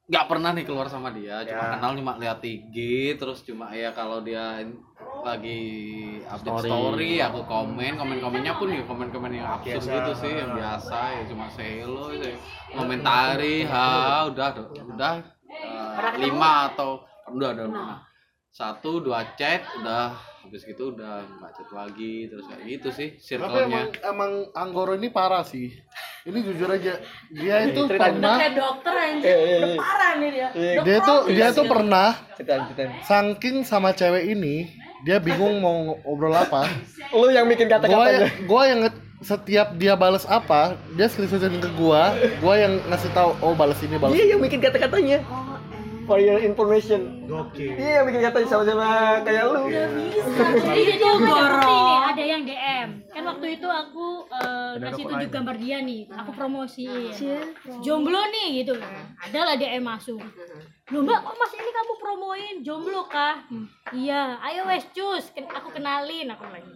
nggak 0.04 0.28
pernah 0.28 0.52
nih 0.52 0.62
keluar 0.62 0.86
sama 0.86 1.10
dia, 1.10 1.42
cuma 1.42 1.58
Ya. 1.58 1.70
kenal 1.74 1.90
cuma 1.96 2.14
lihat 2.14 2.38
IG, 2.38 2.76
terus 3.16 3.42
cuma 3.42 3.72
ya 3.72 3.90
kalau 3.90 4.20
dia 4.20 4.62
lagi 5.24 5.60
update 6.24 6.60
Story. 6.60 6.68
story, 6.68 7.12
aku 7.18 7.40
komen, 7.44 7.92
komen-komennya 7.96 8.52
pun 8.54 8.68
ya 8.70 8.82
komen-komen 8.84 9.32
yang 9.32 9.48
absurd 9.56 9.80
Biasa. 9.80 9.92
gitu 9.96 10.12
sih, 10.20 10.32
yang 10.36 10.50
biasa 10.52 10.96
ya 11.10 11.22
cuma 11.26 11.46
say 11.48 11.70
hello, 11.80 12.04
gitu 12.12 12.26
ya. 12.28 12.38
komentari, 12.70 13.56
ha 13.64 13.88
udah 14.28 14.48
udah 14.84 15.14
eh, 15.48 15.92
lima 16.20 16.52
atau 16.68 17.02
udah 17.32 17.48
udah 17.56 17.66
pernah. 17.66 17.98
satu 18.50 19.00
dua 19.00 19.24
chat 19.34 19.64
udah 19.80 20.12
habis 20.44 20.60
gitu 20.62 20.92
udah 20.92 21.24
nggak 21.24 21.50
chat 21.52 21.70
lagi 21.70 22.28
terus 22.28 22.44
kayak 22.44 22.62
gitu 22.68 22.88
sih 22.90 23.08
Tapi 23.10 23.24
circle-nya 23.24 23.64
emang 23.64 23.88
emang 24.04 24.32
Anggoro 24.52 24.92
ini 24.92 25.08
parah 25.08 25.40
sih. 25.42 25.72
Ini 26.22 26.38
jujur 26.40 26.68
aja, 26.70 27.00
dia 27.28 27.56
itu 27.64 27.84
Cerita- 27.84 28.08
pernah 28.08 28.36
kayak 28.38 28.54
dokter 28.54 28.94
anjir 28.94 29.28
udah 29.28 29.76
parah 29.76 30.12
nih 30.16 30.30
dia 30.30 30.48
dia 30.80 30.98
tuh 31.00 31.18
dia 31.28 31.46
tuh 31.50 31.64
pernah 31.64 32.08
saking 33.02 33.60
sama 33.62 33.92
cewek 33.92 34.24
ini, 34.26 34.72
dia 35.02 35.16
bingung 35.18 35.60
mau 35.60 35.74
ngobrol 35.98 36.32
apa. 36.32 36.64
Lu 37.10 37.28
yang 37.28 37.44
bikin 37.44 37.68
Gua 37.68 37.76
kata-katanya. 37.78 38.28
gua 38.44 38.62
yang 38.64 38.80
setiap 39.20 39.72
dia 39.74 39.96
balas 39.96 40.24
apa, 40.24 40.76
dia 40.92 41.08
screenshotin 41.08 41.56
ke 41.56 41.68
gua, 41.74 42.12
gua 42.38 42.54
yang 42.56 42.80
ngasih 42.86 43.12
tahu 43.12 43.36
oh 43.40 43.52
balas 43.52 43.76
ini 43.80 43.96
balas. 43.96 44.12
Dia 44.12 44.24
yang 44.26 44.40
bikin 44.40 44.60
kata-katanya. 44.60 45.20
For 46.04 46.20
your 46.20 46.36
information. 46.38 47.24
Oke. 47.26 47.64
Dia 47.74 48.00
yang 48.00 48.04
bikin 48.04 48.20
katanya 48.20 48.48
sama-sama 48.48 48.88
kayak 49.24 49.44
lu. 49.48 49.62
Jadi 49.72 50.82
jadi 50.84 51.04
aku 51.06 51.24
ada 51.24 51.44
bukti 51.56 51.72
nih, 51.72 51.98
ada 52.04 52.22
yang 52.22 52.42
DM. 52.44 52.88
Kan 53.08 53.22
waktu 53.24 53.46
itu 53.56 53.68
aku 53.68 54.06
eh, 54.28 54.72
ngasih 54.78 55.04
tunjuk 55.06 55.30
gambar 55.32 55.56
dia 55.56 55.78
nih, 55.80 56.02
aku 56.12 56.30
promosi. 56.36 56.88
Jomblo 57.80 58.20
nih 58.28 58.60
gitu 58.60 58.76
kan. 58.76 58.92
Adalah 59.22 59.56
DM 59.56 59.80
masuk. 59.80 60.20
Loh 60.92 61.00
mbak, 61.00 61.18
kok 61.24 61.34
mas 61.40 61.52
ini 61.56 61.70
kamu 61.72 61.92
promoin 61.96 62.54
jomblo 62.60 63.08
kah? 63.08 63.40
"Hmm, 63.48 63.64
iya, 63.96 64.36
ayo 64.44 64.68
wes 64.68 64.84
cus, 64.92 65.32
aku 65.32 65.72
kenalin 65.72 66.28
aku 66.28 66.44
lagi. 66.52 66.68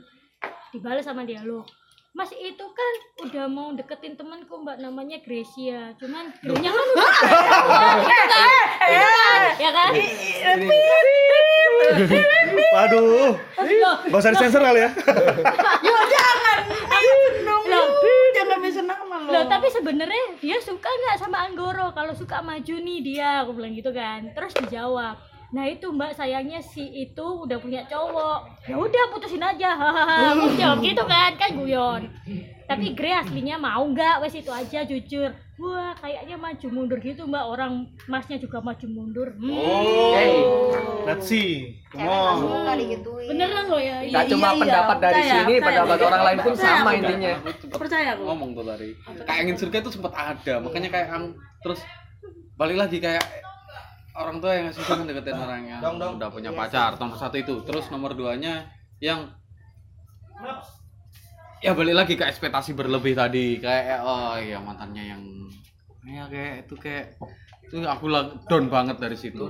Dibalas 0.72 1.04
sama 1.04 1.28
dia 1.28 1.44
loh. 1.44 1.68
Mas 2.16 2.32
itu 2.32 2.64
kan 2.64 2.92
udah 3.28 3.46
mau 3.46 3.68
deketin 3.76 4.16
temanku 4.16 4.58
mbak 4.64 4.80
namanya 4.80 5.20
Gracia. 5.22 5.92
Cuman 6.00 6.32
Grenya 6.40 6.72
kan 6.72 6.86
udah 6.96 7.12
ya 9.60 9.70
kan? 9.70 9.92
Waduh. 12.74 13.32
Loh, 13.78 13.96
Gak 14.08 14.18
usah 14.18 14.32
disensor 14.34 14.62
kali 14.64 14.80
ya. 14.82 14.90
Loh, 15.86 16.02
jangan. 16.08 16.58
Bisa 18.58 18.84
nama 18.84 19.16
lo 19.22 19.30
Loh, 19.32 19.44
tapi 19.48 19.70
sebenarnya 19.72 20.36
dia 20.44 20.58
suka 20.60 20.90
nggak 20.90 21.16
sama 21.24 21.46
Anggoro? 21.46 21.94
Kalau 21.96 22.12
suka 22.12 22.44
maju 22.44 22.74
nih 22.76 22.98
dia, 23.00 23.40
aku 23.40 23.56
bilang 23.56 23.72
gitu 23.72 23.94
kan. 23.94 24.28
Terus 24.36 24.52
dijawab, 24.60 25.16
nah 25.48 25.64
itu 25.64 25.88
mbak 25.88 26.12
sayangnya 26.12 26.60
si 26.60 26.84
itu 26.84 27.24
udah 27.24 27.56
punya 27.56 27.80
cowok. 27.84 28.38
Ya 28.64 28.76
udah 28.76 29.04
putusin 29.08 29.40
aja, 29.40 29.72
hahaha. 29.80 30.36
Jawab 30.54 30.78
gitu 30.80 31.02
kan, 31.02 31.32
kan 31.34 31.50
guyon. 31.52 32.02
Tapi 32.64 32.92
Gre 32.92 33.16
aslinya 33.16 33.56
mau 33.56 33.80
nggak? 33.82 34.20
Wes 34.20 34.36
itu 34.36 34.52
aja 34.52 34.84
jujur. 34.84 35.32
Wah, 35.58 35.90
kayaknya 35.96 36.36
maju 36.36 36.66
mundur 36.68 37.00
gitu 37.00 37.24
mbak. 37.24 37.40
Orang 37.42 37.72
masnya 38.04 38.36
juga 38.36 38.60
maju 38.60 38.86
mundur. 38.86 39.32
Hmm. 39.34 39.56
Hey, 40.12 40.36
Let's 41.02 41.24
see. 41.26 41.80
Come 41.88 42.04
nggak 42.04 42.12
on. 42.12 43.08
Beneran 43.24 43.64
loh 43.66 43.80
ya. 43.80 44.04
tak 44.04 44.28
cuma 44.28 44.52
pendapat 44.52 44.96
dari 45.00 45.14
percaya, 45.16 45.32
sini, 45.32 45.54
percaya. 45.56 45.64
pendapat 45.64 45.98
orang 46.04 46.22
lain 46.22 46.38
pun 46.38 46.52
Percaya 46.52 46.68
sama 46.76 46.90
aku. 46.92 46.98
intinya. 47.00 47.32
percaya 47.72 48.08
aku 48.12 48.22
ngomong 48.22 48.50
tuh 48.52 48.64
tadi 48.66 48.88
kayak 49.18 49.38
angin 49.40 49.56
surga 49.56 49.76
itu 49.80 49.90
sempat 49.90 50.12
ada 50.12 50.54
makanya 50.60 50.88
kayak 50.90 51.08
ang 51.08 51.24
terus 51.58 51.80
balik 52.54 52.76
lagi 52.76 52.98
kayak 52.98 53.24
orang 54.18 54.36
tua 54.42 54.52
yang 54.58 54.64
ngasih 54.68 54.84
kan 54.84 55.06
deketin 55.06 55.38
orang 55.38 55.62
yang 55.64 55.80
Dong, 55.80 55.96
dong. 56.02 56.12
udah 56.18 56.28
punya 56.34 56.50
pacar 56.50 56.98
nomor 56.98 57.16
satu 57.16 57.38
itu. 57.38 57.62
Terus 57.62 57.86
nomor 57.94 58.18
duanya 58.18 58.66
yang 58.98 59.30
ya 61.62 61.74
balik 61.74 61.94
lagi 61.94 62.14
ke 62.18 62.26
ekspektasi 62.26 62.74
berlebih 62.74 63.14
tadi. 63.14 63.62
Kayak 63.62 64.02
oh 64.02 64.34
iya 64.38 64.58
mantannya 64.58 65.04
yang 65.14 65.22
ya 66.08 66.24
kayak 66.26 66.66
itu 66.66 66.74
kayak 66.78 67.06
itu 67.68 67.84
aku 67.84 68.06
lah 68.10 68.34
down 68.50 68.66
banget 68.66 68.96
dari 68.98 69.14
situ. 69.14 69.46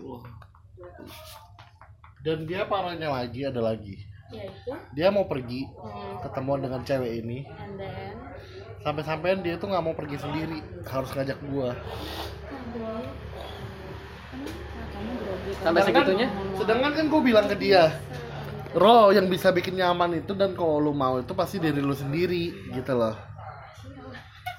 Wah, 0.00 0.24
Dan 2.24 2.44
dia 2.44 2.68
parahnya 2.68 3.08
lagi 3.12 3.44
ada 3.48 3.60
lagi. 3.64 3.96
Dia 4.92 5.08
mau 5.10 5.24
pergi 5.26 5.66
ketemuan 6.22 6.60
dengan 6.62 6.84
cewek 6.84 7.24
ini. 7.24 7.44
And 7.48 7.74
then, 7.80 8.14
Sampai-sampai 8.80 9.44
dia 9.44 9.60
tuh 9.60 9.68
nggak 9.68 9.84
mau 9.84 9.92
pergi 9.92 10.16
sendiri, 10.16 10.64
harus 10.88 11.10
ngajak 11.12 11.38
gua. 11.52 11.76
Sampai 15.60 15.82
segitunya. 15.84 16.28
Sedangkan 16.56 16.92
kan 16.96 17.06
gue 17.12 17.20
bilang 17.20 17.44
ke 17.44 17.56
dia, 17.60 17.92
Ro 18.72 19.12
yang 19.12 19.28
bisa 19.28 19.52
bikin 19.52 19.76
nyaman 19.76 20.22
itu 20.24 20.32
dan 20.32 20.54
kalau 20.54 20.78
lu 20.78 20.92
mau 20.94 21.18
itu 21.20 21.34
pasti 21.36 21.58
diri 21.58 21.82
lu 21.82 21.92
sendiri 21.92 22.72
gitu 22.72 22.92
loh. 22.96 23.18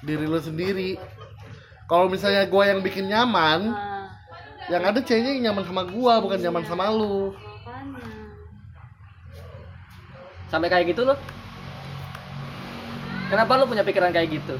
Diri 0.04 0.28
lu 0.28 0.38
sendiri. 0.38 1.00
Kalau 1.90 2.06
misalnya 2.06 2.46
gua 2.46 2.70
yang 2.70 2.78
bikin 2.84 3.10
nyaman, 3.10 3.74
yang 4.70 4.82
ada 4.86 5.02
ceweknya 5.02 5.34
yang 5.34 5.50
nyaman 5.50 5.64
sama 5.66 5.82
gua 5.88 6.22
bukan 6.22 6.38
nyaman 6.38 6.64
sama 6.68 6.92
lu. 6.94 7.34
Sampai 10.46 10.68
kayak 10.70 10.94
gitu 10.94 11.08
loh. 11.08 11.18
Kenapa 13.32 13.56
lu 13.56 13.64
punya 13.64 13.80
pikiran 13.80 14.12
kayak 14.12 14.28
gitu? 14.30 14.56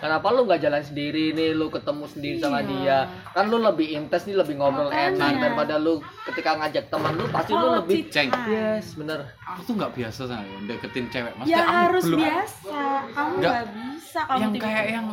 Kenapa 0.00 0.32
lu 0.32 0.44
nggak 0.44 0.60
jalan 0.60 0.80
sendiri 0.80 1.32
nih, 1.32 1.52
lu 1.52 1.68
ketemu 1.68 2.04
sendiri 2.06 2.36
sama 2.38 2.60
dia? 2.62 3.04
Kan 3.32 3.48
lu 3.48 3.56
lebih 3.58 3.84
intens 3.90 4.24
nih, 4.24 4.32
lebih 4.34 4.56
ngobrol 4.56 4.88
enak 4.88 5.32
daripada 5.34 5.76
lu 5.76 6.00
ketika 6.24 6.56
ngajak 6.56 6.88
teman 6.88 7.12
lu 7.14 7.28
pasti 7.28 7.52
lu 7.52 7.68
lebih 7.74 8.08
ceng 8.08 8.32
Yes, 8.46 8.92
bener. 8.94 9.28
aku 9.42 9.60
tuh 9.62 9.74
nggak 9.76 9.92
biasa 9.92 10.20
sama 10.24 10.40
deketin 10.64 11.04
cewek 11.06 11.28
ya 11.30 11.36
maksudnya 11.38 11.60
aku 11.62 11.76
harus 11.84 12.02
belum 12.02 12.18
biasa 12.18 12.80
kamu 13.10 13.34
Nggak. 13.36 13.54
bisa 13.76 14.20
kamu 14.22 14.38
yang 14.38 14.50
tiba- 14.50 14.64
kayak 14.66 14.84
yang 14.90 15.06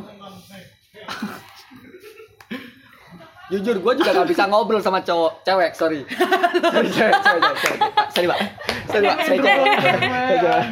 Jujur, 3.47 3.75
gue 3.77 3.93
juga 3.95 4.11
gak 4.13 4.27
bisa 4.27 4.43
ngobrol 4.45 4.77
sama 4.77 4.99
cowok, 4.99 5.39
cewek, 5.41 5.71
sorry. 5.71 6.03
sorry, 6.03 6.89
cewek, 6.89 7.13
cewek, 7.15 7.41
cewek, 7.55 7.55
cewek. 7.55 7.79
Pak, 7.79 8.07
Sorry, 8.09 8.27
Pak. 8.27 8.39
Sorry, 8.85 9.05
Pak. 9.05 9.17
Saya 9.23 9.39
cowok. 9.39 10.63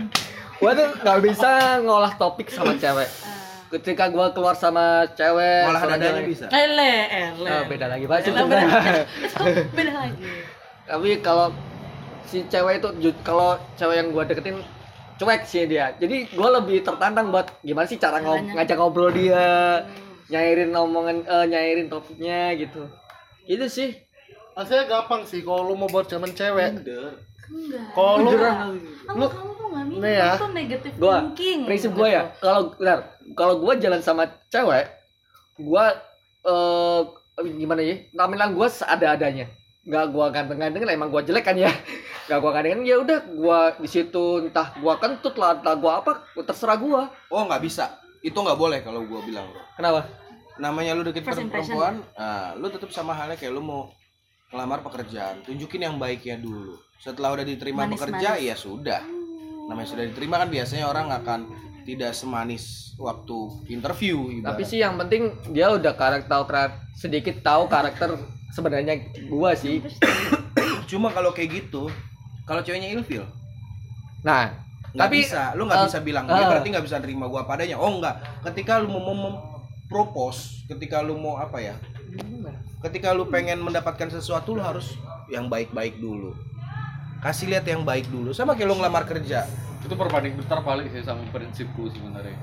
Gue 0.55 0.71
tuh 0.73 0.87
gak 0.99 1.19
bisa 1.21 1.51
ngolah 1.79 2.13
topik 2.13 2.47
sama 2.47 2.75
cewek. 2.75 3.07
Ketika 3.67 4.07
gue 4.07 4.25
keluar 4.29 4.53
sama 4.53 4.85
cewek, 5.09 5.63
Malah 5.65 5.81
sama 5.81 5.91
dadanya 5.93 6.11
cewek- 6.17 6.27
bisa. 6.29 6.45
ele 6.49 6.93
ele 7.07 7.47
Oh, 7.49 7.63
beda 7.65 7.85
lagi, 7.87 8.05
Pak. 8.05 8.17
Itu 8.21 8.29
beda, 8.35 8.67
beda 9.77 9.93
lagi 9.97 10.23
Tapi 10.85 11.09
kalau 11.19 11.47
si 12.23 12.43
cewek 12.45 12.73
itu, 12.77 12.89
kalau 13.21 13.55
cewek 13.73 13.95
yang 13.97 14.09
gue 14.09 14.23
deketin, 14.25 14.57
cuek 15.15 15.41
sih 15.43 15.63
dia. 15.63 15.95
Jadi 15.95 16.27
gue 16.27 16.49
lebih 16.51 16.83
tertantang 16.83 17.31
buat 17.31 17.55
gimana 17.61 17.83
sih 17.85 17.95
cara 17.95 18.19
ngob- 18.19 18.51
ngajak 18.51 18.75
ngobrol 18.75 19.09
dia, 19.09 19.79
nyairin 20.29 20.73
omongan, 20.73 21.21
eh, 21.25 21.45
nyairin 21.49 21.87
topiknya 21.89 22.53
gitu. 22.57 22.89
Itu 23.45 23.65
sih. 23.69 23.93
Maksudnya 24.55 24.87
gampang 24.87 25.27
sih 25.27 25.43
kalau 25.43 25.67
lu 25.67 25.75
mau 25.75 25.91
buat 25.91 26.07
zaman 26.07 26.31
cewek. 26.31 26.79
Kalau 27.93 28.23
lu 28.23 28.31
kamu 28.39 29.25
kamu 29.29 29.51
tuh 29.53 29.67
nggak 29.69 29.85
minta 29.85 30.01
Nih 30.01 30.13
ya. 30.17 30.31
kamu 30.33 30.41
tuh 30.41 30.51
negative 30.55 30.93
gua 30.97 31.17
thinking 31.21 31.59
prinsip 31.67 31.91
gua 31.93 32.07
ya. 32.09 32.23
Kalau 32.41 32.73
benar 32.73 32.99
kalau 33.37 33.53
gua 33.61 33.73
jalan 33.77 34.01
sama 34.01 34.23
cewek 34.49 34.85
gua 35.59 35.93
eh 36.47 37.01
gimana 37.59 37.81
ya? 37.83 37.95
Tampilan 38.15 38.55
gua 38.55 38.67
seada-adanya. 38.71 39.45
Nggak 39.85 40.05
gua 40.09 40.25
ganteng-ganteng 40.33 40.87
emang 40.89 41.11
gua 41.13 41.21
jelek 41.21 41.45
kan 41.45 41.59
ya? 41.59 41.69
Nggak 42.25 42.39
gua 42.41 42.51
ganteng 42.55 42.81
ya 42.87 42.95
udah. 43.03 43.19
Gua 43.35 43.59
di 43.77 43.89
situ 43.91 44.25
entah 44.49 44.73
gua 44.81 44.97
kentut 44.97 45.35
lah 45.37 45.59
entah 45.59 45.75
gua 45.77 46.01
apa 46.01 46.25
terserah 46.41 46.79
gua. 46.79 47.11
Oh 47.29 47.43
nggak 47.45 47.61
bisa. 47.61 47.91
Itu 48.25 48.37
nggak 48.41 48.57
boleh 48.57 48.81
kalau 48.81 49.05
gua 49.05 49.21
bilang. 49.21 49.45
bro. 49.53 49.61
kenapa 49.77 50.01
Namanya 50.57 50.95
lu 50.95 51.03
deket 51.03 51.27
First 51.27 51.45
perempuan, 51.51 51.99
nah, 52.15 52.55
lu 52.55 52.71
tetap 52.71 52.87
sama 52.89 53.11
halnya 53.11 53.35
kayak 53.35 53.53
lu 53.53 53.61
mau 53.61 53.91
ngelamar 54.49 54.81
pekerjaan. 54.87 55.43
Tunjukin 55.43 55.83
yang 55.83 55.99
baiknya 55.99 56.39
dulu. 56.39 56.79
Setelah 56.97 57.35
udah 57.35 57.45
diterima 57.45 57.83
Manis-manis. 57.83 58.01
bekerja, 58.01 58.29
ya 58.39 58.55
sudah. 58.55 59.03
Namanya 59.67 59.87
sudah 59.91 60.03
diterima 60.07 60.39
kan 60.39 60.47
biasanya 60.47 60.87
orang 60.87 61.11
akan 61.11 61.39
tidak 61.85 62.17
semanis 62.17 62.95
waktu 62.97 63.37
interview. 63.69 64.41
tapi 64.41 64.63
ibarat. 64.63 64.65
sih 64.65 64.79
yang 64.81 64.95
penting 64.97 65.35
dia 65.53 65.69
udah 65.69 65.93
karakter 65.93 66.25
tahu 66.25 66.43
sedikit 66.97 67.35
tahu 67.45 67.69
karakter 67.69 68.15
sebenarnya 68.55 69.11
gua 69.29 69.53
sih 69.53 69.83
Cuma 70.85 71.09
kalau 71.09 71.33
kayak 71.33 71.65
gitu, 71.65 71.89
kalau 72.45 72.61
ceweknya 72.61 72.93
ilfil, 72.93 73.25
nah 74.21 74.64
nggak 74.95 75.09
Tapi, 75.11 75.17
bisa, 75.21 75.51
lu 75.59 75.67
nggak 75.67 75.79
eh, 75.83 75.85
bisa 75.91 75.99
bilang 75.99 76.25
dia 76.25 76.39
eh. 76.39 76.47
berarti 76.47 76.67
nggak 76.71 76.85
bisa 76.87 76.97
terima 77.03 77.25
gua 77.27 77.43
padanya. 77.43 77.75
Oh 77.75 77.91
enggak, 77.99 78.15
ketika 78.47 78.79
lu 78.79 78.87
mau 78.87 79.03
mem- 79.03 79.41
propose, 79.91 80.63
ketika 80.71 81.03
lu 81.03 81.19
mau 81.19 81.35
apa 81.35 81.59
ya? 81.59 81.75
Ketika 82.79 83.11
lu 83.11 83.27
pengen 83.27 83.59
mendapatkan 83.59 84.07
sesuatu 84.07 84.55
lu 84.55 84.63
harus 84.63 84.95
yang 85.27 85.51
baik-baik 85.51 85.99
dulu. 85.99 86.31
Kasih 87.19 87.51
lihat 87.51 87.65
yang 87.67 87.83
baik 87.83 88.07
dulu. 88.07 88.31
Sama 88.31 88.55
kayak 88.55 88.71
lu 88.71 88.75
ngelamar 88.79 89.03
kerja. 89.03 89.43
itu 89.85 89.93
perbanding 89.93 90.33
terbalik 90.49 90.89
sih 90.89 91.05
sama 91.05 91.21
prinsipku 91.29 91.85
sebenarnya 91.93 92.33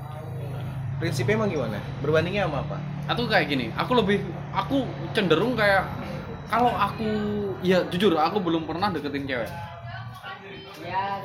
Prinsipnya 0.95 1.35
emang 1.35 1.51
gimana? 1.51 1.75
Berbandingnya 1.99 2.47
sama 2.47 2.63
apa? 2.63 2.79
atau 3.03 3.27
kayak 3.27 3.45
gini 3.51 3.67
aku 3.75 3.91
lebih 3.99 4.23
aku 4.55 4.87
cenderung 5.11 5.59
kayak 5.59 5.83
kalau 6.47 6.71
aku 6.71 7.07
ya 7.65 7.83
jujur 7.91 8.15
aku 8.15 8.39
belum 8.39 8.63
pernah 8.63 8.93
deketin 8.95 9.27
cewek 9.27 9.49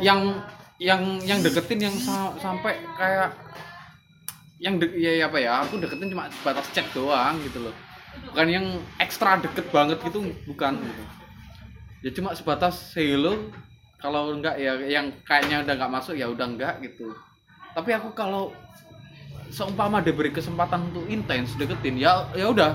yang 0.02 0.42
yang 0.78 1.18
yang 1.26 1.42
deketin 1.42 1.90
yang 1.90 1.96
sa- 1.98 2.34
sampai 2.38 2.78
kayak 2.94 3.34
yang 4.58 4.78
de 4.78 4.90
ya, 4.94 5.22
ya 5.22 5.24
apa 5.30 5.38
ya 5.38 5.62
aku 5.62 5.78
deketin 5.78 6.10
cuma 6.10 6.30
batas 6.42 6.66
chat 6.70 6.86
doang 6.94 7.38
gitu 7.42 7.62
loh. 7.62 7.74
Bukan 8.30 8.46
yang 8.50 8.66
ekstra 8.98 9.38
deket 9.38 9.70
banget 9.70 9.98
gitu 10.02 10.22
bukan 10.46 10.74
gitu. 10.82 11.02
ya 11.98 12.10
cuma 12.14 12.30
sebatas 12.34 12.94
say 12.94 13.14
hello. 13.14 13.50
Kalau 13.98 14.30
enggak 14.30 14.54
ya 14.58 14.78
yang 14.86 15.10
kayaknya 15.26 15.66
udah 15.66 15.74
nggak 15.74 15.92
masuk 15.92 16.14
ya 16.14 16.30
udah 16.30 16.46
enggak 16.46 16.78
gitu. 16.82 17.10
Tapi 17.74 17.90
aku 17.94 18.14
kalau 18.14 18.54
seumpama 19.50 19.98
diberi 19.98 20.30
kesempatan 20.30 20.94
untuk 20.94 21.10
intens 21.10 21.58
deketin 21.58 21.98
ya 21.98 22.26
ya 22.38 22.50
udah 22.50 22.74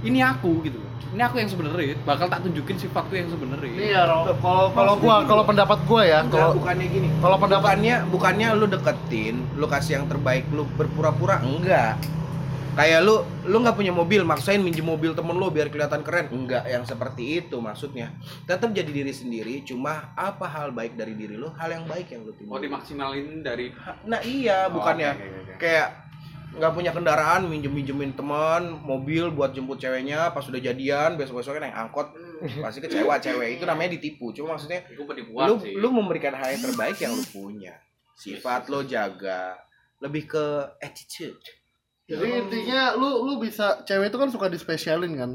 ini 0.00 0.18
aku 0.20 0.64
gitu 0.64 0.80
ini 1.10 1.22
aku 1.26 1.42
yang 1.42 1.50
sebenarnya 1.50 1.98
bakal 2.06 2.30
tak 2.30 2.46
tunjukin 2.46 2.78
sifatku 2.78 3.18
yang 3.18 3.26
sebenarnya 3.26 3.74
Iya. 3.74 4.02
Kalau 4.38 4.70
kalau 4.70 4.94
gua 4.94 5.26
kalau 5.26 5.42
pendapat 5.42 5.78
gua 5.82 6.02
ya, 6.06 6.22
Enggak, 6.22 6.38
kalau 6.38 6.54
bukannya 6.54 6.86
gini. 6.86 7.08
kalau 7.18 7.36
pendapat 7.36 7.74
bukannya 8.06 8.48
lu 8.54 8.66
deketin, 8.70 9.36
lu 9.58 9.66
kasih 9.66 9.92
yang 9.98 10.06
terbaik, 10.06 10.46
lu 10.54 10.70
berpura-pura 10.78 11.42
enggak. 11.42 11.98
Kayak 12.70 13.02
lu 13.02 13.26
lu 13.50 13.56
nggak 13.58 13.74
punya 13.74 13.90
mobil, 13.90 14.22
maksain 14.22 14.62
minjem 14.62 14.86
mobil 14.86 15.10
temen 15.10 15.34
lu 15.34 15.50
biar 15.50 15.66
kelihatan 15.66 16.06
keren. 16.06 16.30
Enggak 16.30 16.62
yang 16.70 16.86
seperti 16.86 17.42
itu 17.42 17.58
maksudnya. 17.58 18.14
Tetap 18.46 18.70
jadi 18.70 18.86
diri 18.86 19.10
sendiri, 19.10 19.66
cuma 19.66 20.14
apa 20.14 20.46
hal 20.46 20.70
baik 20.70 20.94
dari 20.94 21.18
diri 21.18 21.34
lu, 21.34 21.50
hal 21.58 21.74
yang 21.74 21.90
baik 21.90 22.06
yang 22.14 22.22
lu 22.22 22.30
mau 22.46 22.54
tunjukin. 22.54 22.70
dimaksimalin 22.70 23.42
dari 23.42 23.74
Nah 24.06 24.22
iya, 24.22 24.70
Oh, 24.70 24.78
bukannya 24.78 25.10
oke, 25.10 25.26
oke, 25.26 25.40
oke. 25.42 25.54
kayak 25.58 25.88
nggak 26.50 26.72
punya 26.74 26.90
kendaraan 26.90 27.46
minjem 27.46 27.70
minjemin 27.70 28.10
teman 28.10 28.74
mobil 28.82 29.30
buat 29.30 29.54
jemput 29.54 29.78
ceweknya 29.78 30.34
pas 30.34 30.42
udah 30.42 30.58
jadian 30.58 31.14
besok 31.14 31.42
besoknya 31.42 31.70
naik 31.70 31.78
angkot 31.86 32.10
pasti 32.64 32.80
kecewa. 32.80 33.20
Cewek 33.20 33.60
itu 33.60 33.64
namanya 33.68 33.94
ditipu. 33.94 34.32
Cuma 34.32 34.56
maksudnya 34.56 34.82
lu 34.90 35.56
sih. 35.60 35.76
lu 35.76 35.88
memberikan 35.92 36.34
hal 36.34 36.56
yang 36.56 36.62
terbaik 36.64 36.96
yang 36.98 37.12
lu 37.12 37.24
punya. 37.28 37.76
Sifat 38.16 38.68
lo 38.72 38.84
jaga. 38.84 39.56
Lebih 40.00 40.26
ke 40.26 40.44
attitude. 40.80 41.40
Jadi 42.10 42.26
intinya 42.26 42.96
lu 42.98 43.22
lu 43.22 43.38
bisa 43.38 43.84
cewek 43.86 44.10
itu 44.10 44.18
kan 44.18 44.30
suka 44.32 44.50
dispesialin 44.50 45.14
kan. 45.14 45.32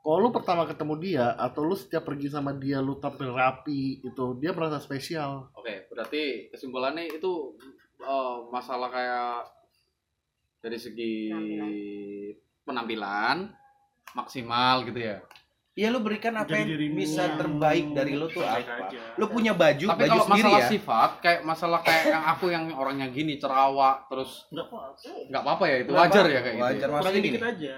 Kalau 0.00 0.16
lu 0.16 0.32
pertama 0.32 0.64
ketemu 0.64 0.94
dia 0.96 1.26
atau 1.36 1.60
lu 1.60 1.76
setiap 1.76 2.08
pergi 2.08 2.32
sama 2.32 2.56
dia 2.56 2.80
lu 2.80 2.96
tampil 2.96 3.36
rapi 3.36 4.00
itu 4.00 4.24
dia 4.40 4.56
merasa 4.56 4.80
spesial. 4.80 5.52
Oke, 5.52 5.84
berarti 5.92 6.48
kesimpulannya 6.48 7.04
itu 7.04 7.52
eh, 8.00 8.36
masalah 8.48 8.88
kayak 8.88 9.59
dari 10.60 10.78
segi 10.78 11.12
penampilan. 12.62 13.38
maksimal 14.10 14.82
gitu 14.82 14.98
ya. 14.98 15.22
Iya 15.70 15.94
lu 15.94 16.02
berikan 16.02 16.34
apa 16.34 16.50
Jadi 16.50 16.66
yang 16.66 16.98
bisa 16.98 17.30
yang 17.30 17.38
terbaik 17.38 17.94
dari 17.94 18.18
lu 18.18 18.26
tuh 18.26 18.42
apa? 18.42 18.90
aja. 18.90 19.14
lu 19.14 19.30
punya 19.30 19.54
baju 19.54 19.86
Tapi 19.86 20.00
baju 20.02 20.10
kalau 20.10 20.26
sendiri 20.26 20.42
masalah 20.42 20.60
ya? 20.60 20.68
sifat, 20.68 21.10
kayak 21.22 21.40
masalah 21.46 21.80
kayak 21.80 22.04
yang 22.10 22.24
aku 22.26 22.46
yang 22.50 22.64
orangnya 22.74 23.06
gini 23.08 23.38
cerawak 23.38 24.10
terus 24.10 24.50
nggak 24.50 24.66
apa-apa 25.40 25.64
ya 25.64 25.76
itu 25.78 25.90
wajar 25.94 26.24
apa, 26.26 26.34
ya 26.34 26.40
kayak 26.42 26.56
gitu. 26.58 26.64
wajar 26.66 26.74
ya? 26.82 26.90
maksudnya 26.90 26.98
Kurangin 26.98 27.22
gini. 27.22 27.30
dikit 27.30 27.46
aja. 27.46 27.74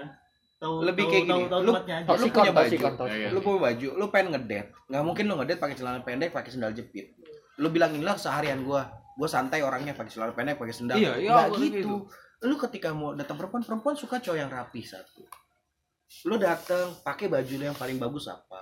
Tahu 0.57 0.73
lebih 0.81 1.03
kayak 1.05 1.23
gini. 1.23 1.29
tahu- 1.29 1.49
tahu 1.53 1.61
lu, 1.61 1.71
lu 2.17 2.27
punya 2.27 2.51
baju. 2.51 2.77
lu 3.29 3.39
punya 3.39 3.59
baju 3.61 3.87
lu 3.93 4.05
pengen 4.09 4.29
ngedate 4.33 4.69
nggak 4.89 5.03
mungkin 5.05 5.23
lu 5.29 5.33
ngedate 5.37 5.59
pakai 5.61 5.75
celana 5.77 5.99
pendek 6.01 6.29
pakai 6.33 6.49
sendal 6.49 6.73
jepit. 6.73 7.13
Lu 7.61 7.69
bilangin 7.69 8.01
lah 8.01 8.17
seharian 8.17 8.65
gua. 8.65 8.89
Gua 9.13 9.29
santai 9.29 9.61
orangnya 9.61 9.93
pakai 9.93 10.09
celana 10.09 10.33
pendek 10.33 10.57
pakai 10.57 10.73
sendal. 10.73 10.97
Iya, 10.97 11.13
iya, 11.15 11.29
nggak 11.29 11.45
aku 11.47 11.61
gitu 11.61 11.93
lu 12.43 12.55
ketika 12.59 12.91
mau 12.91 13.15
datang 13.15 13.39
perempuan 13.39 13.63
perempuan 13.63 13.95
suka 13.95 14.19
cowok 14.19 14.37
yang 14.37 14.51
rapi 14.51 14.83
satu. 14.83 15.23
Lu 16.27 16.35
datang 16.35 16.91
pakai 17.01 17.31
baju 17.31 17.53
lu 17.55 17.63
yang 17.71 17.77
paling 17.77 17.97
bagus 17.97 18.27
apa? 18.27 18.61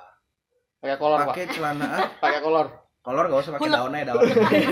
Pakai 0.81 0.97
kolor, 0.97 1.19
Pak. 1.21 1.27
pakai 1.33 1.45
celana 1.53 1.85
ah, 1.85 2.07
Pakai 2.23 2.39
kolor. 2.41 2.67
kolor 3.01 3.25
gak 3.33 3.41
usah 3.41 3.53
pakai 3.57 3.69
daun 3.73 3.97
aja 3.97 4.05
daun. 4.13 4.21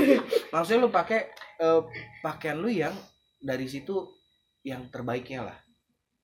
Maksudnya 0.53 0.79
lu 0.85 0.89
pakai 0.93 1.33
eh, 1.57 1.81
pakaian 2.21 2.57
lu 2.61 2.69
yang 2.69 2.93
dari 3.41 3.65
situ 3.65 4.05
yang 4.61 4.85
terbaiknya 4.93 5.49
lah. 5.49 5.57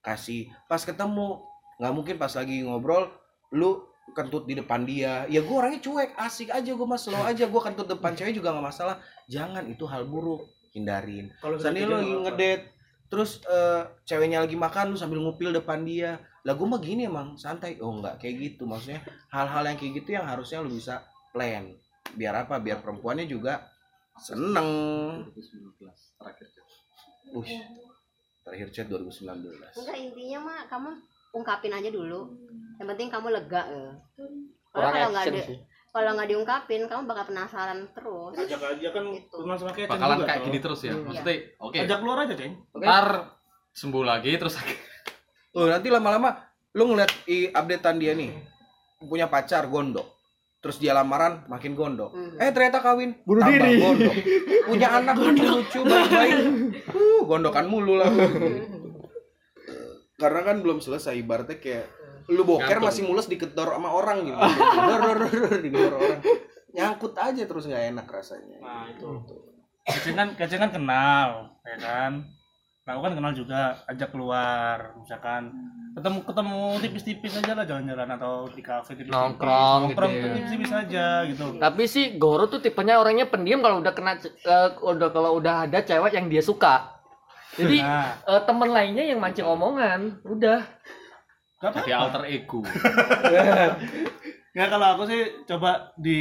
Kasih 0.05 0.53
pas 0.69 0.81
ketemu 0.85 1.41
nggak 1.81 1.93
mungkin 1.97 2.15
pas 2.21 2.29
lagi 2.37 2.61
ngobrol 2.61 3.09
lu 3.57 3.81
kentut 4.13 4.45
di 4.45 4.53
depan 4.53 4.85
dia. 4.85 5.25
Ya 5.25 5.41
gua 5.41 5.65
orangnya 5.65 5.81
cuek 5.81 6.13
asik 6.13 6.53
aja 6.53 6.71
gua 6.77 6.93
mas 6.93 7.09
slow 7.09 7.25
aja 7.25 7.49
gua 7.49 7.65
kentut 7.65 7.89
depan 7.89 8.13
cewek 8.13 8.37
juga 8.37 8.53
nggak 8.53 8.69
masalah. 8.69 9.01
Jangan 9.25 9.65
itu 9.65 9.89
hal 9.89 10.05
buruk. 10.05 10.45
Hindarin. 10.75 11.31
Kalau 11.39 11.55
Misalnya 11.55 11.87
lu 11.87 11.95
lagi 11.95 12.13
ngedate 12.27 12.74
terus 13.07 13.41
eh, 13.45 13.83
ceweknya 14.05 14.41
lagi 14.41 14.57
makan 14.57 14.93
lu 14.93 14.97
sambil 14.97 15.21
ngupil 15.21 15.53
depan 15.53 15.85
dia. 15.85 16.19
Lah 16.45 16.53
gue 16.53 16.67
mah 16.67 16.81
gini 16.81 17.09
emang 17.09 17.37
santai. 17.37 17.77
Oh 17.81 17.93
enggak 17.93 18.21
kayak 18.21 18.35
gitu. 18.41 18.69
Maksudnya 18.69 19.01
hal-hal 19.33 19.63
yang 19.65 19.77
kayak 19.77 19.93
gitu 20.03 20.09
yang 20.17 20.25
harusnya 20.25 20.61
lu 20.61 20.73
bisa 20.73 21.05
plan. 21.33 21.73
Biar 22.13 22.45
apa? 22.45 22.61
Biar 22.61 22.81
perempuannya 22.81 23.25
juga 23.25 23.65
seneng. 24.21 24.69
2019 25.33 26.21
terakhir. 26.21 26.47
Ush, 27.35 27.57
terakhir 28.45 28.69
chat 28.69 28.85
2019 28.85 29.25
enggak 29.81 29.97
intinya 29.97 30.39
mah 30.45 30.59
kamu 30.69 30.89
ungkapin 31.35 31.73
aja 31.73 31.89
dulu. 31.91 32.31
Yang 32.79 32.87
penting 32.95 33.09
kamu 33.11 33.27
lega 33.33 33.63
ya. 33.67 33.91
Karena 34.71 34.71
Kurang 34.71 34.93
kalau 34.93 35.09
nggak 35.11 35.25
sih. 35.43 35.59
Kalau 35.95 36.11
nggak 36.11 36.27
diungkapin 36.27 36.83
kamu 36.85 37.07
bakal 37.07 37.31
penasaran 37.31 37.87
terus 37.95 38.35
ajak 38.35 38.59
aja 38.59 38.87
kan 38.91 39.03
Gitu. 39.15 39.35
kayak 39.71 39.87
Bakalan 39.87 40.17
kayak 40.21 40.41
gini 40.43 40.59
terus 40.59 40.79
ya. 40.83 40.91
Iya. 40.91 40.99
Maksudnya 40.99 41.35
oke. 41.55 41.77
Ajak 41.79 41.97
keluar 42.03 42.17
aja, 42.19 42.33
Ceng. 42.35 42.53
Ntar 42.75 43.07
sembuh 43.71 44.03
lagi 44.03 44.31
terus 44.35 44.59
Oh, 45.55 45.71
nanti 45.71 45.87
lama-lama 45.87 46.35
lu 46.75 46.91
ngeliat 46.91 47.07
i 47.25 47.47
updatean 47.47 47.95
dia 47.95 48.11
nih 48.11 48.35
punya 48.99 49.31
pacar 49.31 49.71
gondok 49.71 50.03
terus 50.59 50.75
dia 50.75 50.91
lamaran 50.91 51.47
makin 51.47 51.71
gondok 51.71 52.11
Hmm. 52.11 52.35
eh 52.35 52.51
ternyata 52.51 52.83
kawin 52.83 53.15
bunuh 53.23 53.45
diri 53.45 53.79
gondok 53.79 54.11
punya 54.67 54.87
anak 54.91 55.15
lucu 55.15 55.79
baik-baik 55.79 56.35
uh, 56.91 57.21
gondokan 57.23 57.71
mulu 57.71 57.95
lah 57.95 58.11
karena 60.15 60.41
kan 60.41 60.57
belum 60.59 60.79
selesai 60.79 61.15
ibaratnya 61.15 61.55
kayak 61.55 61.87
lu 62.27 62.41
boker 62.43 62.77
masih 62.79 63.05
mulus 63.05 63.25
diketor 63.25 63.69
sama 63.69 63.89
orang 63.89 64.25
gitu 64.25 64.37
Dor, 64.37 64.99
dor, 65.01 65.17
dor, 65.21 65.57
digedor 65.61 65.93
orang 65.95 66.21
nyangkut 66.71 67.13
aja 67.15 67.43
terus 67.43 67.65
nggak 67.65 67.95
enak 67.95 68.07
rasanya 68.07 68.57
Nah, 68.59 68.83
itu. 68.89 69.07
Keceng 69.85 70.17
kan, 70.17 70.27
Keceng 70.33 70.59
kan 70.59 70.71
kenal, 70.73 71.29
ya 71.61 71.77
kan? 71.77 72.11
Nah, 72.81 72.91
aku 72.91 73.01
kan 73.01 73.13
kenal 73.13 73.31
juga, 73.31 73.77
ajak 73.85 74.09
keluar, 74.09 74.97
misalkan 74.97 75.53
ketemu 75.93 76.19
ketemu 76.27 76.59
tipis-tipis 76.83 77.33
aja 77.39 77.53
lah 77.55 77.63
jalan-jalan 77.63 78.09
atau 78.13 78.45
di 78.51 78.59
kafe 78.59 78.93
tipis 78.93 79.07
Nongkrong 79.07 79.87
gitu 79.87 79.95
nongkrong 79.95 80.11
ya. 80.11 80.19
tuh 80.19 80.29
tipis-tipis 80.35 80.71
aja 80.73 81.05
gitu. 81.23 81.43
Tapi 81.55 81.83
sih 81.85 82.17
Goro 82.17 82.45
tuh 82.45 82.59
tipenya 82.59 82.99
orangnya 82.99 83.25
pendiam 83.25 83.63
kalau 83.63 83.79
udah 83.79 83.93
kena 83.95 84.19
eh, 84.19 84.69
udah 84.75 85.09
kalau 85.09 85.37
udah 85.39 85.69
ada 85.69 85.79
cewek 85.79 86.11
yang 86.13 86.27
dia 86.27 86.41
suka. 86.41 86.97
Jadi 87.55 87.79
Nah, 87.79 88.19
eh, 88.25 88.41
temen 88.43 88.69
lainnya 88.69 89.05
yang 89.07 89.17
mancing 89.17 89.47
omongan, 89.47 90.19
udah. 90.27 90.59
Gak 91.65 91.71
apa 91.71 91.79
jadi 91.81 91.93
alter 91.97 92.23
ego. 92.27 92.59
Nggak, 94.55 94.71
kalau 94.71 94.87
aku 94.87 95.03
sih 95.03 95.19
coba 95.43 95.91
di 95.99 96.15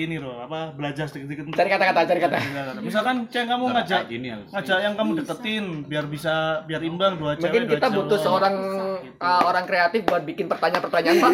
ini 0.00 0.16
loh, 0.16 0.40
apa 0.40 0.72
belajar 0.72 1.04
sedikit-sedikit. 1.04 1.52
Cari 1.52 1.68
kata-kata, 1.68 2.08
cari 2.08 2.20
kata. 2.24 2.36
Misalkan 2.80 3.28
Ceng 3.28 3.44
kamu 3.44 3.68
Ntar 3.68 3.74
ngajak 3.84 4.02
gini 4.08 4.32
ya. 4.32 4.40
ngajak 4.48 4.78
yang 4.80 4.94
kamu 4.96 5.10
deketin 5.20 5.64
biar 5.84 6.08
bisa 6.08 6.34
biar 6.64 6.80
imbang 6.80 7.20
dua 7.20 7.36
cewek 7.36 7.52
Mungkin 7.52 7.62
dua 7.68 7.76
kita 7.76 7.88
butuh 7.92 8.16
seorang 8.16 8.54
Gitu. 8.96 9.20
eh, 9.20 9.40
orang 9.44 9.64
kreatif 9.64 10.00
buat 10.04 10.24
bikin 10.24 10.48
pertanyaan-pertanyaan, 10.48 11.16
Pak. 11.20 11.32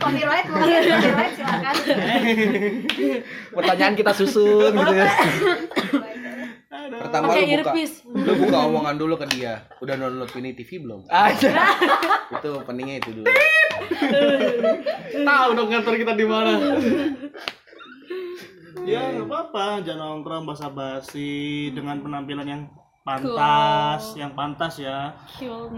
copyright 0.00 0.46
mungkin 0.48 0.80
copyright 0.88 1.32
silakan 1.36 1.74
Pertanyaan 3.52 3.94
kita 3.94 4.12
susun 4.14 4.72
gitu 4.72 4.94
ya. 4.94 5.04
pertama 6.90 7.24
Pakai 7.28 7.40
lu 7.40 7.48
buka 7.48 7.70
earpiece. 7.72 7.96
lu 8.04 8.32
buka 8.38 8.58
omongan 8.64 8.94
dulu 8.94 9.14
ke 9.16 9.26
dia 9.32 9.54
udah 9.78 9.94
download 9.96 10.30
ini 10.36 10.50
TV 10.52 10.70
belum 10.78 11.00
Aja. 11.06 11.50
itu 12.36 12.50
pentingnya 12.62 12.96
itu 12.98 13.10
dulu 13.14 13.26
Tahu 15.28 15.48
dong 15.54 15.68
kantor 15.68 15.94
kita 15.96 16.12
di 16.14 16.26
mana. 16.26 16.52
Ya 18.84 19.00
nggak 19.08 19.24
apa-apa, 19.24 19.80
jangan 19.80 20.20
nongkrong 20.20 20.44
basa-basi 20.44 21.32
dengan 21.72 22.04
penampilan 22.04 22.44
yang 22.44 22.62
pantas, 23.00 24.12
yang 24.12 24.36
pantas 24.36 24.76
ya. 24.76 25.16
Cool. 25.40 25.72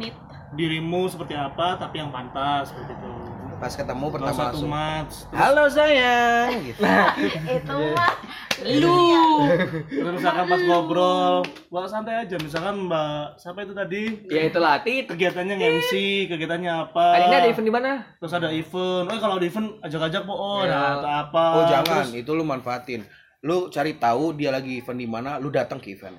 Dirimu 0.59 1.07
seperti 1.07 1.38
apa, 1.38 1.78
tapi 1.78 2.02
yang 2.02 2.11
pantas 2.11 2.74
seperti 2.74 2.98
itu. 2.98 3.12
Pas 3.57 3.72
ketemu 3.72 4.07
pertama 4.12 4.32
too 4.32 4.44
langsung 4.62 4.68
much. 4.68 5.14
halo 5.32 5.64
sayang 5.66 6.61
gitu 6.62 6.80
itu 7.57 7.76
mah 7.96 8.14
Lu. 8.57 9.44
Terus 9.84 10.16
misalkan 10.16 10.48
pas 10.48 10.57
ngobrol, 10.57 11.44
wah 11.68 11.84
santai 11.84 12.24
aja. 12.24 12.40
Misalkan 12.40 12.88
Mbak, 12.88 13.36
siapa 13.36 13.68
itu 13.68 13.76
tadi? 13.76 14.16
Ya 14.32 14.48
itulah, 14.48 14.80
Tit. 14.80 15.12
Kegiatannya 15.12 15.61
MC, 15.61 15.92
kegiatannya 16.24 16.72
apa? 16.88 17.20
Ini 17.20 17.36
ada 17.36 17.48
event 17.52 17.68
di 17.68 17.74
mana? 17.76 18.16
Terus 18.16 18.32
ada 18.32 18.48
event. 18.48 19.12
Oh 19.12 19.20
kalau 19.20 19.36
ada 19.36 19.44
event 19.44 19.76
ajak-ajak 19.84 20.24
po, 20.24 20.32
oh 20.32 20.64
Ya. 20.64 20.96
atau 20.96 21.11
apa? 21.28 21.44
oh 21.52 21.64
jangan 21.68 22.09
Terus, 22.09 22.16
itu 22.16 22.30
lu 22.32 22.48
manfaatin 22.48 23.04
lu 23.44 23.68
cari 23.68 23.94
tahu 23.94 24.32
dia 24.34 24.50
lagi 24.50 24.80
event 24.80 24.98
di 24.98 25.07
mana 25.07 25.36
lu 25.38 25.52
datang 25.52 25.78
ke 25.78 25.92
event 25.94 26.16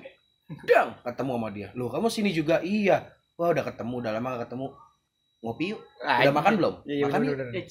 dang 0.64 0.96
ketemu 1.04 1.30
sama 1.36 1.48
dia 1.52 1.68
lu 1.74 1.90
kamu 1.92 2.08
sini 2.08 2.30
juga 2.32 2.62
iya 2.64 3.04
wah 3.36 3.52
udah 3.52 3.68
ketemu 3.68 3.94
udah 4.00 4.10
lama 4.16 4.28
gak 4.38 4.48
ketemu 4.48 4.66
ngopi 5.38 5.70
yuk. 5.74 5.80
Udah 6.02 6.34
makan 6.34 6.52
belum? 6.58 6.74
Iya, 6.82 7.04
makan 7.06 7.20
bener, 7.22 7.46
yuk. 7.54 7.66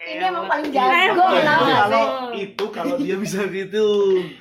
ini 0.00 0.24
emang 0.24 0.48
paling 0.48 0.72
jago 0.72 1.24
gak 1.36 1.44
kalau 1.44 2.32
itu 2.32 2.64
kalau 2.72 2.96
dia 2.96 3.16
bisa 3.20 3.44
gitu. 3.52 3.84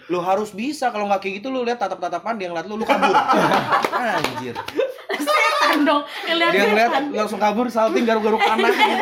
lu 0.07 0.19
harus 0.23 0.55
bisa 0.55 0.87
kalau 0.87 1.11
nggak 1.11 1.19
kayak 1.19 1.43
gitu 1.43 1.51
lu 1.51 1.67
lihat 1.67 1.83
tatap 1.83 1.99
tatapan 1.99 2.39
dia 2.39 2.47
ngeliat 2.47 2.67
lu 2.71 2.79
lu 2.79 2.85
kabur. 2.87 3.11
Anjir. 3.11 4.55
Setan 5.19 5.83
dong. 5.83 6.03
Ngeliat 6.23 6.51
dia 6.55 6.63
ngeliat 6.71 6.91
langsung 7.11 7.39
kabur 7.43 7.67
salting 7.67 8.07
garuk-garuk 8.07 8.39
anak 8.39 8.71
gitu. 8.71 8.95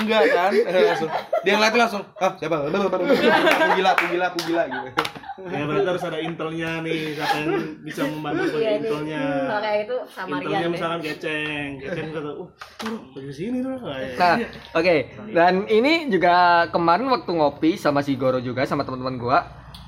enggak 0.00 0.22
kan? 0.32 0.50
Eh, 0.56 0.84
langsung. 0.88 1.10
Dia 1.44 1.52
ngeliat 1.60 1.74
langsung 1.76 2.02
ah 2.16 2.32
siapa? 2.40 2.56
Aku 2.64 3.68
gila 3.76 3.90
aku 3.92 4.04
gila 4.08 4.26
aku 4.32 4.38
gila 4.48 4.62
gitu 4.64 5.02
Ya 5.48 5.64
berarti 5.64 5.88
harus 5.88 6.04
ada 6.04 6.18
intelnya 6.20 6.70
nih, 6.84 7.16
siapa 7.16 7.36
yang 7.40 7.52
bisa 7.80 8.00
membantu 8.04 8.42
sebagai 8.52 8.60
Iya 8.60 8.72
intelnya. 8.76 9.22
Kalau 9.24 9.62
kayak 9.64 9.78
itu 9.80 9.96
sama 10.12 10.28
Intelnya 10.36 10.50
Rian 10.50 10.60
deh. 10.60 10.72
misalkan 10.76 11.00
keceng, 11.00 11.68
keceng 11.80 12.06
kata, 12.12 12.30
uh, 12.36 12.48
tuh, 12.76 12.96
pergi 13.16 13.32
sini 13.32 13.58
tuh. 13.64 13.74
Kayak. 13.80 14.14
Nah, 14.20 14.36
oke. 14.76 14.96
Dan 15.32 15.54
ini 15.72 15.92
juga 16.12 16.34
kemarin 16.68 17.06
waktu 17.08 17.30
ngopi 17.32 17.70
sama 17.80 18.04
si 18.04 18.12
Goro 18.20 18.38
juga 18.44 18.68
sama 18.68 18.84
teman-teman 18.84 19.16
gua 19.16 19.38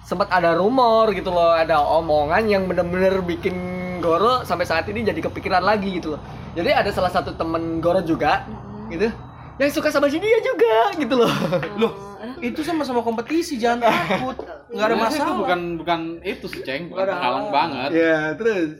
sempat 0.02 0.28
ada 0.32 0.56
rumor 0.56 1.12
gitu 1.12 1.30
loh, 1.30 1.52
ada 1.52 1.78
omongan 1.78 2.42
yang 2.48 2.64
bener-bener 2.64 3.20
bikin 3.22 3.54
Goro 4.02 4.42
sampai 4.42 4.66
saat 4.66 4.88
ini 4.90 5.06
jadi 5.06 5.20
kepikiran 5.20 5.62
lagi 5.62 6.00
gitu 6.00 6.16
loh. 6.16 6.20
Jadi 6.56 6.70
ada 6.72 6.90
salah 6.90 7.12
satu 7.12 7.36
temen 7.36 7.78
Goro 7.84 8.00
juga 8.00 8.48
gitu 8.88 9.12
yang 9.60 9.70
suka 9.70 9.92
sama 9.92 10.08
si 10.08 10.18
dia 10.18 10.40
juga 10.42 10.96
gitu 10.96 11.14
loh. 11.14 11.32
loh 11.76 12.11
itu 12.40 12.60
sama-sama 12.60 13.00
kompetisi 13.00 13.56
jangan 13.56 13.82
takut 13.84 14.36
nggak 14.72 14.86
ada 14.86 14.94
Sebenarnya 14.94 14.96
itu 14.96 15.04
masalah 15.18 15.36
bukan 15.36 15.60
bukan 15.76 16.00
itu 16.22 16.46
sih 16.46 16.60
ceng 16.60 16.82
bukan 16.86 17.04
penghalang 17.04 17.20
halang. 17.20 17.46
banget 17.50 17.90
Ya, 17.92 18.18
terus 18.34 18.70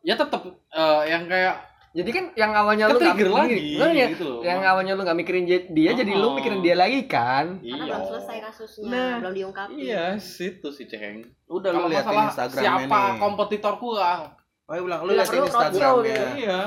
ya 0.00 0.14
tetap 0.14 0.42
eh, 0.68 1.02
yang 1.06 1.24
kayak 1.24 1.56
jadi 1.90 2.10
kan 2.10 2.24
yang 2.34 2.52
awalnya 2.52 2.84
lu 2.86 3.00
mikirin- 3.00 3.32
lagi, 3.32 3.64
Makanya, 3.74 4.06
gitu 4.12 4.24
loh. 4.24 4.40
yang 4.42 4.60
awalnya 4.62 4.92
lu 4.92 5.02
nggak 5.02 5.18
mikirin 5.18 5.44
dia, 5.44 5.58
dia 5.66 5.90
jadi 5.94 6.12
lu 6.12 6.26
Oh. 6.26 6.34
mikirin 6.34 6.60
dia 6.60 6.74
lagi 6.74 7.00
kan 7.04 7.58
Karena 7.58 7.64
iya 7.64 7.84
belum 7.90 8.02
selesai 8.06 8.36
kasusnya, 8.42 8.86
Nah. 8.86 9.12
belum 9.18 9.32
diungkapin. 9.34 9.74
iya 9.74 10.04
situ 10.16 10.68
sih 10.68 10.84
ceng 10.84 11.24
udah 11.46 11.70
lu 11.70 11.88
lihat 11.88 12.04
masalah 12.04 12.24
Instagramnya 12.28 12.62
siapa 12.62 12.98
nih 13.02 13.18
kompetitorku 13.18 13.88
ah 13.94 14.20
oh 14.68 14.74
iya 14.76 14.82
bilang 14.84 15.00
lu 15.00 15.12
lihat 15.16 15.28
perlu 15.32 15.46
Instagramnya 15.48 15.80
roadshow 15.80 15.96
iya 16.36 16.58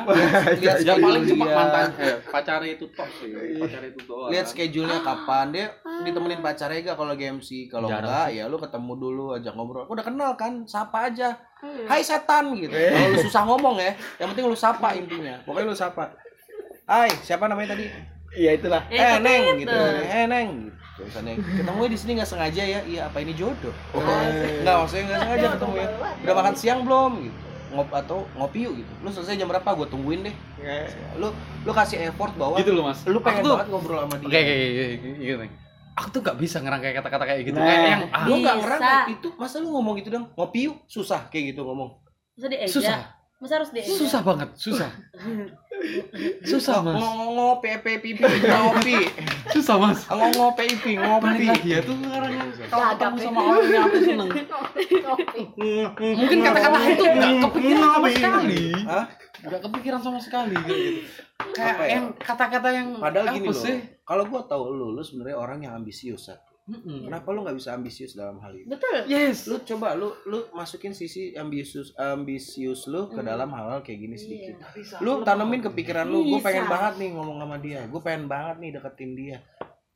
lihat 0.58 0.78
ya 0.82 0.94
paling 0.98 1.22
schedule 1.22 1.38
cuma 1.38 1.46
mantan 1.54 1.90
eh, 2.02 2.18
pacar 2.34 2.62
itu 2.66 2.86
tok 2.98 3.10
sih 3.22 3.30
pacar 3.62 3.82
itu 3.86 4.00
doang. 4.10 4.30
Lihat 4.34 4.46
schedule-nya 4.50 5.00
kapan 5.06 5.46
dia 5.54 5.66
ditemenin 6.02 6.42
pacarnya 6.42 6.80
gak 6.82 6.98
kalau 6.98 7.10
lagi 7.14 7.26
MC 7.30 7.50
kalau 7.70 7.88
enggak 7.94 8.28
ya 8.34 8.50
lu 8.50 8.58
ketemu 8.58 8.92
dulu 8.98 9.26
ajak 9.38 9.54
ngobrol. 9.54 9.86
Udah 9.86 10.02
kenal 10.02 10.34
kan 10.34 10.66
sapa 10.66 11.14
aja. 11.14 11.38
Hai 11.62 12.02
setan 12.02 12.58
gitu. 12.58 12.74
Kalau 12.74 13.08
lu 13.14 13.18
susah 13.22 13.44
ngomong 13.46 13.78
ya 13.78 13.94
yang 14.18 14.34
penting 14.34 14.50
lu 14.50 14.58
sapa 14.58 14.98
intinya. 14.98 15.38
Pokoknya 15.46 15.70
lu 15.70 15.78
sapa. 15.78 16.18
Hai 16.90 17.14
siapa 17.22 17.46
namanya 17.46 17.78
tadi? 17.78 17.86
Iya 18.34 18.58
itulah. 18.58 18.82
Eh 18.90 19.22
neng 19.22 19.62
gitu. 19.62 19.78
eh 19.78 20.26
neng 20.26 20.74
gitu 20.74 21.02
misalnya. 21.06 21.38
Ketemu 21.38 21.82
di 21.86 21.98
sini 22.02 22.12
nggak 22.18 22.30
sengaja 22.34 22.64
ya? 22.66 22.82
Iya 22.82 23.02
apa 23.14 23.22
ini 23.22 23.38
jodoh? 23.38 23.74
Oh, 23.94 24.02
nggak 24.02 24.74
maksudnya 24.74 25.04
nggak 25.06 25.22
sengaja 25.22 25.48
ketemu 25.54 25.74
ya. 25.78 25.88
udah 26.26 26.34
makan 26.34 26.56
siang 26.58 26.82
belum 26.82 27.14
gitu 27.30 27.51
ngop 27.72 27.90
atau 27.90 28.28
ngopi 28.36 28.64
yuk 28.64 28.74
gitu. 28.78 28.92
Lu 29.00 29.10
selesai 29.10 29.36
jam 29.36 29.48
berapa? 29.48 29.66
Gue 29.74 29.88
tungguin 29.88 30.28
deh. 30.28 30.36
Lu 31.16 31.32
lu 31.64 31.72
kasih 31.72 32.04
effort 32.06 32.36
bahwa 32.36 32.60
gitu 32.60 32.76
loh 32.76 32.92
mas. 32.92 33.00
lu 33.08 33.20
pengen 33.20 33.42
Aku 33.42 33.48
tuh- 33.48 33.56
banget 33.56 33.68
ngobrol 33.72 34.00
sama 34.04 34.16
dia. 34.16 34.28
Oke 34.28 34.40
oke 34.40 34.54
oke 34.54 34.84
oke, 34.84 35.10
gitu. 35.18 35.46
Aku 35.92 36.08
tuh 36.10 36.22
gak 36.24 36.38
bisa 36.40 36.58
ngerangkai 36.60 36.94
kata-kata 36.96 37.24
kayak 37.28 37.42
gitu. 37.44 37.58
Nah. 37.60 37.68
kayak 37.68 37.84
yang 37.84 38.04
ah, 38.10 38.24
lu 38.24 38.34
nggak 38.40 38.56
Bisa. 38.56 38.64
ngerangkai 38.64 39.00
itu. 39.12 39.28
Masa 39.36 39.56
lu 39.60 39.68
ngomong 39.72 39.94
gitu 40.00 40.10
dong? 40.10 40.26
Ngopi 40.36 40.60
yuk 40.68 40.78
susah 40.88 41.28
kayak 41.28 41.56
gitu 41.56 41.62
ngomong. 41.64 41.90
Dieja? 42.36 42.68
susah 42.68 43.00
Masa 43.42 43.58
harus 43.58 43.74
dieja? 43.74 43.90
susah 43.90 44.22
banget 44.22 44.50
susah. 44.54 44.90
Susah 46.46 46.78
mas. 46.86 46.94
Ngomong 46.94 47.58
pepe 47.58 47.98
pipi 47.98 48.22
ngopi. 48.22 49.10
Susah 49.50 49.82
mas. 49.82 50.06
Ngomong 50.06 50.54
pipi 50.54 50.94
ngopi. 51.02 51.50
Lagi 51.50 51.70
ya 51.74 51.82
tuh 51.82 51.98
sekarang 51.98 52.34
kalau 52.70 52.86
ketemu 52.94 53.18
sama 53.18 53.40
orang 53.42 53.66
yang 53.66 53.84
aku 53.90 53.98
seneng. 54.06 54.30
Mungkin 56.22 56.38
kata-kata 56.46 56.78
itu 56.86 57.04
nggak 57.04 57.34
kepikiran 57.50 57.90
sama 57.90 58.08
sekali. 58.14 58.64
Hah? 58.86 59.06
nggak 59.42 59.62
kepikiran 59.66 60.02
sama 60.06 60.20
sekali 60.22 60.54
kayak 60.54 60.78
gitu. 60.86 61.02
Kayak 61.58 61.76
ya? 61.82 61.88
yang 61.98 62.06
kata-kata 62.14 62.70
yang 62.70 62.88
padahal 63.02 63.34
gini 63.34 63.50
loh 63.50 63.58
sih? 63.58 63.82
kalau 64.06 64.24
gua 64.30 64.46
tahu 64.46 64.70
lu 64.70 64.94
lu 64.94 65.02
sebenarnya 65.02 65.38
orang 65.42 65.66
yang 65.66 65.74
ambisius 65.82 66.30
Mm-mm. 66.72 67.06
kenapa 67.06 67.28
lu 67.30 67.42
nggak 67.42 67.54
bisa 67.54 67.70
ambisius 67.72 68.14
dalam 68.14 68.40
hal 68.40 68.52
ini 68.54 68.64
Betul. 68.66 69.04
yes. 69.06 69.46
Lu 69.46 69.60
coba 69.62 69.92
lu 69.94 70.16
lu 70.24 70.48
masukin 70.52 70.92
sisi 70.92 71.32
ambisius 71.34 71.92
ambisius 71.94 72.88
lu 72.88 73.08
ke 73.08 73.20
dalam 73.20 73.52
hal-hal 73.52 73.80
kayak 73.80 74.00
gini 74.00 74.16
sedikit. 74.16 74.56
Lu 75.00 75.20
tanemin 75.22 75.60
kepikiran 75.62 76.06
lu 76.06 76.24
gue 76.26 76.40
pengen 76.40 76.64
Bisa. 76.64 76.72
banget 76.72 76.94
nih 76.98 77.10
ngomong 77.12 77.38
sama 77.38 77.58
dia. 77.58 77.84
Gue 77.86 78.00
pengen 78.00 78.26
banget 78.26 78.56
nih 78.58 78.70
deketin 78.72 79.12
dia. 79.14 79.38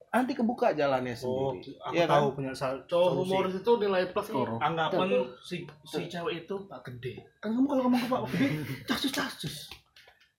Nanti 0.08 0.32
kebuka 0.32 0.72
jalannya 0.72 1.12
Oh, 1.22 1.52
sendiri. 1.52 1.76
aku 1.78 1.92
Iya 1.92 2.06
kan? 2.06 2.16
tahu 2.18 2.28
punya 2.34 2.52
sal- 2.52 2.84
Cowok 2.86 3.10
humoris 3.18 3.56
itu 3.58 3.72
nilai 3.76 4.04
plus 4.10 4.28
koro. 4.30 4.56
Anggapan 4.58 5.08
si 5.40 5.56
si 5.84 6.02
cewek 6.06 6.44
itu 6.44 6.56
Pak 6.66 6.80
Gede. 6.86 7.20
Kan 7.38 7.52
kamu 7.52 7.66
kalau 7.66 7.82
ngomong 7.84 8.00
ke 8.00 8.08
Pak 8.08 8.22
Gede, 8.30 8.48
casus 8.90 9.12
casus. 9.12 9.56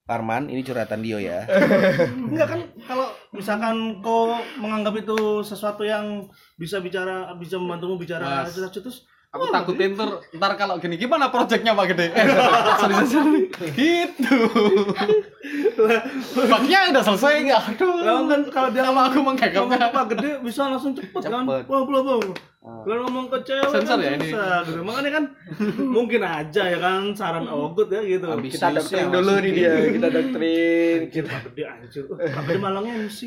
Arman 0.05 0.47
ini 0.47 0.61
curhatan 0.61 1.01
Dio 1.01 1.19
ya. 1.19 1.43
Enggak 2.31 2.47
kan 2.47 2.59
kalau 2.81 3.11
misalkan 3.35 3.99
kau 3.99 4.35
menganggap 4.59 5.03
itu 5.03 5.43
sesuatu 5.43 5.83
yang 5.83 6.27
bisa 6.55 6.79
bicara 6.79 7.35
bisa 7.35 7.59
membantumu 7.59 7.99
bicara 7.99 8.47
terus 8.47 9.03
aku 9.27 9.51
takutin 9.51 9.93
ntar 9.93 10.23
ntar 10.33 10.51
kalau 10.55 10.79
gini 10.79 10.95
gimana 10.95 11.27
proyeknya 11.27 11.75
pak 11.75 11.85
gede? 11.93 12.07
Eh, 12.15 12.25
sorry 12.81 12.95
sorry, 13.03 13.41
sorry. 13.51 13.71
gitu 13.75 14.37
baknya 16.51 16.79
udah 16.89 17.03
selesai 17.03 17.33
nggak 17.45 17.61
aduh 17.73 17.93
Lah 18.01 18.21
kan 18.25 18.41
kalau 18.49 18.69
dia 18.73 18.83
sama 18.83 19.01
aku 19.07 19.21
ngomong 19.21 19.35
ke 19.37 19.47
menganggapnya 19.53 19.87
Pak 19.93 20.05
Gede 20.15 20.31
bisa 20.41 20.61
langsung 20.71 20.93
cepet, 20.97 21.21
kan. 21.27 21.43
Wah, 21.45 21.61
belum 21.65 22.01
belum. 22.03 22.21
Kalau 22.67 23.07
ngomong 23.07 23.31
ke 23.31 23.37
cewek 23.47 23.71
Sensor 23.71 23.95
kan 23.95 24.03
ya 24.03 24.11
ini? 24.19 24.27
gitu. 24.27 24.83
Makanya 24.83 25.11
kan 25.15 25.23
mungkin 25.95 26.19
aja 26.19 26.63
ya 26.67 26.77
kan 26.83 27.15
saran 27.15 27.47
Ogut 27.47 27.87
ya 27.87 28.03
gitu. 28.03 28.27
Ambisius 28.27 28.59
kita 28.59 28.67
doktrin 28.75 29.07
ya, 29.07 29.13
dulu 29.15 29.33
nih 29.39 29.51
dia 29.55 29.71
kita 29.95 30.07
doktrin 30.11 30.99
Pak 31.07 31.39
Gede 31.47 31.63
anjir. 31.63 32.03
Pak 32.11 32.43
Gede 32.43 32.59
malah 32.59 32.81
MC. 32.83 33.19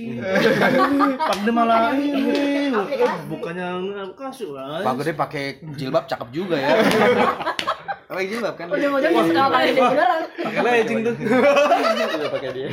Pak 1.16 1.34
Gede 1.40 1.52
malah 1.56 1.96
ini. 1.96 2.68
Uh, 2.68 3.16
Bukannya 3.32 3.68
kasih 4.12 4.52
lah. 4.52 4.84
Pak 4.84 4.94
Gede 5.00 5.12
pakai 5.16 5.44
jilbab 5.72 6.04
cakep 6.04 6.28
juga 6.36 6.56
ya 6.60 6.72
pakai 8.10 8.26
jilbab 8.26 8.54
kan? 8.58 8.66
Ujung-ujung 8.74 9.12
dia 9.14 9.22
suka 9.22 9.42
pakai 9.46 9.70
dia 9.70 9.82
beneran. 9.86 10.22
Pakai 10.34 10.60
legend 10.66 11.00
tuh. 11.06 11.14
pakai 12.34 12.50
dia? 12.50 12.68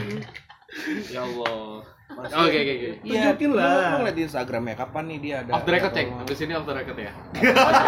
Ya 1.14 1.22
allah. 1.22 1.86
Oke 2.18 2.58
oke 2.58 2.74
oke. 2.74 2.90
Iya, 3.06 3.38
Tunjukin 3.38 3.52
lah. 3.54 3.70
Lu 3.94 3.98
ngeliat 4.02 4.16
di 4.18 4.24
Instagramnya 4.26 4.76
kapan 4.80 5.04
nih 5.06 5.20
dia 5.22 5.36
ada 5.46 5.52
off 5.54 5.64
the 5.68 5.72
record 5.76 5.94
cek. 5.94 6.08
habis 6.10 6.40
ini 6.42 6.54
off 6.58 6.66
the 6.66 6.74
record 6.74 6.98
ya. 6.98 7.14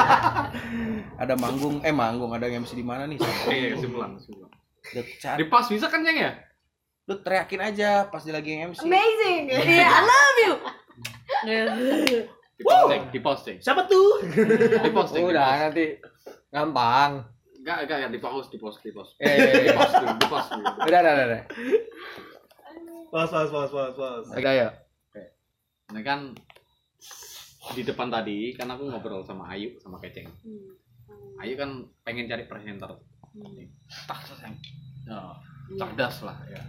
Ada 1.23 1.33
manggung, 1.35 1.81
eh 1.81 1.89
manggung. 1.95 2.31
Ada 2.35 2.45
yang 2.51 2.61
MC 2.61 2.77
di 2.77 2.85
mana 2.85 3.09
nih? 3.09 3.17
iya 3.49 3.73
kesimpulan 3.73 4.15
Lu 4.19 5.01
cari, 5.19 5.37
di 5.41 5.45
pas 5.49 5.65
bisa 5.65 5.89
kan 5.89 6.05
ceng 6.05 6.17
ya? 6.19 6.31
Lu 7.09 7.17
teriakin 7.25 7.61
aja 7.73 8.05
pas 8.07 8.21
dia 8.21 8.35
lagi 8.37 8.53
MC. 8.59 8.85
Amazing. 8.85 9.41
Iya, 9.49 9.87
I 9.89 10.01
love 10.05 10.39
you. 10.45 10.53
di 12.59 12.63
post 12.67 12.85
ceng 12.91 13.03
di 13.09 13.19
post 13.23 13.41
ceng 13.47 13.57
Siapa 13.63 13.81
tuh? 13.87 14.19
di 14.83 14.91
post 14.91 15.15
ceng 15.15 15.25
udah 15.25 15.71
nanti. 15.71 15.97
Gampang 16.53 17.38
enggak 17.69 17.85
enggak 17.85 17.99
ya 18.01 18.09
di 18.09 18.17
post 18.17 18.49
di 18.49 18.57
post 18.57 18.81
di 18.81 18.89
post 18.89 19.13
eh 19.21 19.29
di 19.61 19.69
post 19.69 19.93
dulu, 19.93 20.15
di 20.15 20.25
post 20.25 20.49
dulu. 20.49 20.65
udah 20.81 20.99
udah 20.99 21.13
udah, 21.13 21.25
udah 21.27 21.41
Pas 23.09 23.25
pas 23.25 23.45
pas 23.45 23.69
pas 23.69 23.91
pas. 23.91 24.23
oke 24.27 24.47
ayo 24.47 24.69
Ini 25.89 26.01
kan 26.01 26.33
di 27.69 27.81
depan 27.81 28.09
tadi 28.09 28.53
kan 28.53 28.69
aku 28.69 28.85
ngobrol 28.85 29.21
sama 29.21 29.49
Ayu 29.49 29.73
sama 29.77 29.97
Keceng. 29.97 30.29
Ayu 31.37 31.53
kan 31.53 31.69
pengen 32.01 32.25
cari 32.25 32.45
presenter. 32.45 32.93
Tak 34.05 34.19
sayang. 34.23 34.53
Ya, 35.05 35.21
cerdas 35.75 36.21
lah 36.21 36.37
ya. 36.45 36.61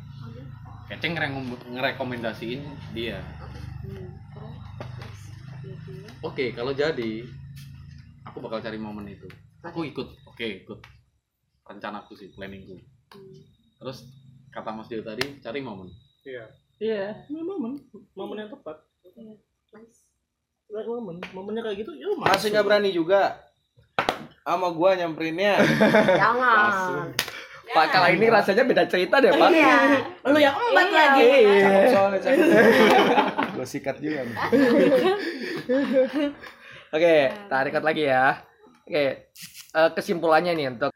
Keceng 0.89 1.13
ngere- 1.13 1.33
ngerekomendasiin 1.69 2.61
dia. 2.93 3.21
Oke, 6.21 6.53
kalau 6.53 6.73
jadi 6.73 7.25
aku 8.25 8.41
bakal 8.41 8.61
cari 8.61 8.77
momen 8.77 9.05
itu. 9.05 9.29
Aku 9.61 9.85
ikut, 9.85 10.09
oke 10.41 10.65
ikut. 10.65 10.81
Rencanaku 11.69 12.17
sih, 12.17 12.33
planningku. 12.33 12.81
Terus 13.77 14.09
kata 14.49 14.73
Mas 14.73 14.89
Dio 14.89 15.05
tadi 15.05 15.37
cari 15.45 15.61
momen. 15.61 15.93
Iya. 16.25 16.49
Iya. 16.81 17.29
Ini 17.29 17.45
momen, 17.45 17.77
momen 18.17 18.41
yang 18.41 18.49
tepat. 18.49 18.81
Right 20.73 20.89
momen, 20.89 21.21
momennya 21.37 21.61
kayak 21.61 21.85
gitu, 21.85 21.93
ya 21.93 22.09
Masih 22.17 22.57
nggak 22.57 22.65
berani 22.65 22.89
juga 22.89 23.37
sama 24.41 24.73
gua 24.73 24.97
nyamperinnya. 24.97 25.61
Jangan. 26.25 27.13
Pak 27.71 27.87
kali 27.93 28.17
ini 28.17 28.27
rasanya 28.33 28.65
beda 28.65 28.89
cerita 28.89 29.21
deh 29.21 29.37
Pak 29.37 29.49
Iya. 29.53 29.77
Lu 30.25 30.41
yang 30.41 30.57
empat 30.57 30.87
Iya. 30.89 30.97
lagi. 30.97 31.29
Cakep 31.61 31.85
soalnya 31.93 32.19
cakep. 32.25 32.49
gua 33.61 33.67
sikat 33.69 33.97
juga. 34.01 34.25
Oke, 36.97 37.29
tarik 37.29 37.77
lagi 37.77 38.09
ya. 38.09 38.50
Oke, 38.91 39.31
eh, 39.71 39.91
kesimpulannya 39.95 40.51
nih 40.59 40.67
untuk 40.75 40.91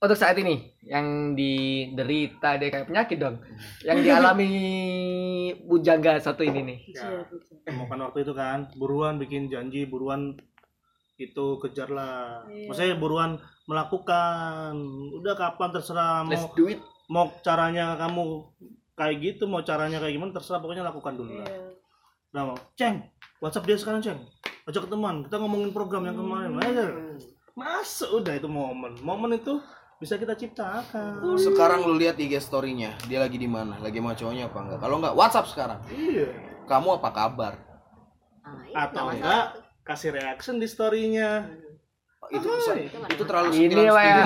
untuk 0.00 0.16
saat 0.20 0.36
ini 0.36 0.76
yang 0.84 1.32
diderita 1.32 2.60
deh 2.60 2.68
kayak 2.68 2.92
penyakit 2.92 3.16
dong, 3.16 3.40
yang 3.88 4.00
dialami 4.04 4.52
bujangga 5.64 6.20
satu 6.20 6.44
ini 6.44 6.60
nih. 6.60 6.78
Emokan 7.64 8.04
waktu 8.04 8.28
itu 8.28 8.36
kan, 8.36 8.68
buruan 8.76 9.16
bikin 9.16 9.48
janji, 9.48 9.88
buruan 9.88 10.36
itu 11.16 11.56
kejarlah. 11.64 12.44
Maksudnya 12.68 13.00
buruan 13.00 13.40
melakukan. 13.64 14.76
Udah 15.16 15.36
kapan 15.40 15.72
terserah 15.72 16.24
let's 16.28 16.44
mau 16.44 16.52
do 16.52 16.64
it. 16.68 16.80
mau 17.08 17.32
caranya 17.40 17.96
kamu 17.96 18.44
kayak 18.92 19.16
gitu 19.24 19.48
mau 19.48 19.64
caranya 19.64 20.04
kayak 20.04 20.20
gimana 20.20 20.36
terserah 20.36 20.60
pokoknya 20.60 20.84
lakukan 20.84 21.16
dulu 21.16 21.32
lah. 21.40 21.48
Nah 22.36 22.42
mau 22.52 22.56
ceng 22.76 23.08
WhatsApp 23.40 23.66
dia 23.66 23.76
sekarang 23.80 24.00
ceng. 24.04 24.20
Ajak 24.68 24.84
ketemuan. 24.86 25.24
Kita 25.24 25.40
ngomongin 25.40 25.72
program 25.72 26.04
yang 26.04 26.16
kemarin. 26.20 26.60
Aja 26.60 26.86
masuk. 27.60 28.22
Udah 28.22 28.34
itu 28.36 28.48
momen. 28.48 28.96
Momen 29.00 29.36
itu 29.36 29.60
bisa 30.00 30.16
kita 30.16 30.32
ciptakan. 30.32 31.20
Sekarang 31.36 31.84
lu 31.84 32.00
lihat 32.00 32.16
IG 32.16 32.40
story-nya, 32.40 32.96
dia 33.04 33.20
lagi 33.20 33.36
di 33.36 33.44
mana? 33.44 33.76
Lagi 33.80 34.00
sama 34.00 34.16
cowoknya 34.16 34.44
apa 34.48 34.58
enggak? 34.64 34.78
Kalau 34.80 34.96
enggak 34.96 35.14
WhatsApp 35.16 35.50
sekarang. 35.52 35.80
iya. 35.92 36.28
Kamu 36.64 37.02
apa 37.02 37.10
kabar? 37.10 37.52
Ah, 38.40 38.62
iya, 38.64 38.74
atau 38.86 39.10
nggak 39.10 39.16
enggak 39.20 39.44
kasih 39.84 40.10
reaction 40.14 40.56
di 40.56 40.68
storynya. 40.70 41.50
Itu 42.30 42.46
bisa, 42.46 42.78
itu 43.10 43.24
terlalu 43.26 43.58
ini 43.58 43.74
sembilan 43.74 43.90
Pak 43.90 44.04
ya. 44.06 44.18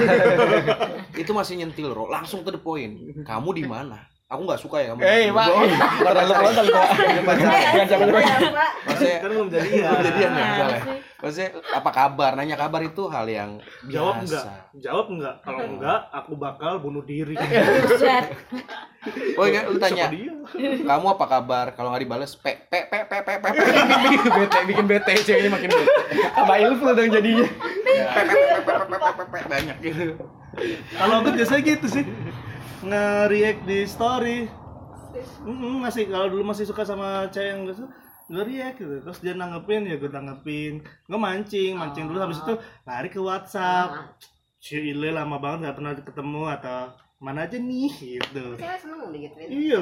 itu 1.24 1.30
masih 1.32 1.54
nyentil, 1.56 1.88
Ro. 1.96 2.04
Langsung 2.12 2.44
to 2.44 2.52
the 2.52 2.60
point. 2.60 3.00
Kamu 3.24 3.56
di 3.56 3.64
mana? 3.64 3.96
Aku 4.34 4.42
nggak 4.50 4.58
suka 4.58 4.76
ya 4.82 4.86
kamu. 4.90 5.00
eh 5.06 5.30
pak 5.30 5.46
terlalu 6.02 6.32
frontal 6.34 6.66
pak 6.74 7.34
jangan 7.38 7.86
jangan 7.86 8.08
Maksudnya 8.84 9.18
kan 9.22 9.30
belum 9.30 9.48
jadian 9.48 9.82
belum 9.86 10.02
jadian 10.02 10.30
ya 10.34 10.44
misalnya. 10.50 10.80
Maksudnya 11.22 11.48
apa 11.72 11.90
kabar? 11.94 12.30
Nanya 12.36 12.56
kabar 12.58 12.80
itu 12.82 13.02
hal 13.08 13.26
yang 13.30 13.50
jawab 13.86 14.20
biasa. 14.20 14.34
enggak 14.44 14.82
jawab 14.82 15.06
enggak 15.14 15.34
kalau 15.40 15.62
enggak 15.64 16.00
aku 16.10 16.32
bakal 16.34 16.72
bunuh 16.82 17.06
diri 17.06 17.38
Oh 19.36 19.44
iya, 19.44 19.68
lu 19.68 19.76
tanya, 19.76 20.08
kamu 20.80 21.06
apa 21.12 21.24
kabar? 21.28 21.76
Kalau 21.76 21.92
nggak 21.92 22.08
dibales, 22.08 22.40
pe 22.40 22.56
pe 22.72 22.88
pe 22.88 23.04
pe 23.04 23.20
pe 23.20 23.34
pe 23.36 23.48
pe 23.52 23.60
bikin 24.00 24.32
bete 24.32 24.58
bikin 24.64 24.86
bete 24.88 25.12
ceweknya 25.20 25.50
makin 25.52 25.68
bete 25.68 25.92
tambah 26.32 26.56
ilful 26.56 26.88
dong 26.96 27.12
jadinya 27.12 27.44
banyak 29.44 29.76
gitu. 29.84 30.16
kalau 30.96 31.14
aku 31.20 31.28
biasanya 31.36 31.62
gitu 31.66 31.86
sih 31.90 32.04
nge-react 32.82 33.60
di 33.64 33.78
story 33.84 34.38
Mm, 35.46 35.78
masih 35.78 36.10
kalau 36.10 36.26
dulu 36.26 36.42
masih 36.42 36.66
suka 36.66 36.82
sama 36.82 37.30
cewek 37.30 37.54
yang 37.54 37.60
gitu 37.70 37.86
nge-react 38.26 38.76
gitu 38.76 38.94
terus 38.98 39.18
dia 39.22 39.30
nanggepin 39.32 39.86
ya 39.86 39.94
gue 39.94 40.10
tanggepin 40.10 40.82
gue 40.82 41.18
mancing 41.20 41.78
mancing 41.78 42.10
dulu 42.10 42.18
habis 42.18 42.42
itu 42.42 42.54
lari 42.82 43.06
ke 43.06 43.22
WhatsApp 43.22 44.10
Cile 44.58 45.12
lama 45.12 45.38
banget 45.38 45.58
nggak 45.62 45.76
pernah 45.76 45.92
ketemu 45.94 46.42
atau 46.50 46.80
mana 47.22 47.46
aja 47.46 47.56
nih 47.56 47.92
gitu 47.94 48.58
Cewek 48.58 48.78
seneng 48.80 48.98
loh 49.00 49.10
digituin. 49.12 49.48
Iya. 49.48 49.80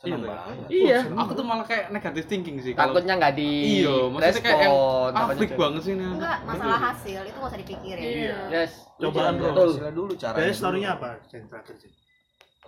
Seneng 0.00 0.22
banget. 0.26 0.66
Iya, 0.66 0.98
aku 1.14 1.30
tuh 1.30 1.44
malah 1.46 1.62
kayak 1.62 1.94
negatif 1.94 2.26
thinking 2.26 2.58
sih. 2.58 2.74
kalau- 2.74 2.90
takutnya 2.90 3.14
nggak 3.22 3.34
di 3.38 3.50
Iya, 3.82 3.96
maksudnya 4.08 4.42
kayak 4.42 4.58
yang 4.58 4.74
respon, 4.74 5.10
ah, 5.14 5.26
freak 5.36 5.54
banget 5.54 5.80
sih 5.84 5.92
ini. 5.94 6.04
Enggak, 6.06 6.38
masalah 6.42 6.80
hasil 6.90 7.20
itu 7.22 7.36
nggak 7.38 7.50
usah 7.50 7.60
dipikirin. 7.60 8.02
yes 8.50 8.72
cobaan 8.98 9.34
bro 9.38 9.46
betul 9.52 9.70
Sila 9.78 9.92
dulu 9.92 10.12
caranya. 10.18 10.38
Jadi 10.40 10.52
storynya 10.54 10.90
apa? 10.98 11.10
Ceng, 11.30 11.44
terakhir, 11.46 11.76
Ceng. 11.78 11.92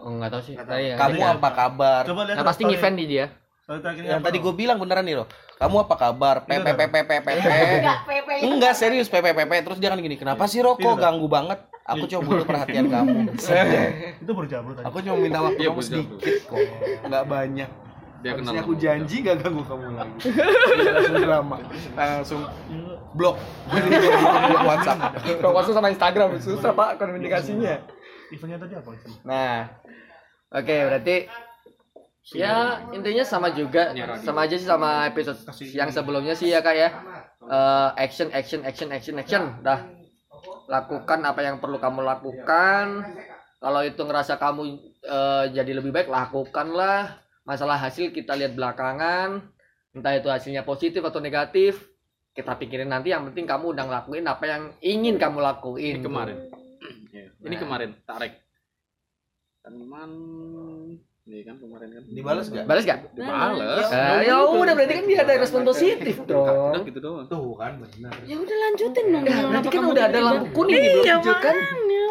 Oh, 0.01 0.11
nggak 0.17 0.31
tahu 0.31 0.43
sih 0.43 0.55
Nggak 0.55 0.67
tahu. 0.67 0.75
Tadi 0.75 0.87
ya, 0.87 0.95
Kamu 0.97 1.13
tadi 1.15 1.21
apa 1.23 1.49
kabar? 1.51 2.03
Coba 2.07 2.21
lihat 2.25 2.37
Nah, 2.37 2.45
pasti 2.45 2.63
story. 2.63 2.75
event 2.77 2.97
di 2.97 3.07
dia. 3.07 3.27
Story 3.65 3.79
terakhirnya 3.81 4.11
Yang 4.11 4.21
apa, 4.21 4.27
tadi 4.29 4.39
gue 4.43 4.53
bilang 4.53 4.77
beneran 4.81 5.05
nih 5.05 5.17
loh. 5.17 5.27
Kamu 5.55 5.77
apa 5.81 5.95
kabar? 5.95 6.35
Pe 6.45 6.55
pe 6.59 6.73
pe 6.75 6.85
pe 6.91 7.01
pe 7.07 7.17
pe 7.23 7.33
pe. 7.33 7.55
Enggak, 7.79 7.99
PP. 8.05 8.29
Enggak 8.43 8.75
serius 8.75 9.07
pe. 9.07 9.19
Terus 9.23 9.79
dia 9.79 9.89
kan 9.89 9.99
gini. 10.03 10.17
Kenapa 10.19 10.45
sih 10.45 10.61
Roko 10.61 10.83
Iya. 10.83 11.01
ganggu 11.01 11.27
banget? 11.31 11.59
Aku 11.85 12.09
cuma 12.09 12.21
butuh 12.25 12.47
perhatian 12.49 12.89
kamu. 12.89 13.29
itu 14.25 14.31
baru 14.33 14.47
tadi 14.49 14.85
Aku 14.89 14.97
cuma 15.05 15.17
minta 15.21 15.39
waktu 15.45 15.61
Iya, 15.61 15.69
kamu 15.69 15.79
betul, 15.79 15.89
sedikit 15.89 16.35
kok. 16.49 16.59
Enggak 17.05 17.25
banyak. 17.29 17.71
Dia 18.25 18.33
kenal. 18.41 18.57
Aku 18.57 18.73
sama 18.73 18.81
janji 18.81 19.17
gak 19.21 19.37
ganggu 19.45 19.63
kamu 19.69 19.85
lagi. 20.01 20.17
Dia 20.81 20.91
langsung 20.97 21.17
drama. 21.21 21.57
Langsung 21.93 22.41
blok. 23.13 23.37
Blok 24.49 24.65
WhatsApp. 24.65 24.99
Kalau 25.21 25.53
WhatsApp 25.53 25.77
sama 25.77 25.89
Instagram 25.93 26.29
susah 26.41 26.73
pak 26.73 26.97
komunikasinya. 26.97 27.77
Eventnya 28.35 28.59
tadi 28.59 28.75
apa 28.75 28.91
Nah, 29.23 29.71
oke 30.51 30.77
berarti 30.91 31.17
ya 32.35 32.83
intinya 32.91 33.25
sama 33.25 33.55
juga, 33.55 33.95
sama 34.21 34.49
aja 34.49 34.57
sih 34.59 34.67
sama 34.67 35.07
episode 35.07 35.39
yang 35.71 35.95
sebelumnya 35.95 36.35
sih 36.35 36.51
ya 36.51 36.61
kak 36.61 36.77
ya. 36.77 36.91
Eh, 37.45 37.89
action, 38.01 38.33
action, 38.33 38.61
action, 38.65 38.89
action, 38.89 39.15
action. 39.21 39.43
Dah 39.61 39.85
lakukan 40.69 41.21
apa 41.25 41.41
yang 41.45 41.61
perlu 41.61 41.77
kamu 41.77 42.01
lakukan. 42.01 43.05
Kalau 43.61 43.81
itu 43.85 44.01
ngerasa 44.01 44.41
kamu 44.41 44.63
eh, 45.05 45.45
jadi 45.53 45.73
lebih 45.77 45.93
baik, 45.93 46.09
lakukanlah. 46.09 47.21
Masalah 47.45 47.77
hasil 47.77 48.13
kita 48.17 48.33
lihat 48.37 48.57
belakangan. 48.57 49.45
Entah 49.95 50.17
itu 50.17 50.27
hasilnya 50.27 50.67
positif 50.67 51.05
atau 51.07 51.23
negatif, 51.23 51.79
kita 52.35 52.57
pikirin 52.57 52.89
nanti. 52.89 53.13
Yang 53.13 53.31
penting 53.31 53.47
kamu 53.47 53.77
udah 53.77 53.85
ngelakuin 53.85 54.25
apa 54.27 54.45
yang 54.49 54.63
ingin 54.81 55.21
kamu 55.21 55.39
lakuin. 55.45 56.01
Ini 56.01 56.05
kemarin. 56.05 56.64
Ini 57.45 57.51
Nah. 57.51 57.61
kemarin 57.61 57.91
tarik. 58.03 58.33
Teman 59.61 60.11
Nih 61.25 61.41
kan 61.41 61.57
kemarin 61.57 61.89
kan. 61.89 62.03
Dibales 62.07 62.53
gak? 62.53 62.69
Balas 62.69 62.85
gak? 62.85 63.01
Dibales. 63.17 63.89
Ah, 63.89 64.21
ya 64.21 64.45
udah 64.45 64.77
berarti 64.77 64.93
kan 64.93 65.05
dia 65.09 65.25
ada 65.25 65.41
respon 65.41 65.65
positif 65.65 66.21
Udah 66.21 66.29
dong. 66.77 66.85
gitu 66.85 67.01
doang. 67.01 67.25
Tuh 67.25 67.57
kan 67.57 67.81
benar. 67.81 68.13
ya 68.23 68.37
udah 68.37 68.57
lanjutin 68.61 69.05
dong 69.09 69.25
Ya, 69.25 69.41
berarti 69.43 69.69
kan 69.71 69.83
udah 69.89 70.05
ada 70.05 70.21
lampu 70.21 70.45
kuning 70.53 70.77
nih 70.77 70.93
belum 71.17 71.39
kan? 71.41 71.57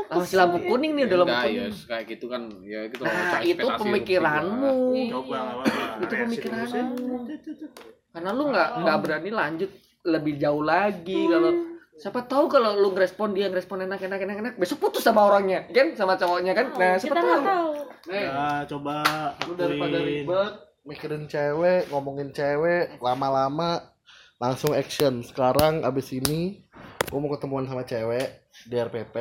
Ah, 0.03 0.15
masih 0.17 0.35
lampu 0.35 0.57
kuning 0.65 0.91
nih 0.93 1.03
udah 1.05 1.17
lampu 1.19 1.29
Enggak, 1.29 1.45
ya 1.45 1.61
kuning. 1.61 1.85
kayak 1.85 2.03
gitu 2.09 2.25
kan. 2.25 2.41
Ya 2.65 2.79
gitu 2.89 3.01
Nah, 3.01 3.13
cari 3.31 3.45
itu 3.47 3.65
pemikiranmu. 3.69 4.73
coba 5.13 5.39
Itu 5.95 6.05
pemikiranmu. 6.11 7.15
Karena 8.09 8.29
lu 8.29 8.43
nggak 8.49 8.69
nggak 8.79 8.97
berani 8.97 9.29
lanjut 9.31 9.69
lebih 10.03 10.33
jauh 10.35 10.63
lagi 10.63 11.19
kalau 11.29 11.53
siapa 11.93 12.25
tahu 12.25 12.49
kalau 12.49 12.73
lu 12.73 12.91
ngerespon 12.91 13.31
dia 13.31 13.47
ngerespon 13.47 13.85
enak 13.85 14.01
enak 14.01 14.19
enak 14.19 14.37
enak 14.39 14.53
besok 14.57 14.81
putus 14.81 15.05
sama 15.05 15.23
orangnya 15.23 15.69
kan? 15.69 15.93
Sama 15.93 16.17
cowoknya 16.17 16.51
kan? 16.51 16.73
Nah 16.73 16.95
siapa 16.97 17.21
tahu. 17.21 17.41
tahu. 17.41 17.69
Nah 18.09 18.59
coba 18.65 18.95
Lu 19.45 19.53
daripada 19.53 19.97
ribet 19.99 20.53
mikirin 20.83 21.31
cewek, 21.31 21.87
ngomongin 21.87 22.35
cewek, 22.35 22.99
lama-lama 22.99 23.93
langsung 24.35 24.75
action. 24.75 25.23
Sekarang 25.23 25.81
abis 25.81 26.11
ini 26.11 26.67
gua 27.07 27.19
mau 27.23 27.31
ketemuan 27.31 27.63
sama 27.63 27.87
cewek 27.87 28.51
di 28.67 28.75
RPP. 28.75 29.15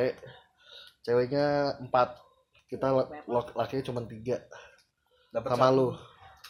Ceweknya 1.03 1.79
empat, 1.79 2.19
kita 2.67 2.91
lo- 2.91 3.11
lo- 3.27 3.53
lakinya 3.55 3.83
cuma 3.83 4.03
tiga. 4.03 4.43
Dapat 5.31 5.49
Sama 5.51 5.67
lu. 5.71 5.95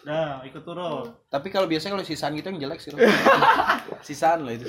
Nah 0.04 0.44
ikut 0.44 0.66
turun. 0.66 1.06
Tapi 1.30 1.48
kalau 1.48 1.64
biasanya 1.64 1.96
kalau 1.96 2.04
sisaan 2.04 2.36
gitu 2.36 2.52
yang 2.52 2.68
jelek 2.68 2.82
sih. 2.82 2.92
Sisaan 4.08 4.44
loh 4.44 4.52
itu. 4.52 4.68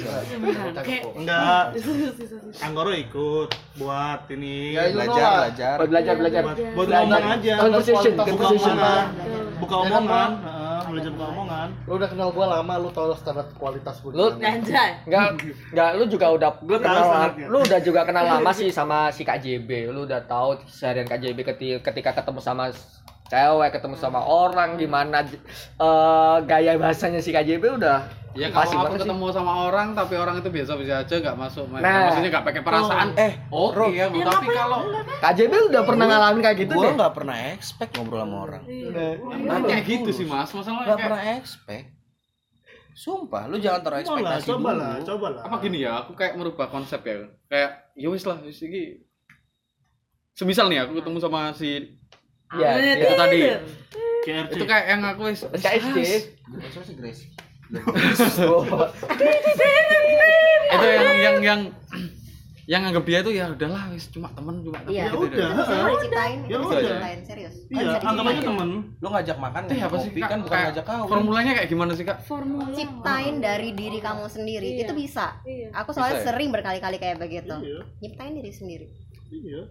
enggak. 1.18 1.75
Anggoro 2.64 2.95
ikut 2.95 3.51
buat 3.75 4.31
ini 4.31 4.79
Ya, 4.79 4.95
lu 4.95 5.03
Belajar, 5.03 5.51
belajar. 5.51 5.75
buat 5.81 5.89
belajar 5.91 6.14
belajar. 6.14 6.43
Buat, 6.47 6.59
buat 6.79 6.87
ngomong 6.87 7.25
aja 7.35 7.55
conversation 7.59 8.12
buka 8.14 8.25
conversation 8.31 8.77
omongan. 8.79 9.07
Buka 9.59 9.75
Ya 9.75 9.83
kan, 9.83 9.91
omongan 9.91 10.31
Heeh, 10.39 10.81
belajar 10.87 11.11
buka 11.18 11.27
omongan. 11.35 11.68
Lu 11.83 11.93
udah 11.99 12.09
kenal 12.14 12.29
gua 12.31 12.47
lama, 12.55 12.75
lu 12.79 12.89
tau 12.95 13.11
standar 13.18 13.47
kualitas 13.59 13.97
gua. 14.07 14.11
Lu-. 14.14 14.35
Anjay. 14.39 14.91
Enggak, 15.09 15.27
enggak 15.75 15.91
lu 15.99 16.05
juga 16.07 16.27
udah 16.31 16.51
Gua 16.62 16.79
tahu 16.79 16.95
kenal 16.95 17.31
lu 17.51 17.59
udah 17.59 17.81
juga 17.83 18.01
kenal 18.07 18.25
lama 18.39 18.51
sih 18.55 18.70
sama 18.70 19.11
si 19.11 19.27
Kak 19.27 19.43
JB. 19.43 19.91
Lu 19.91 20.07
udah 20.07 20.22
tahu 20.31 20.62
seharian 20.70 21.11
Kak 21.11 21.18
JB 21.18 21.43
ketika, 21.43 21.91
ketika 21.91 22.22
ketemu 22.22 22.39
sama 22.39 22.70
cewek, 23.31 23.70
ketemu 23.72 23.97
sama 23.97 24.20
orang 24.20 24.77
gimana 24.77 25.25
eh, 25.25 26.37
gaya 26.45 26.77
bahasanya 26.77 27.20
si 27.25 27.33
JB 27.33 27.81
udah 27.81 28.25
Ya 28.35 28.51
kalau 28.51 28.66
aku 28.66 28.75
banget 28.83 28.99
sih. 28.99 29.03
ketemu 29.07 29.27
sama 29.31 29.53
orang 29.70 29.89
tapi 29.95 30.14
orang 30.18 30.43
itu 30.43 30.51
biasa-biasa 30.51 31.07
aja 31.07 31.14
nggak 31.22 31.37
masuk 31.39 31.64
main. 31.70 31.87
Nah. 31.87 32.11
maksudnya 32.11 32.31
nggak 32.35 32.47
pakai 32.51 32.62
perasaan. 32.66 33.09
Eh, 33.14 33.33
Oke 33.47 33.95
ya, 33.95 34.11
tapi 34.11 34.47
kalau 34.51 34.91
Kak 35.22 35.33
JB 35.39 35.53
udah 35.70 35.83
pernah 35.87 36.05
ngalamin 36.11 36.43
kayak 36.43 36.59
gitu 36.66 36.75
gue 36.75 36.83
deh. 36.83 36.95
nggak 36.99 37.14
pernah 37.14 37.37
expect 37.55 37.95
ngobrol 37.95 38.27
sama 38.27 38.37
orang. 38.43 38.62
nah, 39.47 39.59
kayak 39.62 39.85
gitu 39.87 40.11
sih 40.11 40.27
mas, 40.27 40.51
masalahnya 40.51 40.83
Nggak 40.83 40.99
kayak 40.99 41.07
pernah 41.07 41.22
expect. 41.39 41.87
Sumpah, 42.95 43.43
lu 43.51 43.59
jangan 43.59 43.81
taruh 43.83 43.99
coba 44.03 44.18
lah 44.22 44.39
ekspektasi 44.39 44.49
coba 44.51 44.70
dulu. 44.70 44.83
lah 44.83 44.95
coba 45.03 45.27
lah 45.35 45.43
apa 45.47 45.57
gini 45.62 45.79
ya, 45.83 45.93
aku 46.03 46.12
kayak 46.14 46.35
merubah 46.35 46.66
konsep 46.70 47.01
ya. 47.07 47.27
Kayak 47.51 47.70
ya 47.95 48.09
wis 48.11 48.22
lah, 48.27 48.39
wis 48.43 48.59
iki. 48.59 49.03
Semisal 50.35 50.66
nih 50.66 50.83
aku 50.83 50.99
ketemu 50.99 51.18
sama 51.22 51.55
si 51.55 52.03
Ya, 52.55 52.70
itu 52.78 53.05
ya. 53.05 53.16
tadi. 53.16 53.38
KRC 54.24 54.52
Itu 54.52 54.64
kayak 54.64 54.84
yang 54.88 55.02
aku 55.05 55.22
wis 55.28 55.40
Grace. 56.96 57.22
itu 60.74 60.86
yang 60.86 61.09
yang 61.16 61.36
yang 61.40 61.61
yang 62.64 62.80
anggap 62.82 63.05
dia 63.05 63.20
itu 63.20 63.30
ya 63.30 63.44
udahlah 63.46 63.92
wis 63.92 64.09
cuma 64.09 64.24
temen 64.32 64.57
cuma 64.59 64.80
temen 64.80 64.96
Iya. 64.96 65.05
gitu 65.07 65.18
udah. 65.22 65.48
Itu 65.52 65.84
diciptain, 65.92 66.38
Ya 66.40 66.48
itu 66.48 66.57
bisa 66.57 66.64
udah. 66.66 66.80
diciptain 66.80 67.20
serius. 67.22 67.55
iya 67.68 68.00
anggap 68.00 68.24
aja 68.26 68.40
temen 68.42 68.68
Lu 68.96 69.09
ngajak 69.11 69.36
makan, 69.38 69.61
Eh 69.61 69.68
ngajak 69.70 69.84
apa 69.84 69.96
sih 69.98 70.11
kan 70.16 70.38
bukan 70.40 70.59
ngajak 70.64 70.84
kau. 70.84 71.05
Formulanya 71.05 71.52
kayak 71.55 71.68
gimana 71.68 71.92
sih 71.92 72.05
kak? 72.05 72.18
formula 72.22 72.64
Ciptain 72.72 73.34
dari 73.38 73.68
diri 73.70 73.98
kamu 74.00 74.24
sendiri, 74.26 74.68
Iya. 74.70 74.82
itu 74.82 74.92
bisa. 74.96 75.36
Iya. 75.44 75.68
Aku 75.76 75.92
soalnya 75.92 76.16
Bisa 76.16 76.22
ya? 76.22 76.28
sering 76.32 76.48
berkali-kali 76.50 76.96
kayak 76.96 77.16
begitu. 77.18 77.52
iya 77.55 77.84
Nyiptain 78.00 78.32
diri 78.32 78.48
sendiri. 78.50 78.86
Iya 79.27 79.62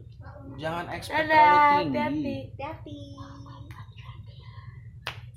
Jangan 0.56 0.86
expect 0.90 1.18
Dadah, 1.24 1.82
terlalu 1.82 1.90
tinggi. 1.90 2.38
hati-hati. 2.52 3.00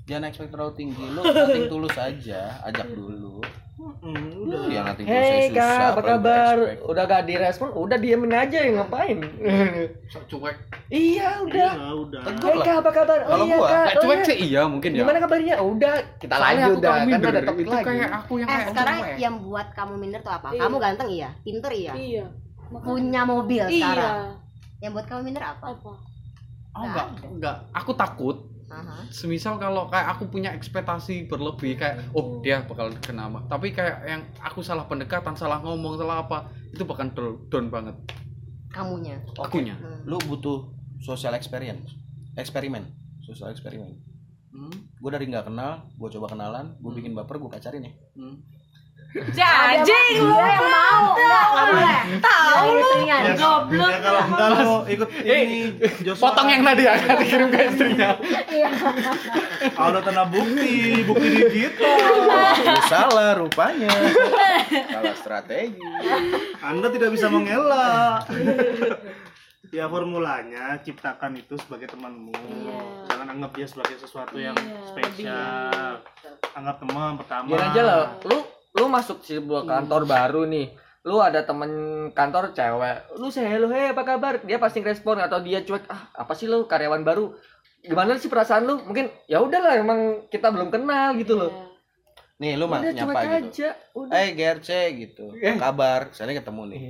Jangan 0.07 0.25
expect 0.25 0.51
terlalu 0.51 0.73
tinggi. 0.75 1.05
Lu 1.05 1.21
nothing 1.21 1.67
tulus 1.67 1.97
aja, 1.97 2.41
ajak 2.63 2.87
dulu. 2.89 3.43
Udah. 3.77 4.67
Yang 4.67 4.85
nanti 4.85 5.03
Hei 5.05 5.47
susah, 5.47 5.53
kak, 5.53 5.87
apa 5.91 6.03
kabar? 6.03 6.57
Udah 6.83 7.03
gak 7.05 7.23
direspon, 7.25 7.71
udah 7.73 7.97
diemin 7.97 8.33
aja 8.33 8.57
ya 8.57 8.71
ngapain? 8.73 9.19
Cuek. 10.27 10.57
iya 10.89 11.39
udah. 11.41 11.71
Ya 11.73 11.91
udah. 11.93 12.21
Lah. 12.23 12.63
kak, 12.63 12.77
apa 12.79 12.91
kabar? 12.93 13.19
Oh 13.21 13.29
Kalau 13.29 13.45
iya 13.45 13.57
gua, 13.57 13.67
kak. 13.67 13.75
Kayak 13.77 13.91
oh 13.91 14.01
cuek 14.01 14.17
iya. 14.17 14.25
sih 14.25 14.37
iya 14.41 14.61
mungkin 14.65 14.91
ya. 14.91 14.99
Gimana 15.03 15.19
kabarnya? 15.19 15.55
Udah, 15.61 15.95
kita 16.17 16.35
Soalnya 16.35 16.47
lanjut 16.47 16.67
aku 16.69 16.79
dah. 16.79 16.91
kalau 16.93 17.07
Kan 17.07 17.21
ada 17.27 17.43
topik 17.43 17.67
lagi. 17.69 17.85
kayak 17.85 18.11
aku 18.13 18.33
yang 18.37 18.49
eh 18.49 18.63
sekarang 18.65 18.97
cuek. 18.97 19.17
yang 19.19 19.35
buat 19.41 19.67
kamu 19.73 19.95
minder 19.97 20.21
tuh 20.21 20.33
apa 20.33 20.47
Iya. 20.49 20.61
kamu 20.63 20.77
ganteng 20.79 21.09
iya 21.11 21.29
pinter 21.41 21.71
iya 21.73 21.93
Iya. 21.95 22.27
Punya 22.69 23.23
mobil 23.23 23.63
Iya. 23.63 23.71
sekarang 23.71 24.19
yang 24.79 24.91
buat 24.93 25.07
kamu 25.07 25.21
minder 25.25 25.43
apa 25.43 25.73
Apa? 25.73 25.93
Oh 26.77 26.85
enggak, 26.85 27.07
enggak. 27.25 27.57
Aku 27.73 27.93
takut 27.93 28.37
Aha. 28.67 29.07
semisal 29.09 29.57
kalau 29.57 29.87
kayak 29.87 30.13
aku 30.13 30.27
punya 30.27 30.51
ekspektasi 30.51 31.25
berlebih 31.25 31.79
kayak 31.79 32.03
oh 32.13 32.43
dia 32.43 32.61
bakal 32.63 32.91
kenapa 32.99 33.39
tapi 33.47 33.71
kayak 33.71 34.03
yang 34.05 34.21
aku 34.37 34.59
salah 34.59 34.85
pendekatan 34.85 35.33
salah 35.33 35.63
ngomong 35.63 35.95
salah 35.95 36.21
apa 36.21 36.51
itu 36.69 36.83
bakal 36.83 37.07
down, 37.47 37.71
banget 37.71 37.95
kamunya 38.69 39.17
akunya 39.39 39.79
Hmm. 39.79 40.03
Lu 40.05 40.19
butuh 40.21 40.69
social 40.99 41.33
experience. 41.33 41.95
Eksperimen. 42.35 42.85
Social 43.23 43.49
eksperimen. 43.49 43.97
hmm, 44.51 44.99
Gue 44.99 45.11
dari 45.11 45.27
nggak 45.27 45.47
kenal, 45.47 45.87
gue 45.93 46.09
coba 46.11 46.27
kenalan, 46.29 46.77
gue 46.77 46.93
bikin 46.93 47.13
baper, 47.13 47.39
gue 47.39 47.49
pacarin 47.49 47.87
ya. 47.87 47.93
hmm. 48.15 48.37
Jajing 49.17 50.17
lu. 50.19 50.37
yang 50.37 50.67
mau 50.67 51.03
enggak 51.13 51.47
boleh 51.51 51.99
tahu 52.19 52.59
istrinya 52.75 53.17
Ya, 53.17 53.33
Goblok. 53.35 53.89
ya 53.89 53.99
kalau 53.99 54.21
enggak 54.23 54.49
lo 54.55 54.75
ikut 54.87 55.09
ini 55.19 55.61
Joshua. 56.01 56.23
potong 56.23 56.49
yang 56.49 56.63
tadi 56.63 56.83
ya 56.83 56.93
dikirim 57.17 57.49
ke 57.49 57.59
istrinya 57.67 58.11
Ada 59.69 59.99
tanda 60.01 60.25
bukti, 60.27 60.73
bukti 61.03 61.27
digital. 61.31 61.97
Lu 62.57 62.77
salah 62.93 63.31
rupanya. 63.35 63.91
salah 64.87 65.15
strategi. 65.15 65.81
Anda 66.61 66.89
tidak 66.89 67.11
bisa 67.11 67.27
mengelak. 67.27 68.25
ya 69.69 69.85
formulanya 69.87 70.79
ciptakan 70.79 71.37
itu 71.37 71.59
sebagai 71.59 71.89
temanmu. 71.89 72.33
Jangan 73.07 73.27
anggap 73.29 73.51
dia 73.53 73.67
sebagai 73.67 73.97
sesuatu 73.97 74.37
yang 74.37 74.57
spesial. 74.87 76.01
Anggap 76.53 76.77
teman 76.79 77.17
pertama. 77.17 77.47
Gini 77.47 77.65
aja 77.65 77.83
lah, 77.83 77.99
lu 78.23 78.39
lu 78.77 78.87
masuk 78.93 79.25
sebuah 79.25 79.65
kantor 79.65 80.03
baru 80.05 80.43
nih. 80.45 80.77
Lu 81.07 81.23
ada 81.23 81.47
temen 81.47 81.71
kantor 82.11 82.51
cewek, 82.51 83.15
lu 83.23 83.31
say 83.31 83.47
hello, 83.47 83.71
hey 83.71 83.95
apa 83.95 84.03
kabar? 84.03 84.43
Dia 84.43 84.59
pasti 84.59 84.83
respon 84.83 85.23
atau 85.23 85.39
dia 85.39 85.63
cuek, 85.63 85.87
ah 85.87 86.11
apa 86.11 86.35
sih 86.35 86.51
lu 86.51 86.67
karyawan 86.67 87.07
baru? 87.07 87.31
Gimana 87.87 88.19
sih 88.19 88.27
perasaan 88.27 88.67
lu? 88.67 88.83
Mungkin 88.83 89.07
ya 89.31 89.39
udahlah 89.39 89.79
emang 89.79 90.27
kita 90.27 90.51
belum 90.51 90.67
kenal 90.75 91.15
gitu 91.15 91.39
loh. 91.39 91.79
Nih 92.43 92.59
lu 92.59 92.67
mah 92.67 92.83
nyapa 92.83 93.23
gitu. 93.23 93.49
aja, 93.49 93.69
udah. 93.95 94.13
Eh 94.19 94.35
Gerce 94.35 94.93
gitu. 94.99 95.31
Apa 95.31 95.71
kabar? 95.71 96.01
Saya 96.11 96.35
ketemu 96.35 96.63
nih. 96.75 96.81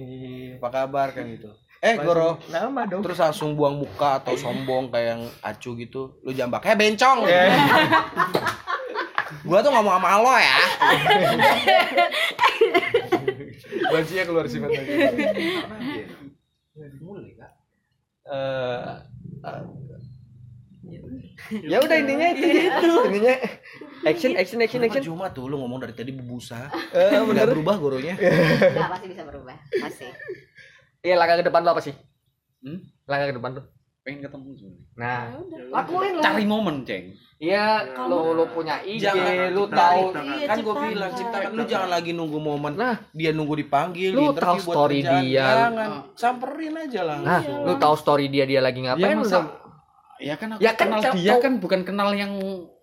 Apa 0.58 0.68
kabar 0.72 1.12
kan 1.12 1.28
gitu. 1.28 1.52
Eh 1.84 2.00
Goro. 2.00 2.40
Nama 2.48 2.88
dong. 2.88 3.04
Terus 3.04 3.20
langsung 3.20 3.52
buang 3.52 3.76
muka 3.76 4.24
atau 4.24 4.32
sombong 4.32 4.88
kayak 4.88 5.06
yang 5.12 5.22
acu 5.44 5.76
gitu. 5.76 6.18
Lu 6.24 6.32
jambak, 6.32 6.64
"Eh 6.64 6.72
bencong." 6.72 7.28
Gua 9.46 9.58
tuh 9.62 9.70
ngomong 9.70 9.94
sama 9.96 10.18
lo 10.20 10.34
ya. 10.34 10.58
Bajinya 13.94 14.24
keluar 14.26 14.46
sifat 14.50 14.70
lagi 14.70 14.92
Eh, 18.26 18.82
eh, 19.46 19.62
ya 21.62 21.78
udah 21.78 21.94
intinya 21.94 22.26
itu 22.34 22.42
itu 22.42 22.90
intinya 23.06 23.34
action 24.02 24.32
action 24.34 24.58
action 24.58 24.82
action. 24.82 25.02
Cuma 25.06 25.30
tuh 25.30 25.46
lu 25.46 25.62
ngomong 25.62 25.78
dari 25.78 25.94
tadi 25.94 26.10
bubusa. 26.10 26.66
Eh, 26.90 27.22
Udah 27.22 27.46
berubah 27.46 27.78
goronya. 27.78 28.18
enggak 28.18 28.90
pasti 28.90 29.06
bisa 29.06 29.22
berubah. 29.22 29.54
Pasti. 29.78 30.10
Iya 31.06 31.14
langkah 31.14 31.38
ke 31.38 31.46
depan 31.46 31.62
lo 31.62 31.70
apa 31.70 31.82
sih? 31.86 31.94
Hmm? 32.66 32.82
langkah 33.06 33.30
ke 33.30 33.34
depan 33.38 33.50
tuh 33.62 33.64
pengen 34.06 34.22
ketemu 34.22 34.48
sebenarnya 34.54 34.86
nah 34.94 35.20
lakuin 35.74 36.12
lah 36.14 36.22
cari 36.22 36.44
momen 36.46 36.86
ceng. 36.86 37.10
Iya 37.36 37.66
lo 38.00 38.32
lo 38.32 38.48
punya 38.48 38.80
IG 38.80 39.02
Jangan 39.02 39.52
lu 39.52 39.66
Nah, 39.66 39.76
tahu. 39.76 40.00
Iya, 40.16 40.46
kan 40.46 40.56
gue 40.56 40.74
bilang 40.88 41.12
ciptakan 41.12 41.50
lu 41.52 41.62
jangan 41.66 41.90
lagi 41.90 42.10
nunggu 42.14 42.38
momen. 42.38 42.72
Nah. 42.72 42.96
dia 43.12 43.34
nunggu 43.34 43.58
dipanggil 43.58 44.08
Lu 44.08 44.30
di 44.30 44.38
tahu 44.38 44.56
buat 44.62 44.72
story 44.72 44.98
dia. 45.02 45.44
jangan 45.44 45.90
samperin 46.14 46.74
aja 46.78 47.00
lah. 47.02 47.18
Nah 47.18 47.40
lu 47.44 47.76
tahu 47.76 47.92
story 47.92 48.30
dia 48.30 48.46
dia 48.46 48.62
lagi 48.62 48.80
ya 48.80 48.94
ngapain? 48.94 49.18
masa? 49.18 49.42
Udah- 49.42 49.52
ya 50.16 50.34
kan 50.34 50.48
aku 50.48 50.60
Ya 50.62 50.72
kan, 50.72 50.88
kenal 50.88 51.00
dia 51.12 51.34
kan 51.36 51.52
bukan 51.60 51.80
kenal 51.82 52.08
yang 52.14 52.32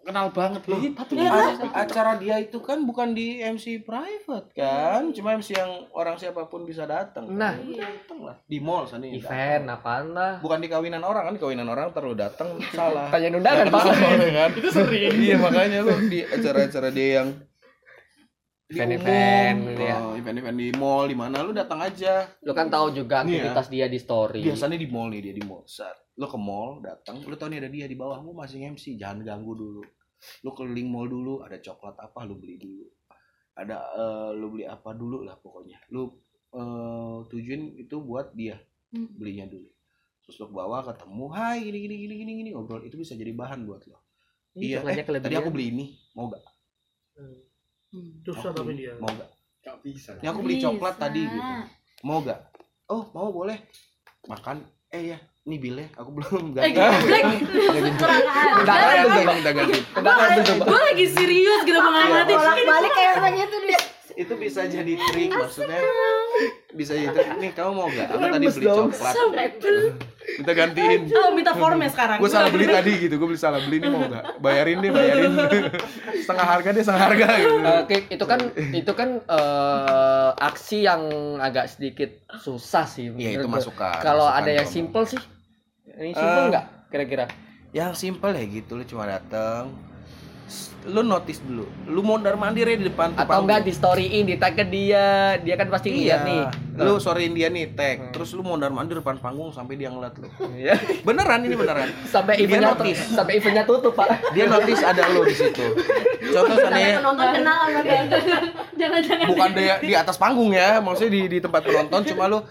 kenal 0.03 0.27
banget 0.29 0.61
loh. 0.67 0.79
A- 1.23 1.87
acara 1.87 2.19
dia 2.19 2.35
itu 2.37 2.59
kan 2.59 2.83
bukan 2.83 3.15
di 3.15 3.39
MC 3.39 3.81
private 3.81 4.51
kan. 4.51 5.09
Cuma 5.09 5.33
MC 5.33 5.55
yang 5.55 5.87
orang 5.91 6.19
siapa 6.19 6.45
pun 6.45 6.67
bisa 6.67 6.83
datang. 6.83 7.31
Nah. 7.31 7.55
Lu 7.55 7.73
datang 7.73 8.19
lah. 8.21 8.35
Di 8.43 8.59
mall 8.59 8.85
sana 8.85 9.07
event 9.07 9.65
apaan 9.65 10.11
lah. 10.11 10.43
Bukan 10.43 10.59
di 10.59 10.67
kawinan 10.67 11.01
orang 11.01 11.31
kan 11.31 11.33
di 11.33 11.41
kawinan 11.41 11.65
orang 11.65 11.95
terlalu 11.95 12.19
datang 12.19 12.59
salah. 12.69 13.07
Tanya 13.09 13.39
undangan, 13.39 13.65
Pak. 13.71 13.83
kan. 14.35 14.49
Itu 14.53 14.69
sering. 14.69 15.11
Iya 15.15 15.35
makanya 15.39 15.79
lu 15.81 15.95
di 16.11 16.19
acara-acara 16.21 16.91
dia 16.91 17.23
yang 17.23 17.29
Event-event 18.73 19.57
gitu 19.69 19.83
ya. 19.85 19.97
oh, 20.01 20.13
event-event 20.17 20.57
di 20.57 20.69
mall 20.73 21.05
di 21.05 21.15
mana? 21.17 21.45
Lu 21.45 21.53
datang 21.53 21.79
aja. 21.79 22.25
Lu 22.41 22.51
kan 22.57 22.67
tahu 22.73 22.89
juga 22.89 23.21
Iya. 23.21 23.53
aktivitas 23.53 23.67
dia 23.69 23.85
di 23.85 23.99
story. 24.01 24.41
Biasanya 24.41 24.77
di 24.81 24.87
mall 24.89 25.13
nih 25.13 25.21
dia 25.29 25.33
di 25.37 25.43
mall. 25.45 25.63
Set. 25.69 26.01
lu 26.13 26.29
ke 26.29 26.37
mall 26.37 26.77
datang 26.85 27.25
lu 27.25 27.33
tau 27.33 27.49
nih 27.49 27.57
ada 27.57 27.69
dia 27.73 27.85
di 27.89 27.97
bawah. 27.97 28.21
Lu 28.21 28.37
masih 28.37 28.61
MC 28.69 28.97
jangan 28.97 29.25
ganggu 29.25 29.53
dulu. 29.57 29.81
Lu 30.45 30.49
keliling 30.53 30.89
mall 30.89 31.09
dulu 31.09 31.41
ada 31.41 31.57
coklat 31.57 31.97
apa 31.97 32.19
lu 32.25 32.37
beli 32.37 32.61
dulu. 32.61 32.85
Ada 33.57 33.77
eh, 33.97 34.29
lu 34.37 34.53
beli 34.53 34.65
apa 34.69 34.93
dulu 34.93 35.25
lah 35.25 35.37
pokoknya. 35.41 35.81
Lu 35.89 36.13
eh, 36.53 37.17
tujuin 37.29 37.81
itu 37.81 37.97
buat 38.01 38.29
dia 38.37 38.61
belinya 38.93 39.49
dulu. 39.49 39.69
Terus 40.25 40.35
lu 40.37 40.45
ke 40.49 40.55
bawah 40.55 40.81
ketemu 40.85 41.25
hai 41.33 41.57
gini 41.65 41.77
gini 41.81 41.95
gini 41.97 42.13
gini 42.13 42.31
gini. 42.45 42.49
Ngobrol 42.53 42.85
itu 42.85 42.97
bisa 42.97 43.17
jadi 43.17 43.33
bahan 43.33 43.65
buat 43.65 43.85
lo. 43.89 44.05
Iya, 44.53 44.85
eh, 44.85 45.01
tadi 45.01 45.33
aku 45.33 45.49
beli 45.49 45.73
ini 45.73 45.85
mau 46.13 46.29
gak 46.29 46.45
Terus 47.93 48.37
Aku 48.41 48.49
tapi 48.51 48.73
beli, 48.73 48.89
dia. 48.89 48.93
mau 48.97 49.11
gak 49.13 49.29
Gak 49.63 49.77
bisa 49.79 50.11
ini 50.19 50.27
aku 50.27 50.39
beli 50.43 50.55
coklat 50.59 50.95
Bisa. 50.97 51.03
tadi 51.07 51.21
gitu. 51.23 51.39
Mau 52.03 52.19
gak 52.25 52.39
oh 52.91 53.03
mau 53.15 53.29
boleh. 53.31 53.57
Makan. 54.27 54.65
Eh 54.91 55.15
ya 55.15 55.17
ini 55.43 55.55
bilnya. 55.61 55.87
Aku 55.95 56.09
belum 56.11 56.51
ganti. 56.51 56.75
Undangan 58.59 58.95
tuh 58.99 59.11
coba 59.13 59.31
udah 59.39 59.53
ganti? 59.55 59.79
undangan 59.95 60.27
tuh 60.35 60.43
coba? 60.51 60.63
Gue 60.67 60.81
lagi 60.91 61.05
serius 61.07 61.59
gitu 61.63 61.79
mengamati. 61.79 62.33
balik 62.63 62.91
kayak 62.91 63.13
begitu 63.23 63.57
dia 63.71 63.81
itu 64.13 64.33
bisa 64.37 64.69
jadi 64.69 64.93
trik 65.09 65.31
maksudnya 65.33 65.81
bisa 66.73 66.97
trik 66.97 67.29
nih 67.37 67.51
kamu 67.53 67.71
mau 67.77 67.85
gak 67.85 68.09
aku 68.09 68.25
tadi 68.25 68.45
beli 68.49 68.65
coklat. 68.65 69.13
Kita 70.23 70.51
gantiin. 70.55 71.01
Oh, 71.13 71.35
minta 71.35 71.53
formnya 71.53 71.91
sekarang. 71.91 72.17
gue 72.17 72.31
salah 72.31 72.49
beli 72.49 72.65
tadi 72.65 72.91
gitu. 73.05 73.21
Gue 73.21 73.27
beli 73.29 73.39
salah 73.39 73.61
beli. 73.61 73.77
Nih 73.77 73.89
mau 73.93 74.01
gak 74.09 74.41
bayarin 74.41 74.81
deh 74.81 74.89
bayarin. 74.89 75.31
Setengah 76.17 76.47
harga 76.47 76.69
deh 76.73 76.81
setengah 76.81 77.03
harga 77.05 77.25
gitu. 77.37 77.55
Oke, 77.85 77.97
itu 78.09 78.25
kan 78.25 78.39
itu 78.73 78.91
kan 78.97 79.09
eh, 79.21 80.29
aksi 80.41 80.77
yang 80.87 81.01
agak 81.37 81.69
sedikit 81.69 82.09
susah 82.41 82.89
sih. 82.89 83.13
Iya, 83.13 83.43
itu 83.43 83.47
masukan, 83.47 84.01
Kalau 84.01 84.25
ada 84.25 84.49
yang 84.49 84.65
simple 84.65 85.05
sih, 85.05 85.21
ini 85.99 86.15
simple 86.17 86.41
Eh, 86.41 86.49
nggak 86.49 86.65
kira-kira? 86.89 87.25
yang 87.73 87.93
simple 87.93 88.33
ya 88.33 88.45
gitu. 88.49 88.79
Lu 88.79 88.85
cuma 88.87 89.05
dateng 89.05 89.92
lu 90.83 90.99
notice 90.99 91.39
dulu. 91.39 91.63
Lu 91.87 92.03
mondar 92.03 92.35
mandir 92.35 92.67
ya 92.67 92.75
di 92.75 92.91
depan 92.91 93.15
Atau 93.15 93.47
enggak 93.47 93.63
di 93.63 93.71
storyin, 93.71 94.27
di 94.27 94.35
tag 94.35 94.59
ke 94.59 94.67
dia, 94.67 95.39
dia 95.39 95.55
kan 95.55 95.71
pasti 95.71 95.95
iya. 95.95 96.19
lihat 96.19 96.21
nih. 96.27 96.43
lu 96.73 96.97
sorryin 96.97 97.31
dia 97.37 97.47
nih 97.47 97.71
tag. 97.71 98.11
Terus 98.11 98.35
lu 98.35 98.43
mondar 98.43 98.73
mandir 98.73 98.99
depan 98.99 99.15
panggung 99.21 99.53
sampai 99.55 99.79
dia 99.79 99.87
ngeliat 99.93 100.17
lu. 100.19 100.27
Iya. 100.51 100.75
beneran 101.07 101.45
ini 101.47 101.55
beneran. 101.55 101.87
Sampai 102.09 102.41
Dia 102.41 102.45
eventnya 102.49 102.75
notice. 102.75 103.01
sampai 103.13 103.33
eventnya 103.39 103.63
tutup 103.63 103.93
pak. 103.95 104.09
dia 104.35 104.45
notice 104.49 104.81
ada 104.83 105.03
lu 105.13 105.21
di 105.23 105.35
situ. 105.37 105.65
Contoh 106.33 106.55
misalnya 106.57 106.99
penonton 106.99 107.27
kenal 107.31 107.59
sama 107.69 107.81
dia 107.87 108.01
Jangan-jangan. 108.73 109.25
bukan 109.29 109.49
di, 109.53 109.65
di 109.85 109.93
atas 109.93 110.15
panggung 110.17 110.51
ya 110.51 110.81
maksudnya 110.83 111.11
di 111.13 111.21
di 111.29 111.37
tempat 111.39 111.61
penonton. 111.63 112.01
Cuma 112.09 112.27
lu 112.27 112.41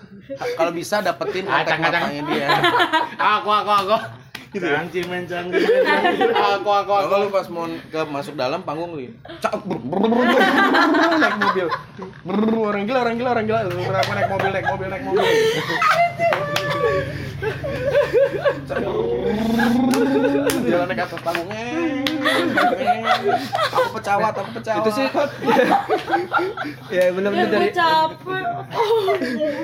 kalau 0.57 0.73
bisa 0.73 1.05
dapetin 1.05 1.45
kontak 1.45 1.67
Acang, 1.67 1.81
acang. 1.85 2.03
matanya 2.09 2.23
dia. 2.31 2.49
Aku 3.43 3.51
aku 3.51 3.73
aku 3.85 4.22
Canggih 4.53 5.09
men 5.09 5.25
canggih. 5.25 5.65
men, 5.65 5.81
canggih. 5.89 6.29
aku 6.37 6.69
aku 6.69 6.93
aku. 6.93 7.09
Kalau 7.09 7.25
lu 7.25 7.33
pas 7.33 7.49
mau 7.49 7.65
ke 7.65 8.01
masuk 8.05 8.35
dalam 8.37 8.61
panggung 8.69 8.93
lu 8.93 9.09
cak 9.41 9.65
naik 11.17 11.37
mobil. 11.41 11.67
Brr, 12.29 12.53
orang 12.61 12.85
gila 12.85 13.01
orang 13.01 13.17
gila 13.17 13.31
orang 13.33 13.47
gila. 13.49 13.61
Brr, 13.73 13.97
naik 14.13 14.29
mobil 14.29 14.51
naik 14.53 14.67
mobil 14.69 14.89
naik 14.93 15.03
mobil. 15.09 15.25
Jalan 20.69 20.87
naik 20.89 21.01
atas 21.01 21.21
panggung. 21.25 21.49
Eh, 21.49 22.05
eh, 22.77 23.01
aku 23.73 23.89
pecawat 23.97 24.35
aku 24.37 24.51
pecawat. 24.61 24.85
Itu 24.85 24.91
sih 24.93 25.07
ya 26.95 27.09
benar-benar 27.17 27.49
dari 27.49 27.73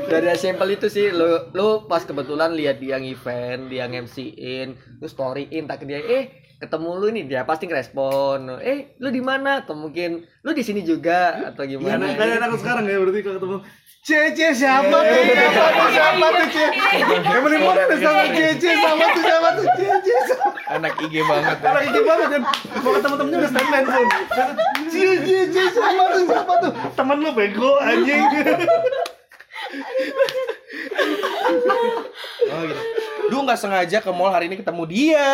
dari 0.09 0.29
simple 0.41 0.73
itu 0.73 0.89
sih 0.89 1.13
lu 1.13 1.53
lu 1.53 1.85
pas 1.85 2.03
kebetulan 2.03 2.57
lihat 2.57 2.81
dia 2.81 2.97
event 2.97 3.69
dia 3.69 3.85
MC-in 3.85 4.78
lu 4.99 5.07
storyin 5.07 5.65
tak 5.71 5.83
ke 5.83 5.85
dia 5.87 6.01
eh 6.03 6.25
ketemu 6.59 6.91
lu 6.99 7.07
nih 7.15 7.25
dia 7.31 7.41
pasti 7.47 7.71
ngerespon 7.71 8.59
eh 8.59 8.99
lu 8.99 9.15
di 9.15 9.23
mana 9.23 9.63
atau 9.63 9.79
mungkin 9.79 10.27
lu 10.43 10.51
di 10.51 10.67
sini 10.67 10.83
juga 10.83 11.55
atau 11.55 11.63
Ya, 11.69 11.77
gimana 11.79 12.01
nah, 12.01 12.17
kayak 12.17 12.43
aku 12.49 12.57
sekarang 12.59 12.85
ya 12.89 12.99
berarti 12.99 13.21
kalau 13.23 13.39
ketemu 13.39 13.59
Cece 14.09 14.57
siapa 14.57 14.89
tuh? 14.89 15.05
Siapa 15.05 15.69
tuh? 15.69 15.89
Siapa 15.93 16.27
tuh? 16.33 16.47
Cece. 16.49 16.87
Yang 17.29 17.43
paling 17.45 17.61
muda 17.61 17.81
ada 17.85 17.97
sama 17.99 18.25
Cece 18.33 18.71
sama 18.79 19.05
tuh 19.13 19.23
siapa 19.27 19.49
tuh? 19.53 19.65
Cece. 19.77 20.35
Anak 20.71 20.93
IG 21.03 21.15
banget. 21.29 21.57
Anak 21.61 21.83
ini 21.83 22.01
banget 22.07 22.29
kan. 22.33 22.43
Mau 22.79 22.91
ketemu 22.97 23.15
temennya 23.21 23.39
udah 23.43 23.51
stand 23.53 23.87
pun. 23.91 24.07
Cece 24.89 25.39
Cece 25.53 25.63
siapa 25.77 26.03
tuh? 26.15 26.25
Siapa 26.25 26.53
tuh? 26.63 26.73
Temen 26.97 27.17
lu 27.21 27.31
bego 27.37 27.71
anjing. 27.85 28.23
Oh 32.49 32.61
gitu. 32.65 33.08
Lu 33.27 33.43
nggak 33.43 33.59
sengaja 33.59 33.99
ke 33.99 34.11
mall 34.11 34.31
hari 34.31 34.47
ini 34.47 34.57
ketemu 34.57 34.83
dia. 34.87 35.29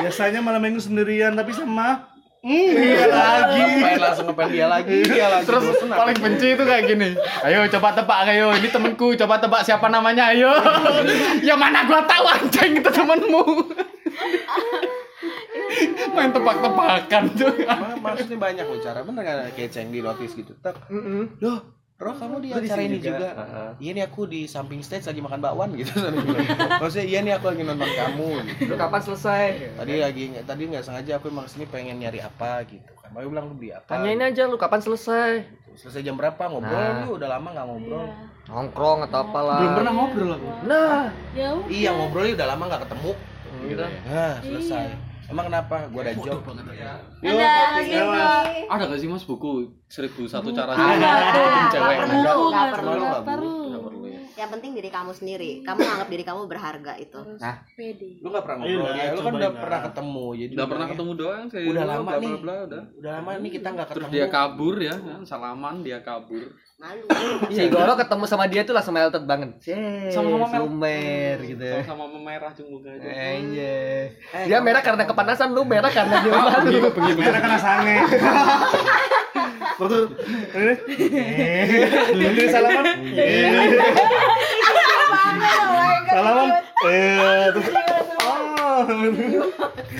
Biasanya 0.00 0.40
malam 0.40 0.62
minggu 0.62 0.78
sendirian 0.78 1.34
tapi 1.34 1.50
sama 1.50 2.14
Hmm, 2.44 2.76
iya 2.76 3.08
lagi. 3.08 3.60
Main 3.80 3.96
langsung 3.96 4.28
ngepel 4.28 4.52
dia 4.52 4.68
lagi. 4.68 5.00
Dia 5.00 5.32
lagi. 5.32 5.48
Terus 5.48 5.64
bosen 5.64 5.88
apa? 5.88 6.04
paling 6.04 6.18
benci 6.20 6.52
itu 6.52 6.60
kayak 6.60 6.84
gini. 6.84 7.16
Ayo 7.40 7.64
coba 7.72 7.96
tebak 7.96 8.28
ayo. 8.28 8.52
Ini 8.52 8.68
temenku, 8.68 9.16
coba 9.16 9.40
tebak 9.40 9.64
siapa 9.64 9.88
namanya 9.88 10.28
ayo. 10.28 10.52
ya 11.48 11.56
mana 11.56 11.88
gua 11.88 12.04
tahu 12.04 12.28
anjing 12.28 12.84
itu 12.84 12.90
temenmu. 12.92 13.44
Main 16.12 16.30
tebak-tebakan 16.30 17.22
tuh. 17.32 17.64
Ma- 17.64 18.12
Maksudnya 18.12 18.36
banyak 18.36 18.66
loh 18.68 18.78
cara 18.78 19.00
bener 19.00 19.22
gak 19.24 19.56
keceng 19.56 19.88
di 19.88 20.04
notice 20.04 20.36
gitu. 20.36 20.52
Tak. 20.60 20.76
Loh, 21.40 21.73
Roh 21.94 22.10
kamu 22.10 22.42
di 22.42 22.48
acara 22.50 22.82
ini 22.82 22.98
juga. 22.98 23.28
Iya 23.78 23.90
nih 23.92 24.04
aku 24.04 24.26
di 24.26 24.44
samping 24.44 24.82
stage 24.82 25.06
lagi 25.06 25.18
makan 25.18 25.38
bakwan 25.38 25.70
gitu. 25.72 25.94
Maksudnya 26.82 27.06
iya 27.06 27.18
nih 27.20 27.32
aku 27.32 27.46
lagi 27.48 27.62
nonton 27.62 27.86
kamu. 27.86 28.28
Gitu. 28.50 28.74
kapan 28.74 29.00
selesai 29.00 29.44
Tadi 29.74 29.92
lagi 29.96 30.24
tadi 30.42 30.62
nggak 30.66 30.82
sengaja 30.82 31.12
aku 31.16 31.30
emang 31.30 31.46
sini 31.46 31.64
pengen 31.64 31.96
nyari 31.96 32.18
apa 32.18 32.66
gitu 32.66 32.90
kan. 32.94 33.14
Makanya 33.14 33.28
bilang 33.30 33.44
lu 33.46 33.54
beli 33.54 33.70
apa? 33.70 33.86
tanyain 33.86 34.18
aja 34.20 34.42
lu 34.44 34.56
kapan 34.56 34.80
selesai 34.80 35.30
Selesai 35.74 36.02
jam 36.02 36.14
berapa 36.14 36.38
ngobrol 36.44 36.74
Nah. 36.74 37.02
lu 37.04 37.14
udah 37.14 37.28
lama 37.30 37.48
nggak 37.50 37.66
ngobrol. 37.68 38.06
nongkrong 38.44 38.98
atau 39.06 39.18
apalah 39.22 39.58
Belum 39.58 39.74
pernah 39.74 39.92
ngobrol 39.92 40.30
aku. 40.34 40.48
nah 40.66 41.02
ya 41.32 41.48
udah. 41.52 41.70
Iya 41.70 41.90
ngobrolnya 41.92 42.32
udah 42.34 42.48
lama 42.48 42.62
nggak 42.68 42.82
ketemu. 42.84 43.12
gitu 43.64 43.82
Nah 44.04 44.34
selesai. 44.42 44.86
Emang 45.24 45.44
kenapa? 45.46 45.76
Gua 45.88 46.00
ada 46.02 46.12
job. 46.14 46.40
Ada 46.44 47.32
lagi 47.74 47.90
nih. 47.90 48.64
Ada 48.66 48.82
gak 48.86 48.98
sih 48.98 49.08
mas 49.08 49.24
buku 49.24 49.50
seribu 49.86 50.24
satu 50.24 50.50
cara 50.50 50.72
Ada. 50.72 51.10
bikin 51.32 51.66
cewek? 51.70 51.96
Nggak 51.96 52.08
perlu, 52.10 52.42
Nggak 52.44 52.52
nggak 52.52 52.68
perlu, 52.70 52.90
perlu. 52.90 53.04
nggak 53.64 53.82
perlu. 53.82 54.02
Ya. 54.04 54.20
Yang 54.34 54.50
penting 54.52 54.70
diri 54.74 54.90
kamu 54.90 55.10
sendiri. 55.10 55.50
Kamu 55.62 55.78
anggap 55.80 56.08
diri 56.08 56.24
kamu 56.24 56.40
berharga 56.44 56.92
itu. 56.98 57.20
pede 57.72 58.10
Lu 58.20 58.28
nggak 58.28 58.44
pernah 58.44 58.56
Iya, 58.60 58.76
ngobrol 58.76 58.92
ya? 58.92 59.04
Lu 59.08 59.20
kan 59.20 59.32
udah 59.34 59.52
pernah 59.54 59.80
ketemu 59.80 60.26
jadi. 60.34 60.52
Udah 60.52 60.66
pernah 60.66 60.68
bilangnya, 60.84 60.92
ketemu 60.92 61.12
doang 61.14 61.44
sih. 61.48 61.64
Udah 61.64 61.84
lama 61.86 62.10
nih. 62.14 62.32
udah. 62.34 62.82
Lama 63.00 63.30
nih 63.38 63.50
kita 63.50 63.68
nggak 63.70 63.86
Terus 63.88 64.04
ketemu. 64.04 64.14
dia 64.14 64.26
kabur 64.28 64.74
ya, 64.76 64.94
kan? 64.94 65.20
salaman 65.24 65.74
dia 65.80 65.98
kabur. 66.00 66.42
Malu. 66.74 67.06
si 67.48 67.70
Goro 67.70 67.94
ketemu 67.94 68.24
sama 68.26 68.44
dia 68.44 68.66
tuh 68.66 68.74
langsung 68.74 68.98
melted 68.98 69.22
banget 69.24 69.50
Cih, 69.62 70.10
Sama-sama 70.10 70.50
mel- 70.50 70.66
sumer 70.66 71.36
gitu 71.40 71.62
Sama-sama 71.64 72.04
memerah 72.10 72.50
cuma 72.50 72.76
aja. 72.82 72.98
Iya. 73.30 74.10
Dia 74.44 74.58
merah 74.58 74.82
karena 74.82 75.06
kepanasan, 75.06 75.54
lu 75.54 75.62
merah 75.62 75.86
karena 75.88 76.18
dia 76.18 76.34
malu. 76.34 76.90
Mereka 77.14 77.38
kena 77.38 77.58
sange. 77.58 77.96
Waktu 79.74 79.96
ini 80.54 82.26
ini 82.26 82.44
salaman. 82.46 82.84
Salaman. 86.10 86.48
Eh 86.84 87.46
terus. 87.50 87.66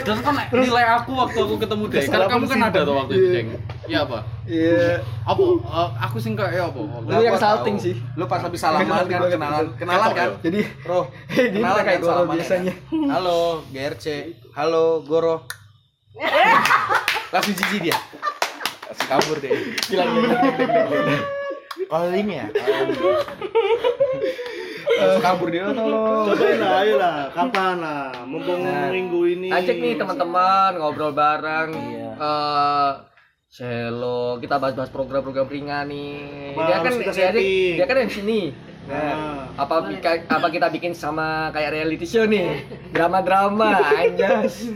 Terus 0.05 0.19
kan 0.21 0.35
nilai 0.53 0.85
aku 0.99 1.11
waktu 1.17 1.39
aku 1.41 1.57
ketemu 1.61 1.85
deh. 1.89 2.03
Karena 2.09 2.27
kamu 2.29 2.45
kan 2.51 2.61
ada 2.69 2.81
tuh 2.85 2.95
waktu 2.95 3.13
itu, 3.17 3.29
Ceng. 3.33 3.49
Iya 3.89 3.99
apa? 4.05 4.19
Iya. 4.45 5.01
Apa? 5.25 5.45
Eh, 5.45 5.89
aku 6.05 6.17
sing 6.21 6.33
kayak 6.37 6.73
apa? 6.73 6.81
Lu 6.81 7.23
yang 7.23 7.39
salting 7.39 7.77
sih. 7.81 7.95
Lu 8.19 8.25
pas 8.29 8.41
habis 8.43 8.61
salaman 8.61 9.07
kan 9.09 9.21
kenalan, 9.29 9.67
kenalan 9.77 10.11
kan? 10.13 10.29
Jadi 10.41 10.61
Bro, 10.85 11.09
dia 11.33 11.53
kenalan 11.53 11.83
kayak 11.85 11.99
kan 12.01 12.03
Goro 12.03 12.13
salaman 12.13 12.35
biasanya. 12.39 12.75
Halo, 13.11 13.41
GRC. 13.73 14.07
Halo, 14.55 14.85
Goro. 15.05 15.37
Langsung 17.33 17.55
jijik 17.59 17.91
dia. 17.91 17.99
Langsung 18.87 19.09
kabur 19.11 19.37
deh. 19.43 19.51
Calling 21.91 22.29
ya? 22.31 22.47
Kabur 25.21 25.49
dia 25.49 25.69
tolong. 25.69 26.27
Cobain 26.29 26.57
lah, 26.57 26.73
ayo 26.81 26.95
lah, 26.97 27.17
kapan 27.31 27.77
lah, 27.79 28.09
mumpung 28.25 28.63
minggu 28.65 29.21
ini. 29.29 29.49
Ajak 29.49 29.77
nih 29.77 29.95
teman-teman 29.95 30.71
ngobrol 30.77 31.11
bareng. 31.11 31.71
Iya. 31.73 32.11
Eh 32.15 32.93
Cello, 33.49 34.43
kita 34.43 34.59
bahas-bahas 34.59 34.91
program-program 34.91 35.47
ringan 35.47 35.87
nih. 35.87 36.19
dia 36.53 36.59
Bahas, 36.59 36.83
kan 36.83 36.93
kita 36.93 37.13
dia, 37.13 37.21
setting. 37.31 37.73
dia 37.79 37.87
kan 37.87 37.97
MC 38.03 38.17
nih. 38.21 38.47
Nah, 38.85 39.49
apa 39.55 39.77
bika- 39.87 40.27
apa 40.27 40.47
kita 40.51 40.67
bikin 40.69 40.93
sama 40.93 41.49
kayak 41.51 41.71
reality 41.73 42.05
show 42.05 42.27
nih? 42.27 42.67
Drama-drama 42.91 43.79
anjas. 43.95 44.67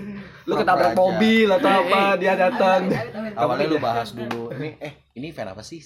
Lu 0.47 0.55
ketabrak 0.55 0.95
mobil 0.95 1.45
atau 1.51 1.69
apa 1.69 2.17
dia 2.17 2.33
datang. 2.33 2.89
Awalnya 3.35 3.67
lu 3.67 3.77
bahas 3.77 4.15
dulu. 4.15 4.49
Ini 4.55 4.79
eh 4.79 4.93
ini 5.13 5.29
event 5.29 5.53
apa 5.53 5.61
sih? 5.61 5.83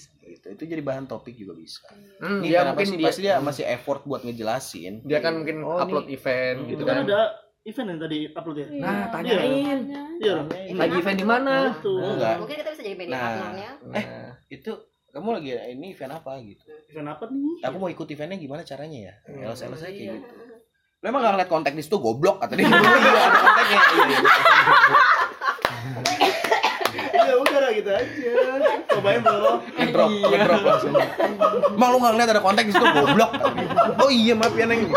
Gitu. 0.53 0.59
Itu 0.59 0.69
jadi 0.69 0.81
bahan 0.81 1.05
topik 1.05 1.33
juga 1.33 1.53
bisa. 1.53 1.81
Hmm, 2.17 2.39
dia 2.39 2.61
apa 2.61 2.71
mungkin 2.71 2.85
sih? 2.85 2.95
dia 2.95 3.07
Pasti 3.09 3.21
dia 3.21 3.33
masih 3.39 3.63
effort 3.65 4.01
buat 4.03 4.21
ngejelasin. 4.21 5.01
dia 5.01 5.19
kan 5.19 5.33
mungkin 5.35 5.59
Oh, 5.59 5.77
upload 5.77 6.05
ini- 6.05 6.13
event 6.13 6.57
gitu 6.67 6.77
Itu 6.77 6.85
kan 6.85 6.95
kan. 6.95 7.05
ada 7.05 7.19
event 7.63 7.87
yang 7.89 7.99
tadi 7.99 8.19
upload 8.29 8.57
ya. 8.57 8.67
Nah, 8.75 9.03
tanyain. 9.09 9.79
Iya. 10.17 10.33
Lagi 10.73 10.95
event 10.95 11.17
di 11.17 11.25
mana? 11.25 11.55
Itu. 11.73 11.93
Enggak. 11.95 12.35
Mungkin 12.37 12.55
kita 12.55 12.69
bisa 12.71 12.81
jadi 12.81 12.95
media 12.95 13.11
Nah. 13.11 13.21
partnernya. 13.23 13.71
Eh, 13.93 14.05
itu 14.51 14.71
kamu 15.09 15.29
lagi 15.31 15.49
ini 15.71 15.87
event 15.91 16.13
apa 16.13 16.31
gitu? 16.39 16.63
Event 16.87 17.09
apa 17.09 17.23
nih? 17.27 17.61
Aku 17.63 17.75
mau 17.77 17.87
ikut 17.87 18.05
eventnya 18.07 18.35
gimana 18.35 18.61
caranya 18.61 18.99
ya? 19.03 19.13
Elos 19.27 19.59
elos 19.59 19.79
aja 19.79 19.89
kayak 19.89 20.19
gitu. 20.19 20.33
Lu 20.99 21.05
emang 21.05 21.19
gak 21.19 21.33
ngeliat 21.33 21.49
kontak 21.49 21.73
di 21.73 21.81
situ 21.81 21.97
goblok 21.97 22.39
kata 22.39 22.53
dia. 22.53 22.63
Iya, 22.69 22.79
ada 23.21 23.37
kontaknya. 23.37 23.79
Iya, 23.83 24.19
iya. 27.23 27.33
Iya 27.33 27.35
udah 27.39 27.59
lah 27.63 27.71
gitu 27.71 27.89
aja. 27.89 28.29
Cobain 28.91 29.21
bro. 29.23 29.53
Ngedrop, 29.79 30.09
ngedrop 30.11 30.61
langsung. 30.63 30.93
Emang 31.73 31.89
lu 31.89 31.97
gak 32.03 32.11
ngeliat 32.13 32.29
ada 32.35 32.41
kontak 32.43 32.63
di 32.67 32.71
situ 32.75 32.85
goblok. 32.85 33.31
Oh 34.03 34.09
iya 34.11 34.33
maaf 34.35 34.53
ya 34.53 34.65
Neng. 34.67 34.91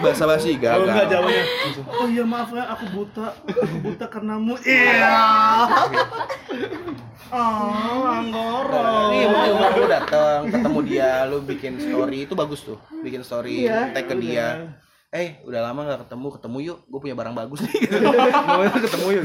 Bahasa 0.00 0.24
basi 0.24 0.56
Kalau 0.56 0.88
enggak 0.88 1.06
gagal. 1.06 1.12
jawabnya. 1.12 1.44
Oh 2.00 2.06
iya 2.08 2.24
maaf 2.24 2.50
ya, 2.52 2.64
aku 2.72 2.84
buta. 2.92 3.26
Aku 3.44 3.76
buta 3.84 4.04
karenamu. 4.08 4.56
Iya. 4.64 5.16
Oh, 7.34 8.04
Anggoro. 8.06 9.10
Nih, 9.10 9.26
lu 9.26 9.40
lu 9.58 9.84
datang 9.90 10.46
ketemu 10.48 10.78
dia, 10.86 11.26
lu 11.26 11.42
bikin 11.42 11.80
story 11.80 12.24
itu 12.28 12.34
bagus 12.36 12.62
tuh. 12.62 12.78
Bikin 13.02 13.26
story, 13.26 13.66
tag 13.68 14.06
ke 14.06 14.14
dia. 14.20 14.76
Eh, 15.14 15.38
udah 15.46 15.70
lama 15.70 15.86
gak 15.86 16.10
ketemu, 16.10 16.26
ketemu 16.34 16.58
yuk. 16.66 16.78
Gue 16.90 16.98
punya 16.98 17.14
barang 17.14 17.38
bagus 17.38 17.62
nih. 17.62 17.86
Mau 18.50 18.66
ketemu 18.66 19.06
yuk. 19.14 19.24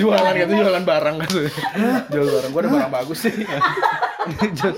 Jualan 0.00 0.32
gitu, 0.32 0.52
jualan 0.64 0.84
barang 0.88 1.14
kan. 1.20 1.28
Jual 2.08 2.24
barang, 2.24 2.50
gue 2.56 2.60
ada 2.64 2.70
barang 2.72 2.92
bagus 3.04 3.18
nih. 3.28 3.34
Jual 4.56 4.72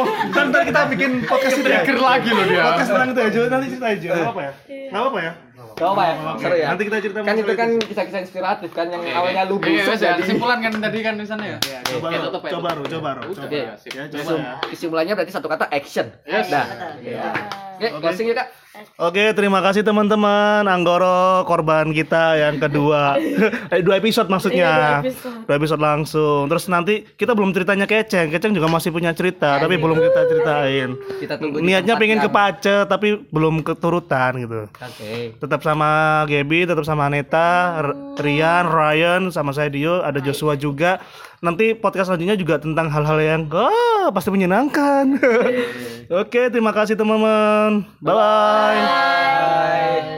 Oh, 0.00 0.06
ntar, 0.32 0.44
ntar 0.48 0.62
kita 0.64 0.80
bikin 0.96 1.10
podcast 1.28 1.60
itu 1.60 1.68
ya. 1.68 1.84
Trigger 1.84 2.00
lagi 2.00 2.28
loh 2.32 2.44
dia. 2.48 2.62
Podcast 2.64 2.88
tentang 2.96 3.10
itu 3.12 3.20
aja. 3.20 3.38
Nanti 3.52 3.66
cerita 3.68 3.86
aja. 3.92 4.08
Enggak 4.08 4.32
apa 4.32 4.40
ya? 4.40 4.52
Enggak 4.88 5.04
apa 5.04 5.18
ya? 5.20 5.32
Gak 5.80 5.90
apa 5.92 6.02
ya? 6.04 6.14
Seru 6.40 6.56
ya. 6.56 6.66
Nanti 6.72 6.82
kita 6.88 6.96
cerita 7.00 7.18
Kan 7.20 7.36
itu 7.40 7.52
kan 7.56 7.68
kisah-kisah 7.80 8.20
inspiratif 8.24 8.70
kan 8.72 8.86
yang 8.88 9.02
awalnya 9.16 9.42
lu 9.48 9.56
Iya, 9.60 9.84
busuk 9.84 9.96
ya, 9.96 10.00
jadi 10.12 10.20
kesimpulan 10.20 10.58
kan 10.60 10.72
tadi 10.76 10.98
kan 11.00 11.14
di 11.16 11.26
sana 11.28 11.42
ya. 11.44 11.58
Coba 11.60 12.06
ya, 12.12 12.20
coba. 12.28 12.68
Ro, 12.76 12.82
coba 12.88 13.10
Udah, 13.24 13.36
coba. 13.36 13.48
ya, 13.52 13.72
sip. 13.76 13.92
Ya, 13.92 14.04
coba 14.08 14.30
ya. 14.36 14.52
kesimpulannya 14.68 15.12
berarti 15.16 15.32
satu 15.32 15.48
kata 15.48 15.66
action. 15.72 16.06
Iya, 16.24 16.40
Dah. 16.48 16.64
betul. 16.64 16.92
Iya. 17.04 17.22
Oke, 17.80 17.88
closing 18.04 18.26
ya 18.28 18.34
kak. 18.36 18.48
Oke, 19.00 19.32
terima 19.32 19.60
kasih 19.60 19.80
teman-teman. 19.80 20.64
Anggoro 20.64 21.44
korban 21.44 21.88
kita 21.90 22.36
yang 22.36 22.60
kedua. 22.60 23.16
eh, 23.72 23.80
dua 23.80 23.96
episode 23.96 24.28
maksudnya. 24.28 24.68
Iya, 24.68 24.76
dua 24.76 25.00
episode. 25.04 25.38
Dua 25.48 25.56
episode 25.56 25.82
langsung. 25.82 26.40
Terus 26.48 26.64
nanti 26.68 26.94
kita 27.16 27.32
belum 27.32 27.50
ceritanya 27.50 27.86
Keceng. 27.88 28.28
Keceng 28.28 28.52
juga 28.52 28.68
masih 28.68 28.92
punya 28.92 29.12
cerita, 29.12 29.56
tapi 29.56 29.80
belum 29.80 29.96
kita 29.96 30.20
ceritain. 30.28 30.88
Kita 31.20 31.34
tunggu 31.40 31.60
Niatnya 31.60 31.94
pengen 31.96 32.20
yang- 32.20 32.26
ke 32.26 32.30
Pace, 32.30 32.76
tapi 32.84 33.08
belum 33.28 33.64
keturutan 33.64 34.32
gitu. 34.40 34.68
Oke. 34.68 35.36
Tetap 35.36 35.60
sama 35.60 36.22
Gaby, 36.28 36.68
tetap 36.68 36.84
sama 36.84 37.08
Aneta, 37.08 37.80
R- 37.82 37.96
Rian, 38.20 38.68
Ryan, 38.68 39.22
sama 39.32 39.52
saya 39.52 39.72
Dio, 39.72 40.00
ada 40.00 40.20
Joshua 40.20 40.56
juga. 40.56 41.00
Nanti 41.40 41.72
podcast 41.72 42.12
selanjutnya 42.12 42.36
juga 42.36 42.60
tentang 42.60 42.92
hal-hal 42.92 43.16
yang 43.16 43.42
oh, 43.48 44.12
pasti 44.12 44.28
menyenangkan. 44.28 45.16
Oke, 46.10 46.50
terima 46.50 46.74
kasih 46.74 46.98
teman-teman. 46.98 47.86
Bye 48.02 48.14
bye. 48.18 48.82
Bye. 48.82 50.10